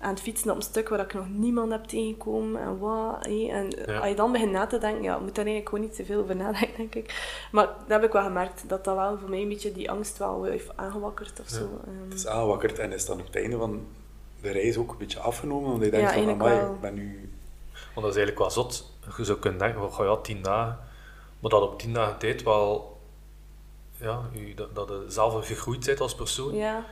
aan 0.00 0.10
het 0.10 0.20
fietsen 0.20 0.50
op 0.50 0.56
een 0.56 0.62
stuk 0.62 0.88
waar 0.88 1.00
ik 1.00 1.14
nog 1.14 1.28
niemand 1.28 1.72
heb 1.72 1.84
tegengekomen. 1.84 2.60
En 2.62 2.78
wat, 2.78 3.26
hé. 3.26 3.48
En 3.50 3.70
Ja. 3.86 3.98
als 3.98 4.08
je 4.08 4.14
dan 4.14 4.32
begint 4.32 4.52
na 4.52 4.66
te 4.66 4.78
denken, 4.78 5.02
ja, 5.02 5.14
je 5.14 5.20
moet 5.20 5.34
daar 5.34 5.44
eigenlijk 5.44 5.68
gewoon 5.68 5.84
niet 5.84 5.94
te 5.96 6.04
veel 6.04 6.20
over 6.22 6.36
nadenken, 6.36 6.76
denk 6.76 6.94
ik. 6.94 7.38
Maar 7.52 7.66
dat 7.66 7.88
heb 7.88 8.04
ik 8.04 8.12
wel 8.12 8.22
gemerkt, 8.22 8.68
dat 8.68 8.84
dat 8.84 8.96
wel 8.96 9.18
voor 9.18 9.28
mij 9.30 9.40
een 9.42 9.48
beetje 9.48 9.72
die 9.72 9.90
angst 9.90 10.18
wel 10.18 10.44
heeft 10.44 10.76
aangewakkerd 10.76 11.40
of 11.40 11.48
zo. 11.48 11.80
Ehm, 11.86 12.04
Het 12.08 12.14
is 12.18 12.26
aangewakkerd 12.26 12.78
en 12.78 12.92
is 12.92 13.06
dan 13.06 13.20
op 13.20 13.26
het 13.26 13.36
einde 13.36 13.56
van 13.56 13.86
de 14.40 14.50
reis 14.50 14.76
ook 14.76 14.90
een 14.90 14.98
beetje 14.98 15.18
afgenomen. 15.20 15.70
Want 15.70 15.84
je 15.84 15.90
denkt 15.90 16.14
Ja, 16.14 16.22
van, 16.22 16.28
amai, 16.32 16.60
ik 16.74 16.80
ben 16.80 16.94
nu... 16.94 17.30
Want 17.72 18.06
dat 18.06 18.16
is 18.16 18.22
eigenlijk 18.22 18.38
wel 18.38 18.50
zot. 18.50 18.92
Je 19.16 19.24
zou 19.24 19.38
kunnen 19.38 19.58
denken, 19.58 19.80
van, 19.80 19.90
goh, 19.90 20.06
ja, 20.06 20.16
tien 20.16 20.42
dagen. 20.42 20.78
Maar 21.40 21.50
dat 21.50 21.62
op 21.62 21.78
tien 21.78 21.92
dagen 21.92 22.18
tijd 22.18 22.42
wel... 22.42 22.98
Ja, 23.96 24.20
dat, 24.54 24.74
dat 24.74 24.88
je 24.88 25.04
zelf 25.08 25.46
gegroeid 25.46 25.86
bent 25.86 26.00
als 26.00 26.14
persoon. 26.14 26.54
ja, 26.54 26.84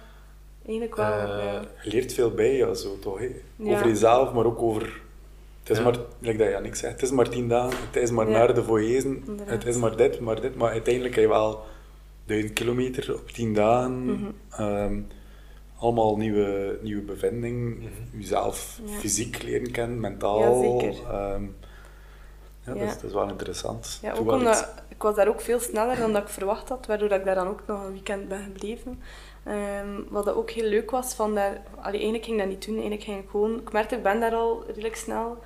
eigenlijk 0.69 0.97
wel. 0.97 1.07
Eh, 1.13 1.45
ja. 1.45 1.63
Je 1.83 1.91
leert 1.91 2.13
veel 2.13 2.31
bij, 2.31 2.57
ja, 2.57 2.75
zo 2.75 2.99
toch. 2.99 3.19
Hè? 3.19 3.31
Ja. 3.57 3.73
Over 3.75 3.87
jezelf, 3.87 4.33
maar 4.33 4.45
ook 4.45 4.63
over... 4.63 5.01
Het 5.61 5.71
is 5.71 5.79
Ja. 5.79 5.85
maar, 5.91 5.97
like 6.19 6.39
dat 6.39 6.49
Jannik 6.51 6.75
zegt, 6.75 6.93
het 6.93 7.03
is 7.03 7.11
maar 7.11 7.29
tien 7.29 7.49
dagen, 7.49 7.79
het 7.87 7.97
is 8.03 8.11
maar 8.11 8.27
Ja. 8.31 8.39
naar 8.39 8.55
de 8.55 8.63
Voyezen, 8.63 9.25
het 9.45 9.67
is 9.67 9.77
maar 9.77 9.97
dit, 9.97 10.21
maar 10.21 10.41
dit. 10.41 10.55
Maar 10.57 10.71
uiteindelijk 10.71 11.15
heb 11.15 11.25
je 11.25 11.31
wel 11.31 11.61
duizend 12.27 12.53
kilometer 12.53 13.15
op 13.15 13.29
tien 13.31 13.55
dagen. 13.55 14.05
Mhm. 14.05 14.25
Ehm, 14.51 15.01
allemaal 15.79 16.17
nieuwe, 16.17 16.79
nieuwe 16.83 17.03
bevindingen. 17.03 17.77
Mhm. 17.79 17.89
Jezelf 18.21 18.81
Ja. 18.85 18.93
fysiek 18.99 19.43
leren 19.43 19.71
kennen, 19.71 20.01
mentaal. 20.01 20.39
Ja, 20.41 20.61
zeker. 20.79 21.03
Ehm, 21.11 21.43
ja, 22.65 22.75
Ja. 22.75 22.75
Dat, 22.75 22.83
is, 22.83 22.95
dat 22.95 23.03
is 23.05 23.13
wel 23.13 23.29
interessant. 23.29 23.99
Ja, 24.03 24.13
ook 24.13 24.31
omdat 24.33 24.75
ik 24.89 25.03
was 25.03 25.15
daar 25.15 25.29
ook 25.29 25.41
veel 25.41 25.61
sneller 25.61 25.97
dan 25.99 26.13
dat 26.13 26.23
ik 26.23 26.29
verwacht 26.29 26.69
had, 26.69 26.87
waardoor 26.87 27.09
dat 27.09 27.19
ik 27.19 27.25
daar 27.25 27.35
dan 27.35 27.49
ook 27.49 27.63
nog 27.67 27.85
een 27.85 27.93
weekend 27.93 28.29
ben 28.29 28.43
gebleven. 28.43 29.01
Ehm, 29.49 30.03
wat 30.09 30.25
dat 30.25 30.35
ook 30.35 30.51
heel 30.51 30.69
leuk 30.69 30.91
was, 30.91 31.15
van 31.15 31.35
daar, 31.35 31.63
allee, 31.77 32.01
eigenlijk 32.01 32.25
ging 32.25 32.37
ik 32.37 32.43
dat 32.43 32.53
niet 32.53 32.65
doen, 32.65 32.75
eigenlijk 32.75 33.05
ging 33.05 33.23
ik 33.23 33.31
gewoon, 33.31 33.61
ik 33.61 33.73
merkte, 33.73 33.97
ik 33.97 34.03
ben 34.03 34.21
daar 34.21 34.35
al 34.35 34.65
redelijk 34.67 34.97
snel, 34.97 35.39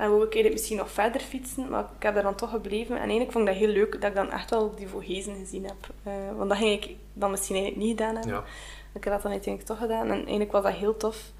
en 0.00 0.08
wou 0.08 0.22
ik 0.24 0.34
eigenlijk 0.34 0.52
misschien 0.52 0.76
nog 0.76 0.90
verder 0.90 1.20
fietsen, 1.20 1.68
maar 1.68 1.84
ik 1.96 2.02
heb 2.02 2.14
daar 2.14 2.22
dan 2.22 2.34
toch 2.34 2.50
gebleven. 2.50 2.94
En 2.94 3.00
eigenlijk 3.00 3.32
vond 3.32 3.48
ik 3.48 3.52
dat 3.54 3.62
heel 3.62 3.72
leuk 3.72 4.00
dat 4.00 4.10
ik 4.10 4.16
dan 4.16 4.30
echt 4.30 4.50
wel 4.50 4.74
die 4.74 4.88
Vogezen 4.88 5.34
gezien 5.34 5.64
heb. 5.64 5.94
Eh, 6.02 6.12
want 6.36 6.48
dat 6.48 6.58
ging 6.58 6.84
ik 6.84 6.96
dan 7.12 7.30
misschien 7.30 7.56
eigenlijk 7.56 7.86
niet 7.86 7.98
gedaan 7.98 8.14
hebben. 8.14 8.32
Ja. 8.32 8.44
Ik 8.92 9.04
heb 9.04 9.12
dat 9.12 9.22
dan 9.22 9.32
uiteindelijk 9.32 9.72
toch 9.72 9.78
gedaan 9.78 10.06
en 10.06 10.16
eigenlijk 10.16 10.52
was 10.52 10.62
dat 10.62 10.72
heel 10.72 10.96
tof. 10.96 11.32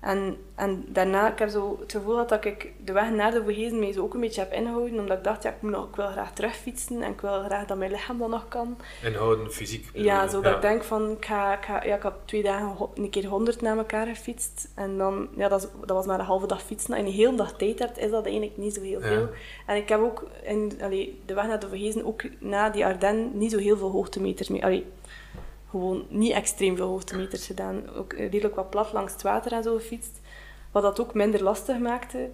En, 0.00 0.36
en 0.54 0.84
daarna, 0.88 1.32
ik 1.32 1.38
heb 1.38 1.48
zo 1.48 1.76
het 1.80 1.92
gevoel 1.92 2.26
dat 2.26 2.44
ik 2.44 2.72
de 2.84 2.92
weg 2.92 3.10
naar 3.10 3.30
de 3.30 3.42
Vogezen 3.44 3.78
mij 3.78 3.92
zo 3.92 4.02
ook 4.02 4.14
een 4.14 4.20
beetje 4.20 4.40
heb 4.40 4.52
ingehouden, 4.52 4.98
omdat 4.98 5.18
ik 5.18 5.24
dacht, 5.24 5.42
ja, 5.42 5.50
ik, 5.50 5.56
moet 5.62 5.70
nog, 5.70 5.88
ik 5.88 5.96
wil 5.96 6.06
graag 6.06 6.32
terugfietsen 6.32 7.02
en 7.02 7.10
ik 7.12 7.20
wil 7.20 7.42
graag 7.42 7.66
dat 7.66 7.78
mijn 7.78 7.90
lichaam 7.90 8.18
dat 8.18 8.28
nog 8.28 8.48
kan. 8.48 8.76
Inhouden, 9.04 9.52
fysiek. 9.52 9.88
Ja, 9.92 10.28
zo 10.28 10.40
dat 10.40 10.54
ik 10.54 10.60
denk 10.62 10.82
van, 10.84 11.10
ik, 11.10 11.24
ga, 11.24 11.52
ik, 11.58 11.64
ga, 11.64 11.84
ja, 11.84 11.96
ik 11.96 12.02
had 12.02 12.14
twee 12.24 12.42
dagen 12.42 12.88
een 12.94 13.10
keer 13.10 13.26
honderd 13.26 13.60
na 13.60 13.76
elkaar 13.76 14.06
gefietst. 14.06 14.68
En 14.74 14.98
dan, 14.98 15.28
ja, 15.36 15.48
dat, 15.48 15.62
is- 15.62 15.68
dat 15.80 15.96
was 15.96 16.06
maar 16.06 16.18
een 16.18 16.24
halve 16.24 16.46
dag 16.46 16.62
fietsen. 16.62 16.94
En 16.94 17.06
een 17.06 17.12
hele 17.12 17.36
dag 17.36 17.56
tijd 17.56 17.78
hebt, 17.78 17.98
is 17.98 18.10
dat 18.10 18.24
eigenlijk 18.24 18.56
niet 18.56 18.74
zo 18.74 18.80
heel 18.82 19.00
Ja. 19.00 19.06
veel. 19.06 19.28
En 19.66 19.76
ik 19.76 19.88
heb 19.88 20.00
ook 20.00 20.24
in 20.42 20.72
allee, 20.82 21.20
de 21.26 21.34
weg 21.34 21.46
naar 21.46 21.60
de 21.60 21.68
Vergezen, 21.68 22.04
ook 22.06 22.22
na 22.38 22.70
die 22.70 22.84
Ardennen, 22.86 23.30
niet 23.38 23.50
zo 23.50 23.58
heel 23.58 23.76
veel 23.76 23.90
hoogtemeters 23.90 24.48
mee. 24.48 24.64
Allee, 24.64 24.86
gewoon 25.70 26.06
niet 26.08 26.32
extreem 26.32 26.76
veel 26.76 26.88
hoogtemeters 26.88 27.46
gedaan. 27.46 27.90
Ook 27.94 28.12
redelijk 28.12 28.54
wat 28.54 28.70
plat 28.70 28.92
langs 28.92 29.12
het 29.12 29.22
water 29.22 29.52
en 29.52 29.62
zo 29.62 29.74
gefietst. 29.74 30.20
Wat 30.72 30.82
dat 30.82 31.00
ook 31.00 31.14
minder 31.14 31.42
lastig 31.42 31.78
maakte. 31.78 32.30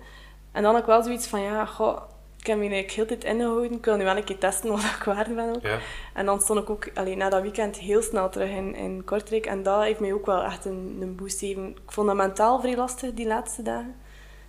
En 0.52 0.62
dan 0.62 0.76
ik 0.76 0.84
wel 0.84 1.02
zoiets 1.02 1.26
van, 1.26 1.40
ja, 1.40 1.64
goh, 1.66 2.02
ik 2.38 2.46
heb 2.46 2.56
me 2.56 2.62
eigenlijk 2.62 2.92
heel 2.92 3.06
tijd 3.06 3.24
ingehouden. 3.24 3.72
Ik 3.72 3.84
wil 3.84 3.96
nu 3.96 4.04
wel 4.04 4.16
een 4.16 4.24
keer 4.24 4.38
testen 4.38 4.70
wat 4.76 4.80
ik 4.80 5.02
waard 5.04 5.34
ben 5.34 5.54
ook. 5.54 5.62
Ja. 5.62 5.78
En 6.14 6.26
dan 6.26 6.40
stond 6.40 6.60
ik 6.60 6.70
ook 6.70 6.90
alleen 6.94 7.18
na 7.18 7.28
dat 7.28 7.42
weekend 7.42 7.76
heel 7.76 8.02
snel 8.02 8.30
terug 8.30 8.50
in, 8.50 8.74
in 8.74 9.04
Kortrijk. 9.04 9.46
En 9.46 9.62
dat 9.62 9.82
heeft 9.82 10.00
mij 10.00 10.12
ook 10.12 10.26
wel 10.26 10.42
echt 10.42 10.64
een, 10.64 10.98
een 11.00 11.16
boost 11.16 11.38
gegeven. 11.38 11.68
Ik 11.68 11.92
vond 11.92 12.06
dat 12.06 12.16
mentaal 12.16 12.60
vrij 12.60 12.76
lastig, 12.76 13.14
die 13.14 13.26
laatste 13.26 13.62
dagen. 13.62 13.94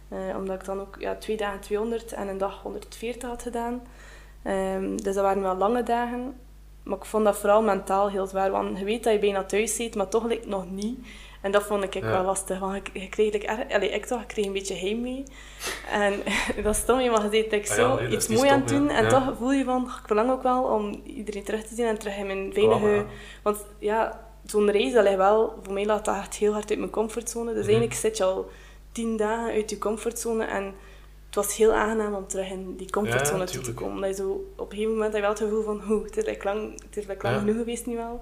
Eh, 0.10 0.18
omdat 0.36 0.60
ik 0.60 0.66
dan 0.66 0.80
ook 0.80 0.96
ja, 1.00 1.16
twee 1.16 1.38
dagen 1.38 1.60
200 1.60 2.12
en 2.12 2.28
een 2.28 2.38
dag 2.38 2.62
140 2.62 3.30
had 3.30 3.42
gedaan. 3.42 3.82
Ehm, 4.44 4.96
dus 4.96 5.16
dat 5.16 5.24
waren 5.24 5.42
wel 5.42 5.56
lange 5.56 5.84
dagen. 5.84 6.40
Maar 6.88 6.98
ik 6.98 7.06
vond 7.06 7.26
dat 7.26 7.38
vooral 7.38 7.62
mentaal 7.62 8.10
heel 8.10 8.28
zwaar. 8.28 8.52
Want 8.52 8.78
je 8.80 8.86
weet 8.86 9.04
dat 9.04 9.14
je 9.14 9.20
bijna 9.20 9.44
thuis 9.44 9.76
zit, 9.76 9.96
maar 9.96 10.08
toch 10.08 10.26
lijkt 10.26 10.48
nog 10.48 10.72
niet. 10.72 11.00
En 11.42 11.52
dat 11.52 11.64
vond 11.64 11.84
ik 11.84 11.94
Ja. 11.94 12.02
wel 12.02 12.24
lastig. 12.24 12.60
Want 12.60 12.82
je 12.94 13.10
kreeg, 13.10 13.34
like, 13.34 13.48
er- 13.48 13.74
allee, 13.76 13.90
ik 13.90 14.06
toch, 14.06 14.22
ik 14.22 14.28
kreeg 14.28 14.46
een 14.46 14.54
beetje 14.54 14.76
heimwee. 14.76 15.24
En 15.92 16.14
dat 16.64 16.76
is 16.76 16.82
stom, 16.82 17.00
je 17.00 17.12
ziet 17.32 17.52
like, 17.52 17.70
Ah 17.70 17.76
zo 17.76 17.82
ja, 17.82 17.88
nee, 17.96 18.04
dat 18.04 18.14
iets 18.14 18.24
is 18.24 18.28
niet 18.28 18.38
mooi 18.38 18.50
aan 18.50 18.60
het 18.60 18.70
doen. 18.70 18.84
ja. 18.88 18.90
En 18.96 19.08
toch 19.08 19.34
voel 19.38 19.52
je 19.54 19.64
van, 19.64 19.84
ik 19.84 20.02
verlang 20.08 20.32
ook 20.32 20.44
wel 20.44 20.64
om 20.64 21.02
iedereen 21.04 21.44
terug 21.44 21.64
te 21.64 21.76
zien 21.76 21.86
en 21.86 21.98
terug 21.98 22.18
in 22.18 22.28
mijn 22.28 22.54
veilige... 22.54 23.06
Want 23.44 23.66
ja, 23.80 24.26
zo'n 24.46 24.72
reis, 24.72 24.94
dat 24.94 25.04
ligt 25.04 25.16
wel... 25.18 25.60
Voor 25.64 25.74
mij 25.74 25.86
laat 25.86 26.06
dat 26.06 26.16
echt 26.16 26.36
heel 26.36 26.54
hard 26.54 26.70
uit 26.70 26.80
mijn 26.80 26.92
comfortzone. 26.92 27.46
Dus 27.54 27.62
Mhm. 27.62 27.70
eigenlijk 27.70 28.00
zit 28.00 28.18
je 28.18 28.24
al 28.24 28.50
tien 28.92 29.18
dagen 29.18 29.54
uit 29.54 29.70
je 29.70 29.78
comfortzone 29.78 30.46
en 30.46 30.74
het 31.28 31.36
was 31.36 31.56
heel 31.56 31.74
aangenaam 31.74 32.14
om 32.16 32.28
terug 32.28 32.50
in 32.50 32.76
die 32.76 32.90
comfortzone 32.92 33.40
Ja, 33.40 33.46
toe 33.46 33.62
te 33.62 33.74
komen. 33.74 33.94
Omdat 33.94 34.10
je 34.10 34.16
zo 34.16 34.30
op 34.56 34.72
een 34.72 34.78
gegeven 34.78 34.92
moment 34.94 35.14
heb 35.14 35.22
je 35.22 35.28
wel 35.28 35.30
het 35.30 35.40
gevoel 35.40 35.64
van, 35.64 35.82
hoe, 35.82 36.04
het 36.04 36.18
is 36.18 36.26
like 36.26 36.44
lang, 36.46 36.82
het 36.86 36.98
is 36.98 37.06
like 37.06 37.24
lang 37.24 37.36
Ja. 37.36 37.42
genoeg 37.42 37.56
geweest 37.58 37.86
nu 37.86 37.96
wel. 37.96 38.22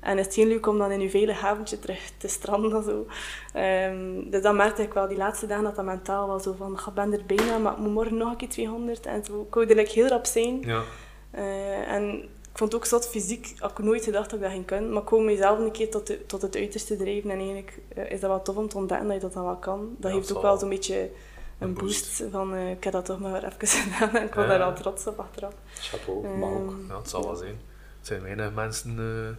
En 0.00 0.16
het 0.16 0.26
is 0.28 0.36
heel 0.36 0.46
leuk 0.46 0.66
om 0.66 0.78
dan 0.78 0.90
in 0.90 1.00
je 1.00 1.10
veilig 1.10 1.40
haventje 1.40 1.78
terug 1.78 2.10
te 2.18 2.28
stranden. 2.28 2.72
en 2.76 2.82
Zo. 2.82 3.06
Ehm, 3.52 4.30
dus 4.30 4.42
dan 4.42 4.56
merkte 4.56 4.82
ik 4.82 4.92
wel 4.92 5.08
die 5.08 5.16
laatste 5.16 5.46
dagen 5.46 5.64
dat 5.64 5.76
dat 5.76 5.84
mentaal 5.84 6.26
wel 6.28 6.40
zo 6.40 6.54
van, 6.58 6.72
ik 6.72 6.94
ben 6.94 7.12
er 7.12 7.22
bijna, 7.26 7.58
maar 7.58 7.72
ik 7.72 7.78
moet 7.78 7.92
morgen 7.92 8.16
nog 8.16 8.30
een 8.30 8.36
keer 8.36 8.48
200. 8.48 9.06
En 9.06 9.24
zo. 9.24 9.40
Ik 9.48 9.54
wou 9.54 9.66
er 9.66 9.74
like 9.76 9.92
heel 9.92 10.06
rap 10.06 10.26
zijn. 10.26 10.60
Ja. 10.60 10.82
Eh, 11.30 11.92
en 11.92 12.12
ik 12.22 12.28
vond 12.64 12.72
het 12.72 12.74
ook 12.80 12.86
zot 12.86 13.08
fysiek, 13.08 13.54
had 13.58 13.70
ik 13.70 13.78
nooit 13.78 14.04
gedacht 14.04 14.24
dat 14.30 14.38
ik 14.38 14.44
dat 14.44 14.50
ging 14.54 14.66
kunnen. 14.66 14.92
Maar 14.92 15.02
ik 15.02 15.08
wou 15.08 15.22
mezelf 15.22 15.58
een 15.58 15.72
keer 15.72 15.90
tot, 15.90 16.06
de- 16.06 16.26
tot 16.26 16.42
het 16.42 16.56
uiterste 16.56 16.96
drijven. 16.96 17.30
En 17.30 17.36
eigenlijk 17.38 17.78
eh, 17.94 18.10
is 18.10 18.20
dat 18.20 18.30
wel 18.30 18.42
tof 18.42 18.56
om 18.56 18.68
te 18.68 18.76
ontdekken 18.76 19.06
dat 19.06 19.16
je 19.16 19.22
dat 19.22 19.32
dan 19.32 19.44
wel 19.44 19.56
kan. 19.56 19.94
Dat 19.98 20.10
Ja, 20.10 20.16
heeft 20.16 20.28
dat 20.28 20.36
ook 20.36 20.42
wel 20.42 20.58
zo'n 20.58 20.68
beetje 20.68 21.10
een 21.58 21.74
boost. 21.74 22.18
boost. 22.18 22.30
van, 22.32 22.54
eh, 22.54 22.70
ik 22.70 22.84
heb 22.84 22.92
dat 22.92 23.04
toch 23.04 23.18
maar 23.20 23.44
even 23.44 23.66
gedaan. 23.92 24.16
En 24.16 24.26
ik 24.26 24.34
was 24.34 24.44
Ja. 24.44 24.50
daar 24.50 24.58
wel 24.58 24.72
trots 24.74 25.06
op 25.06 25.18
achteraf. 25.18 25.52
Chapeau, 25.74 26.26
maar 26.38 26.50
ook. 26.50 26.74
Ja, 26.88 26.96
het 26.98 27.08
zal 27.08 27.22
wel 27.24 27.36
zijn. 27.36 27.58
Het 27.98 28.06
zijn 28.06 28.22
weinig 28.22 28.54
mensen 28.54 28.90
eh, 28.90 29.36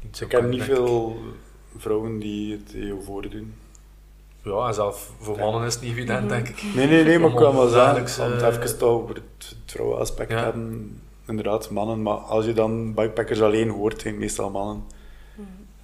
die 0.00 0.08
het 0.08 0.16
zo 0.16 0.24
Ik 0.24 0.30
ken 0.30 0.40
kunnen, 0.40 0.50
niet 0.58 0.62
veel 0.66 1.16
vrouwen 1.76 2.18
die 2.18 2.52
het 2.52 2.72
heel 2.72 3.02
voordoen. 3.02 3.54
Ja, 4.42 4.66
en 4.66 4.74
zelf 4.74 5.10
voor 5.20 5.38
mannen 5.38 5.66
is 5.66 5.74
het 5.74 5.82
niet 5.82 5.92
evident, 5.92 6.20
Mhm. 6.20 6.28
denk 6.28 6.48
ik. 6.48 6.62
Nee, 6.74 6.86
nee, 6.86 7.04
nee, 7.04 7.18
maar 7.18 7.30
ik 7.30 7.36
kan 7.36 7.54
wel 7.54 7.68
zeggen, 7.68 8.24
om 8.26 8.32
het 8.32 8.42
eh, 8.42 8.48
even 8.48 8.78
toch 8.78 8.88
over 8.88 9.14
het, 9.14 9.56
vrouwenaspect 9.66 10.30
Ja. 10.30 10.42
hebben, 10.44 11.00
inderdaad, 11.26 11.70
mannen, 11.70 12.02
maar 12.02 12.14
als 12.16 12.44
je 12.44 12.52
dan 12.52 12.94
bikepackers 12.94 13.40
alleen 13.40 13.68
hoort, 13.68 14.00
zijn 14.00 14.12
het 14.14 14.22
meestal 14.22 14.50
mannen. 14.50 14.84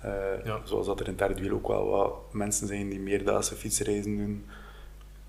Eh, 0.01 0.11
Ja. 0.45 0.61
Zoals 0.65 0.87
dat 0.87 1.01
er 1.01 1.05
in 1.07 1.11
het 1.11 1.19
derde 1.19 1.41
wiel 1.43 1.53
ook 1.55 1.69
wel 1.69 1.87
wat 1.89 2.13
mensen 2.31 2.67
zijn 2.67 2.89
die 2.89 3.01
meerdaagse 3.01 3.55
fietsreizen 3.55 4.17
doen. 4.17 4.45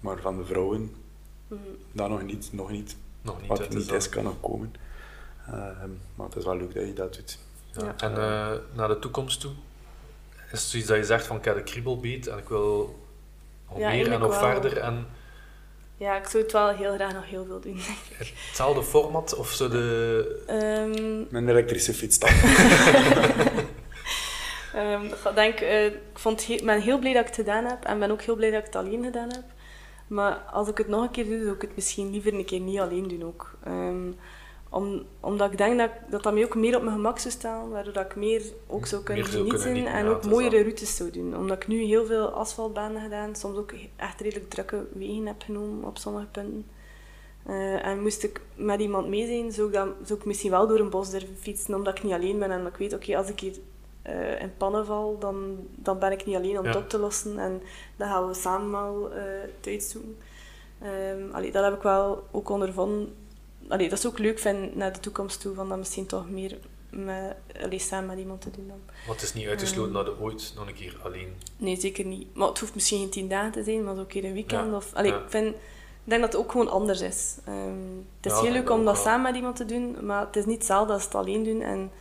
Maar 0.04 0.18
van 0.22 0.38
de 0.38 0.46
vrouwen, 0.46 0.96
Mhm. 1.48 1.60
dat 1.92 2.10
nog 2.10 2.22
niet. 2.24 2.50
Nog 2.52 2.72
niet. 2.72 2.96
Nog 3.22 3.38
niet. 3.40 3.48
Wat 3.50 3.58
het 3.60 3.70
niet 3.74 3.88
dat- 3.88 3.96
is, 4.02 4.10
kan 4.10 4.24
nog 4.24 4.40
komen. 4.42 4.74
Ehm, 5.48 5.90
maar 6.16 6.28
het 6.28 6.36
is 6.36 6.44
wel 6.46 6.58
leuk 6.58 6.74
dat 6.74 6.86
je 6.86 6.94
dat 6.94 7.14
doet. 7.14 7.38
Ja. 7.72 7.84
Ja. 7.86 7.94
En 7.98 8.12
eh, 8.18 8.52
naar 8.78 8.88
de 8.88 9.00
toekomst 9.00 9.40
toe? 9.42 9.52
Is 10.52 10.60
het 10.60 10.60
zoiets 10.60 10.88
dat 10.90 10.98
je 10.98 11.04
zegt 11.04 11.26
van 11.28 11.38
ik 11.38 11.46
heb 11.46 11.56
de 11.56 11.64
kriebelbeet 11.64 12.28
en 12.28 12.38
ik 12.38 12.48
wil 12.50 13.00
nog 13.70 13.78
Ja, 13.80 13.90
meer 13.90 14.12
en 14.12 14.20
nog 14.20 14.40
wel. 14.40 14.52
verder 14.52 14.78
en 14.78 15.08
Ja, 15.98 16.18
ik 16.18 16.28
zou 16.28 16.44
het 16.44 16.52
wel 16.52 16.70
heel 16.70 16.94
graag 16.94 17.14
nog 17.14 17.26
heel 17.26 17.46
veel 17.46 17.60
doen. 17.60 17.80
hetzelfde 18.48 18.84
format 18.84 19.36
of 19.36 19.50
zo 19.52 19.70
de... 19.70 20.44
Ehm, 20.48 21.36
Een 21.36 21.50
elektrische 21.50 21.94
fiets 21.94 22.20
dan. 22.20 22.30
Ehm, 24.74 25.04
ik 25.06 25.36
denk, 25.36 25.60
eh, 25.60 25.86
ik 25.86 25.98
vond 26.14 26.48
he- 26.48 26.60
ben 26.64 26.82
heel 26.82 27.00
blij 27.00 27.14
dat 27.14 27.22
ik 27.22 27.28
het 27.28 27.36
gedaan 27.36 27.66
heb 27.66 27.84
en 27.84 28.00
ben 28.00 28.12
ook 28.12 28.22
heel 28.22 28.36
blij 28.36 28.50
dat 28.52 28.60
ik 28.60 28.66
het 28.66 28.76
alleen 28.76 29.04
gedaan 29.04 29.30
heb. 29.32 29.44
Maar 30.08 30.36
als 30.36 30.68
ik 30.68 30.78
het 30.78 30.88
nog 30.88 31.02
een 31.02 31.12
keer 31.12 31.26
doe, 31.26 31.42
zou 31.42 31.56
ik 31.56 31.62
het 31.62 31.76
misschien 31.76 32.12
liever 32.12 32.34
een 32.34 32.46
keer 32.46 32.60
niet 32.60 32.80
alleen 32.80 33.08
doen 33.08 33.24
ook. 33.24 33.52
Ehm, 33.64 34.12
om, 34.70 35.04
omdat 35.20 35.52
ik 35.52 35.58
denk 35.58 35.78
dat, 35.78 35.90
dat 36.10 36.24
dat 36.24 36.34
mij 36.34 36.44
ook 36.44 36.56
meer 36.56 36.76
op 36.76 36.82
mijn 36.82 36.96
gemak 36.96 37.20
zou 37.20 37.34
staan, 37.34 37.70
waardoor 37.70 37.94
dat 37.94 38.06
ik 38.06 38.16
meer 38.16 38.44
ook 38.68 38.86
zou 38.86 39.04
kunnen 39.04 39.24
Meer 39.24 39.34
genieten 39.34 39.62
kunnen 39.62 39.86
en 39.86 40.08
ook 40.08 40.26
mooiere 40.26 40.62
routes 40.62 40.96
zou 40.96 41.12
doen. 41.12 41.38
Omdat 41.38 41.58
ik 41.62 41.68
nu 41.68 41.84
heel 41.84 42.06
veel 42.06 42.28
asfaltbanen 42.28 43.02
gedaan, 43.02 43.36
soms 43.36 43.58
ook 43.58 43.74
echt 43.96 44.22
redelijk 44.22 44.50
drukke 44.50 44.86
wegen 44.94 45.26
heb 45.26 45.42
genomen 45.42 45.84
op 45.84 45.98
sommige 45.98 46.26
punten. 46.26 46.66
Eh, 47.46 47.86
en 47.86 48.02
moest 48.02 48.24
ik 48.24 48.42
met 48.56 48.80
iemand 48.80 49.08
mee 49.08 49.26
zijn, 49.26 49.52
zou 49.52 49.68
ik, 49.68 49.74
dan, 49.74 49.94
zou 50.04 50.20
ik 50.20 50.26
misschien 50.26 50.52
wel 50.52 50.68
door 50.68 50.80
een 50.80 50.90
bos 50.90 51.10
durven 51.10 51.38
fietsen, 51.38 51.76
omdat 51.76 51.98
ik 51.98 52.04
niet 52.04 52.14
alleen 52.14 52.40
ben. 52.40 52.52
En 52.52 52.66
ik 52.66 52.76
weet, 52.76 52.94
oké, 52.94 53.18
als 53.18 53.30
ik 53.30 53.40
hier 53.40 53.56
eh, 54.04 54.42
in 54.42 54.54
pannen 54.58 54.86
val, 54.86 55.18
dan, 55.20 55.58
dan 55.76 56.00
ben 56.00 56.12
ik 56.12 56.26
niet 56.26 56.36
alleen 56.36 56.58
om 56.60 56.66
het 56.66 56.74
Ja. 56.74 56.80
op 56.80 56.90
te 56.90 56.98
lossen. 57.00 57.40
En 57.40 57.62
dan 57.96 58.08
gaan 58.10 58.28
we 58.28 58.34
samen 58.34 58.72
wel 58.72 59.12
eh 59.12 59.22
het 59.42 59.68
uitzoeken. 59.68 60.18
Ehm, 60.82 61.32
allee, 61.32 61.52
dat 61.52 61.64
heb 61.64 61.74
ik 61.76 61.82
wel 61.82 62.24
ook 62.32 62.50
ondervonden. 62.50 63.16
Allee, 63.68 63.90
dat 63.90 63.98
is 63.98 64.08
ook 64.08 64.20
leuk 64.20 64.40
vind 64.40 64.76
naar 64.76 64.94
de 64.94 65.00
toekomst 65.00 65.42
toe, 65.42 65.54
van 65.56 65.70
dat 65.70 65.78
misschien 65.78 66.06
toch 66.06 66.30
meer 66.30 66.58
met, 66.90 67.36
allee, 67.64 67.80
samen 67.80 68.06
met 68.08 68.18
iemand 68.18 68.42
te 68.42 68.52
doen 68.52 68.68
dan. 68.68 68.80
Want 69.08 69.20
het 69.20 69.30
is 69.30 69.34
niet 69.36 69.48
uitgesloten 69.48 69.96
Ehm. 69.96 70.06
dat 70.06 70.16
je 70.18 70.22
ooit 70.24 70.54
nog 70.56 70.68
een 70.68 70.74
keer 70.74 70.98
alleen... 71.04 71.34
Nee, 71.58 71.80
zeker 71.80 72.06
niet. 72.06 72.36
Maar 72.36 72.48
het 72.48 72.60
hoeft 72.60 72.74
misschien 72.74 73.00
geen 73.00 73.10
tien 73.10 73.28
dagen 73.30 73.52
te 73.52 73.64
zijn, 73.64 73.84
maar 73.84 73.94
zo 73.96 74.00
een 74.02 74.08
keer 74.08 74.26
een 74.26 74.34
weekend. 74.34 74.70
Ja, 74.70 74.76
Of, 74.76 74.94
allee, 74.94 75.12
ja. 75.12 75.18
ik, 75.18 75.30
vind, 75.30 75.48
ik 75.56 75.56
denk 76.04 76.22
dat 76.22 76.32
het 76.34 76.42
ook 76.42 76.52
gewoon 76.52 76.70
anders 76.70 77.02
is. 77.02 77.38
Ehm, 77.46 77.58
het 78.22 78.26
is 78.26 78.32
Ja, 78.32 78.38
heel 78.42 78.44
dat 78.44 78.54
leuk 78.54 78.70
om 78.70 78.80
ook 78.80 78.86
dat 78.86 78.94
wel. 78.94 79.04
samen 79.04 79.22
met 79.22 79.36
iemand 79.36 79.56
te 79.56 79.66
doen, 79.66 80.06
maar 80.06 80.26
het 80.26 80.36
is 80.36 80.46
niet 80.46 80.58
hetzelfde 80.58 80.94
als 80.94 81.04
het 81.04 81.16
alleen 81.16 81.44
doen. 81.44 81.62
En, 81.62 81.92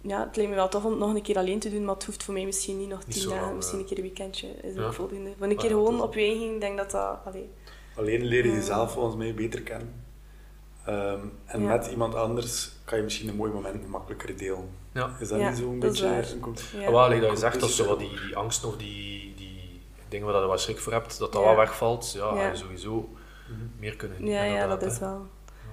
ja, 0.00 0.24
het 0.26 0.36
lijkt 0.36 0.50
me 0.50 0.56
wel 0.56 0.68
tof 0.68 0.84
om 0.84 0.90
het 0.90 1.00
nog 1.00 1.14
een 1.14 1.22
keer 1.22 1.36
alleen 1.36 1.58
te 1.58 1.70
doen, 1.70 1.84
maar 1.84 1.94
het 1.94 2.04
hoeft 2.04 2.22
voor 2.22 2.34
mij 2.34 2.44
misschien 2.44 2.78
niet 2.78 2.88
nog 2.88 3.06
Niet 3.06 3.16
tien 3.20 3.28
dagen. 3.28 3.42
lang, 3.44 3.56
misschien 3.56 3.78
ja. 3.78 3.84
een 3.84 3.88
keer 3.88 3.98
een 3.98 4.04
weekendje 4.04 4.48
is 4.62 4.74
Ja. 4.74 4.84
ook 4.86 4.92
voldoende. 4.92 5.30
Voor 5.38 5.46
een 5.46 5.52
Ah, 5.52 5.58
keer 5.58 5.70
ja, 5.70 5.76
gewoon 5.76 6.02
op 6.02 6.14
je 6.14 6.20
eigen, 6.20 6.54
ik 6.54 6.60
denk 6.60 6.76
dat 6.76 6.90
dat... 6.90 7.18
Allee, 7.24 7.50
Alleen 7.96 8.24
leer 8.24 8.44
je 8.44 8.50
Ja. 8.50 8.56
jezelf 8.56 8.92
volgens 8.92 9.16
mij 9.16 9.34
beter 9.34 9.62
kennen. 9.62 10.04
Ehm, 10.86 11.20
en 11.44 11.60
Ja. 11.62 11.68
met 11.68 11.86
iemand 11.86 12.14
anders 12.14 12.70
kan 12.84 12.98
je 12.98 13.04
misschien 13.04 13.28
een 13.28 13.36
mooi 13.36 13.52
moment 13.52 13.88
makkelijker 13.88 14.36
delen. 14.36 14.68
Ja. 14.92 15.16
Is 15.20 15.28
dat 15.28 15.38
Ja, 15.40 15.48
niet 15.48 15.58
zo'n 15.58 15.78
beetje... 15.78 16.04
waar. 16.08 16.30
een 16.32 16.40
komt- 16.40 16.64
ja. 16.72 16.80
Ja. 16.80 16.90
Wel, 16.90 17.08
dat 17.20 17.30
je 17.30 17.36
zegt 17.36 17.60
dat 17.60 17.70
zo 17.70 17.82
eh, 17.82 17.88
wat 17.88 17.98
die, 17.98 18.10
die 18.26 18.36
angst 18.36 18.64
of 18.64 18.76
die, 18.76 19.34
die 19.36 19.80
dingen 20.08 20.26
waar 20.26 20.40
je 20.40 20.46
wat 20.46 20.60
schrik 20.60 20.78
voor 20.78 20.92
hebt, 20.92 21.18
dat 21.18 21.32
dat 21.32 21.42
Ja. 21.42 21.46
wel 21.48 21.56
wegvalt. 21.56 22.12
Ja, 22.12 22.34
Ja. 22.34 22.40
ga 22.40 22.48
je 22.50 22.56
sowieso 22.56 23.08
meer 23.78 23.96
kunnen 23.96 24.26
Ja, 24.26 24.42
ja, 24.44 24.66
dat 24.66 24.82
is 24.82 24.98
wel. 24.98 25.26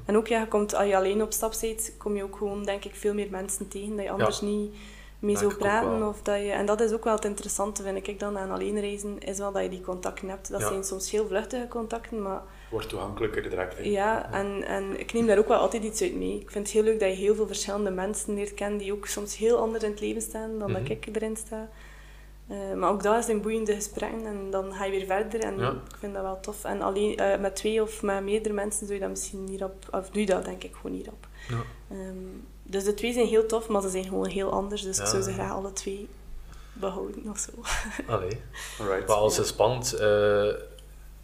En 0.06 0.18
ook, 0.18 0.28
ja, 0.28 0.40
je 0.40 0.48
komt, 0.48 0.76
als 0.76 0.88
je 0.88 0.96
alleen 0.96 1.22
op 1.22 1.32
stap 1.34 1.54
bent, 1.62 1.94
kom 1.98 2.16
je 2.16 2.24
ook 2.24 2.36
gewoon, 2.36 2.64
denk 2.64 2.86
ik, 2.86 2.96
veel 2.96 3.14
meer 3.14 3.28
mensen 3.30 3.68
tegen 3.68 3.96
dat 3.96 4.06
je 4.06 4.12
anders 4.12 4.42
niet 4.42 4.74
mee 5.20 5.38
zou 5.38 5.54
praten. 5.54 6.08
Of 6.08 6.22
dat 6.22 6.38
je, 6.40 6.52
en 6.52 6.66
dat 6.66 6.82
is 6.82 6.92
ook 6.92 7.04
wel 7.04 7.16
het 7.16 7.26
interessante, 7.26 7.84
vind 7.84 8.08
ik 8.08 8.20
dan, 8.20 8.38
aan 8.38 8.52
alleen 8.52 8.80
reizen, 8.80 9.20
is 9.20 9.38
wel 9.38 9.52
dat 9.52 9.64
je 9.64 9.70
die 9.70 9.82
contacten 9.82 10.30
hebt. 10.30 10.52
Dat 10.52 10.62
Ja. 10.62 10.68
zijn 10.68 10.84
soms 10.84 11.12
heel 11.12 11.28
vluchtige 11.28 11.68
contacten, 11.68 12.22
maar 12.22 12.42
Wordt 12.70 12.90
toegankelijker 12.90 13.42
direct. 13.50 13.78
hè. 13.78 13.84
ja, 13.84 14.32
en, 14.32 14.64
en 14.68 15.00
ik 15.00 15.14
neem 15.14 15.26
daar 15.28 15.38
ook 15.38 15.48
wel 15.48 15.58
altijd 15.60 15.84
iets 15.84 16.02
uit 16.02 16.16
mee. 16.16 16.40
Ik 16.40 16.52
vind 16.52 16.66
het 16.66 16.74
heel 16.76 16.84
leuk 16.84 17.00
dat 17.00 17.10
je 17.10 17.16
heel 17.16 17.36
veel 17.36 17.48
verschillende 17.48 17.90
mensen 17.92 18.34
leert 18.34 18.54
kennen 18.54 18.80
die 18.80 18.94
ook 18.94 19.06
soms 19.08 19.38
heel 19.38 19.58
anders 19.58 19.84
in 19.84 19.90
het 19.92 20.00
leven 20.00 20.22
staan 20.22 20.60
dan 20.60 20.72
Mhm. 20.72 20.82
dat 20.82 20.90
ik 20.90 21.08
erin 21.16 21.38
sta. 21.38 21.70
Eh, 22.48 22.74
maar 22.74 22.90
ook 22.90 23.04
dat 23.04 23.26
zijn 23.26 23.42
boeiende 23.42 23.74
gesprekken 23.76 24.26
en 24.26 24.50
dan 24.52 24.74
ga 24.74 24.86
je 24.86 24.92
weer 24.92 25.06
verder 25.06 25.40
en 25.40 25.58
Ja. 25.58 25.70
ik 25.72 25.96
vind 26.00 26.14
dat 26.14 26.24
wel 26.24 26.40
tof. 26.40 26.64
En 26.64 26.82
alleen 26.82 27.18
eh, 27.18 27.40
met 27.40 27.56
twee 27.56 27.82
of 27.82 28.02
met 28.02 28.24
meerdere 28.24 28.54
mensen 28.54 28.80
zou 28.86 28.94
je 28.94 29.00
dat 29.00 29.10
misschien 29.10 29.44
niet 29.44 29.64
op, 29.64 29.74
of 29.92 30.10
doe 30.10 30.22
je 30.22 30.28
dat 30.28 30.46
denk 30.46 30.64
ik 30.64 30.76
gewoon 30.82 30.98
niet 30.98 31.08
op. 31.08 31.28
Ja. 31.48 31.62
Ehm, 31.90 32.16
dus 32.64 32.84
de 32.84 32.94
twee 32.94 33.14
zijn 33.14 33.28
heel 33.28 33.46
tof, 33.46 33.68
maar 33.68 33.82
ze 33.82 33.90
zijn 33.90 34.04
gewoon 34.04 34.28
heel 34.28 34.52
anders, 34.52 34.82
dus 34.82 35.00
ik 35.00 35.06
zou 35.06 35.22
ze 35.22 35.34
graag 35.34 35.52
alle 35.52 35.74
twee 35.74 36.08
behouden 36.74 37.30
of 37.30 37.38
zo. 37.38 37.52
Allee. 38.14 38.42
Alright. 38.80 39.08
Maar 39.08 39.16
als 39.18 39.38
het 39.38 39.48
spannend, 39.48 39.94
eh, 39.94 40.48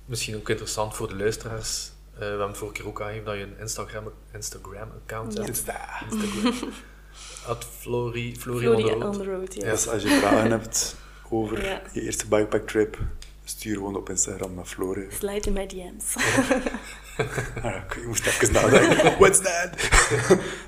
misschien 0.06 0.36
ook 0.36 0.50
interessant 0.50 0.96
voor 0.96 1.08
de 1.08 1.16
luisteraars. 1.16 1.92
Eh, 2.14 2.20
we 2.20 2.26
hebben 2.26 2.56
vorige 2.56 2.78
keer 2.78 2.88
ook 2.88 3.02
aangegeven 3.02 3.26
dat 3.26 3.36
je 3.36 3.42
een 3.44 3.60
Instagram, 3.60 4.04
Instagram 4.34 4.90
account 5.04 5.34
Ja. 5.34 5.38
hebt. 5.42 5.50
Insta. 5.58 6.02
Instagram. 6.12 6.70
At 7.48 7.66
Flori, 7.80 8.36
Flori, 8.36 8.68
on 8.68 8.76
the 8.76 8.82
Flori 8.82 9.00
road. 9.00 9.16
on 9.16 9.22
the 9.22 9.30
road, 9.32 9.88
als 9.88 10.02
je 10.04 10.08
vragen 10.20 10.52
hebt 10.52 10.96
over 11.32 11.66
Ja. 11.66 11.82
je 11.94 12.02
eerste 12.02 12.28
bikepack 12.28 12.68
trip, 12.68 12.98
stuur 13.44 13.76
gewoon 13.76 13.96
op 13.96 14.10
Instagram 14.10 14.54
naar 14.56 14.66
Flore. 14.66 15.06
Slide 15.10 15.48
in 15.48 15.54
my 15.54 15.68
DM's. 15.68 16.16
Ah, 17.62 17.76
ik 17.76 18.06
moest 18.08 18.26
even 18.28 18.54
nadenken. 18.54 19.18
What's 19.20 19.40
that? 19.42 19.70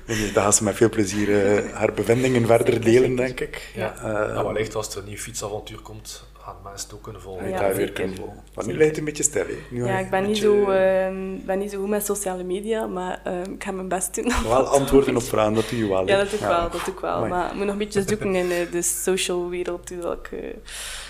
nee, 0.06 0.32
dan 0.32 0.42
gaan 0.42 0.52
ze 0.52 0.64
met 0.64 0.74
veel 0.76 0.88
plezier 0.88 1.56
eh, 1.56 1.72
haar 1.72 1.92
bevindingen 1.92 2.46
verder 2.46 2.80
delen, 2.80 3.16
denk 3.16 3.40
ik. 3.40 3.70
Ja. 3.74 3.94
Eh, 3.96 4.02
nou, 4.34 4.44
wellicht 4.46 4.74
als 4.74 4.94
er 4.94 5.02
een 5.02 5.08
nieuw 5.08 5.16
fietsavontuur 5.16 5.80
komt, 5.80 6.24
gaan 6.44 6.56
mensen 6.64 6.86
het 6.86 6.96
ook 6.96 7.02
kunnen 7.02 7.22
volgen. 7.22 7.48
Ja, 7.48 7.58
daar 7.58 7.66
weer 7.68 7.76
zeker. 7.76 7.92
kunnen 7.92 8.16
volgen. 8.16 8.42
Maar 8.54 8.66
nu 8.66 8.72
lijkt 8.72 8.88
het 8.88 8.98
een 8.98 9.04
beetje 9.04 9.22
stil, 9.22 9.44
hè? 9.46 9.54
Nu 9.70 9.84
Ja, 9.86 9.98
ik 9.98 10.10
ben 10.10 10.20
niet, 10.22 10.30
beetje, 10.30 10.46
zo, 10.64 10.70
ehm, 10.70 11.46
ben 11.46 11.58
niet 11.58 11.70
zo 11.70 11.78
goed 11.80 11.88
met 11.88 12.04
sociale 12.04 12.42
media, 12.42 12.86
maar 12.86 13.20
ehm, 13.24 13.50
ik 13.52 13.64
ga 13.64 13.70
mijn 13.72 13.88
best 13.88 14.14
doen. 14.14 14.32
Wel 14.42 14.66
antwoorden 14.66 15.16
op 15.16 15.22
vragen, 15.22 15.54
dat 15.54 15.68
doe 15.68 15.78
je 15.78 15.88
wel. 15.88 16.06
hè? 16.06 16.12
Ja, 16.12 16.18
dat 16.18 16.30
doe 16.30 16.38
ik 16.38 16.44
wel, 16.46 16.70
dat 16.70 16.84
doe 16.84 16.94
ik 16.94 17.00
wel. 17.00 17.10
Amai. 17.10 17.30
Maar 17.30 17.46
ik 17.50 17.54
moet 17.54 17.62
nog 17.64 17.72
een 17.72 17.78
beetje 17.78 18.02
zoeken 18.06 18.34
in 18.34 18.50
eh, 18.50 18.70
de 18.70 18.82
social 18.82 19.48
wereld, 19.48 19.88
hoe 19.88 19.98
dat, 19.98 20.18
ik, 20.18 20.32
eh, 20.32 20.54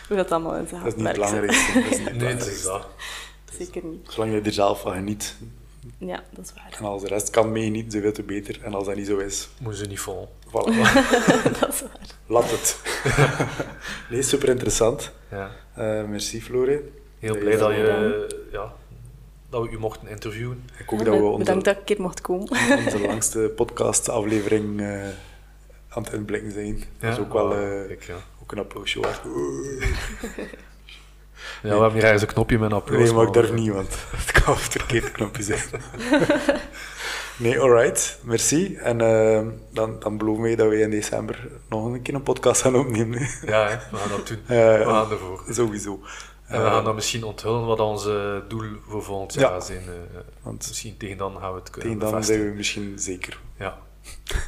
hoe 0.08 0.16
dat 0.16 0.32
allemaal 0.32 0.54
in 0.56 0.66
zijn 0.68 0.82
Dat 0.82 0.92
is 0.92 0.98
niet 0.98 1.06
het 1.08 1.16
werkt. 1.16 1.32
belangrijkste. 1.32 1.72
Dat 2.18 2.30
is 2.30 2.62
Nee, 2.62 2.62
dat. 2.64 2.86
Zeker 3.58 3.84
niet. 3.84 4.06
Zolang 4.12 4.32
je 4.32 4.40
er 4.40 4.52
zelf 4.52 4.80
van 4.80 4.92
geniet. 4.92 5.36
Ja, 5.98 6.22
dat 6.30 6.44
is 6.44 6.52
waar. 6.54 6.74
En 6.78 6.84
als 6.84 7.02
de 7.02 7.08
rest 7.08 7.30
kan 7.30 7.52
meegenieten, 7.52 7.92
zoveel 7.92 8.12
te 8.12 8.22
beter. 8.22 8.58
En 8.62 8.74
als 8.74 8.86
dat 8.86 8.96
niet 8.96 9.06
zo 9.06 9.18
is, 9.18 9.48
Moeten 9.60 9.82
ze 9.82 9.88
niet 9.88 10.00
volgen. 10.00 10.28
voilà. 10.48 10.52
dat 11.60 11.68
is 11.72 11.80
waar. 11.80 12.00
Laat 12.26 12.50
het. 12.50 12.80
nee, 14.10 14.22
super 14.22 14.48
interessant. 14.48 15.12
Ja. 15.30 15.50
Eh, 15.74 16.04
merci, 16.04 16.42
Flore. 16.42 16.82
Heel 17.18 17.38
blij 17.38 17.56
dat, 17.56 17.70
je, 17.70 18.46
ja, 18.52 18.72
dat 19.50 19.62
we 19.62 19.70
u 19.70 19.78
mochten 19.78 20.08
interviewen. 20.08 20.64
Ik 20.78 20.88
hoop 20.88 21.04
dat 21.04 21.16
we 21.18 21.22
onze, 21.22 21.38
Bedankt 21.38 21.64
dat 21.64 21.74
ik 21.74 21.80
een 21.80 21.86
keer 21.86 22.00
mocht 22.00 22.20
komen. 22.20 22.48
onze 22.84 23.00
langste 23.06 23.52
podcast-aflevering 23.56 24.80
eh, 24.80 25.08
aan 25.88 26.02
het 26.02 26.12
inblikken 26.12 26.52
zijn. 26.52 26.84
Dat 26.98 27.12
is 27.12 27.18
ook 27.18 27.32
wel 27.32 27.52
eh, 27.52 27.86
Kijk, 27.86 28.02
ja. 28.02 28.14
ook 28.42 28.52
een 28.52 28.58
applausje 28.58 29.00
waard. 29.00 29.20
Ja, 31.62 31.68
we 31.74 31.80
hebben 31.80 31.92
hier 31.92 32.02
ergens 32.04 32.22
een 32.22 32.28
knopje 32.28 32.58
met 32.58 32.70
een 32.70 32.76
applaus. 32.76 33.02
Nee, 33.02 33.12
maar 33.12 33.26
ik 33.26 33.32
durf 33.32 33.48
eh, 33.48 33.54
niet, 33.54 33.72
want 33.72 33.88
het 34.16 34.32
kan 34.42 34.54
het 34.54 34.62
verkeerde 34.62 35.10
knopje 35.10 35.42
zijn. 35.42 35.62
nee, 37.36 37.60
alright. 37.60 38.18
Merci. 38.22 38.76
En 38.76 39.00
eh, 39.00 39.46
dan, 39.72 39.96
dan 39.98 40.18
beloven 40.18 40.42
wij 40.42 40.56
dat 40.56 40.68
we 40.68 40.80
in 40.80 40.90
december 40.90 41.48
nog 41.68 41.84
een 41.84 42.02
keer 42.02 42.14
een 42.14 42.22
podcast 42.22 42.60
gaan 42.62 42.76
opnemen. 42.76 43.18
hè. 43.22 43.26
Ja, 43.50 43.68
hè, 43.68 43.76
we 43.90 43.96
gaan 43.96 44.08
dat 44.10 44.26
doen. 44.28 44.38
Eh, 44.58 44.78
we 44.78 44.84
gaan 44.84 45.10
ervoor. 45.10 45.42
Sowieso. 45.50 46.00
En 46.46 46.62
we 46.62 46.68
gaan 46.68 46.84
dan 46.84 46.94
misschien 46.94 47.24
onthullen 47.24 47.66
wat 47.66 47.80
onze 47.80 48.42
doel 48.48 48.64
voor 48.88 49.02
volgend 49.02 49.34
Ja. 49.34 49.40
jaar 49.40 49.62
zijn. 49.62 49.78
eh, 49.78 50.20
Want 50.42 50.66
misschien 50.68 50.96
tegen 50.96 51.16
dan 51.16 51.36
gaan 51.40 51.52
we 51.52 51.58
het 51.58 51.70
kunnen 51.70 51.98
tegen 51.98 52.12
dan 52.12 52.24
zijn 52.24 52.44
we 52.48 52.54
misschien 52.56 52.92
zeker. 52.96 53.38
Ja. 53.58 53.78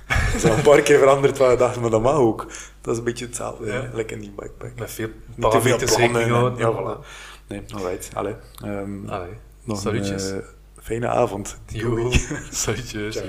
Het 0.07 0.35
is 0.45 0.51
al 0.51 0.57
een 0.57 0.63
paar 0.63 0.81
keer 0.81 0.99
veranderd 0.99 1.39
waar 1.39 1.51
we 1.51 1.57
dachten, 1.57 1.81
maar 1.81 1.91
dat 1.91 2.03
mag 2.03 2.15
ook. 2.17 2.47
Dat 2.87 2.95
is 2.95 2.99
een 2.99 3.05
beetje 3.05 3.27
hetzelfde, 3.27 3.67
Ja. 3.67 3.91
lekker 3.93 4.17
in 4.17 4.23
die 4.23 4.33
bikepack. 4.37 4.79
Met 4.79 4.91
veel 4.91 5.09
Niet 5.35 5.51
te 5.51 5.61
veel 5.61 5.97
plannen. 6.11 6.23
en- 6.23 6.57
Ja, 6.57 6.73
voilà. 6.73 7.07
Nee, 7.49 7.63
alright. 7.75 8.11
Allee. 8.15 8.35
Ehm, 8.65 9.09
Allee, 9.09 9.33
nog 9.65 9.81
salutjes. 9.81 10.31
een 10.31 10.41
eh, 10.41 10.47
fijne 10.83 11.09
avond. 11.09 11.59
Doei. 11.73 12.21
salutjes. 12.51 13.17
Ciao. 13.17 13.27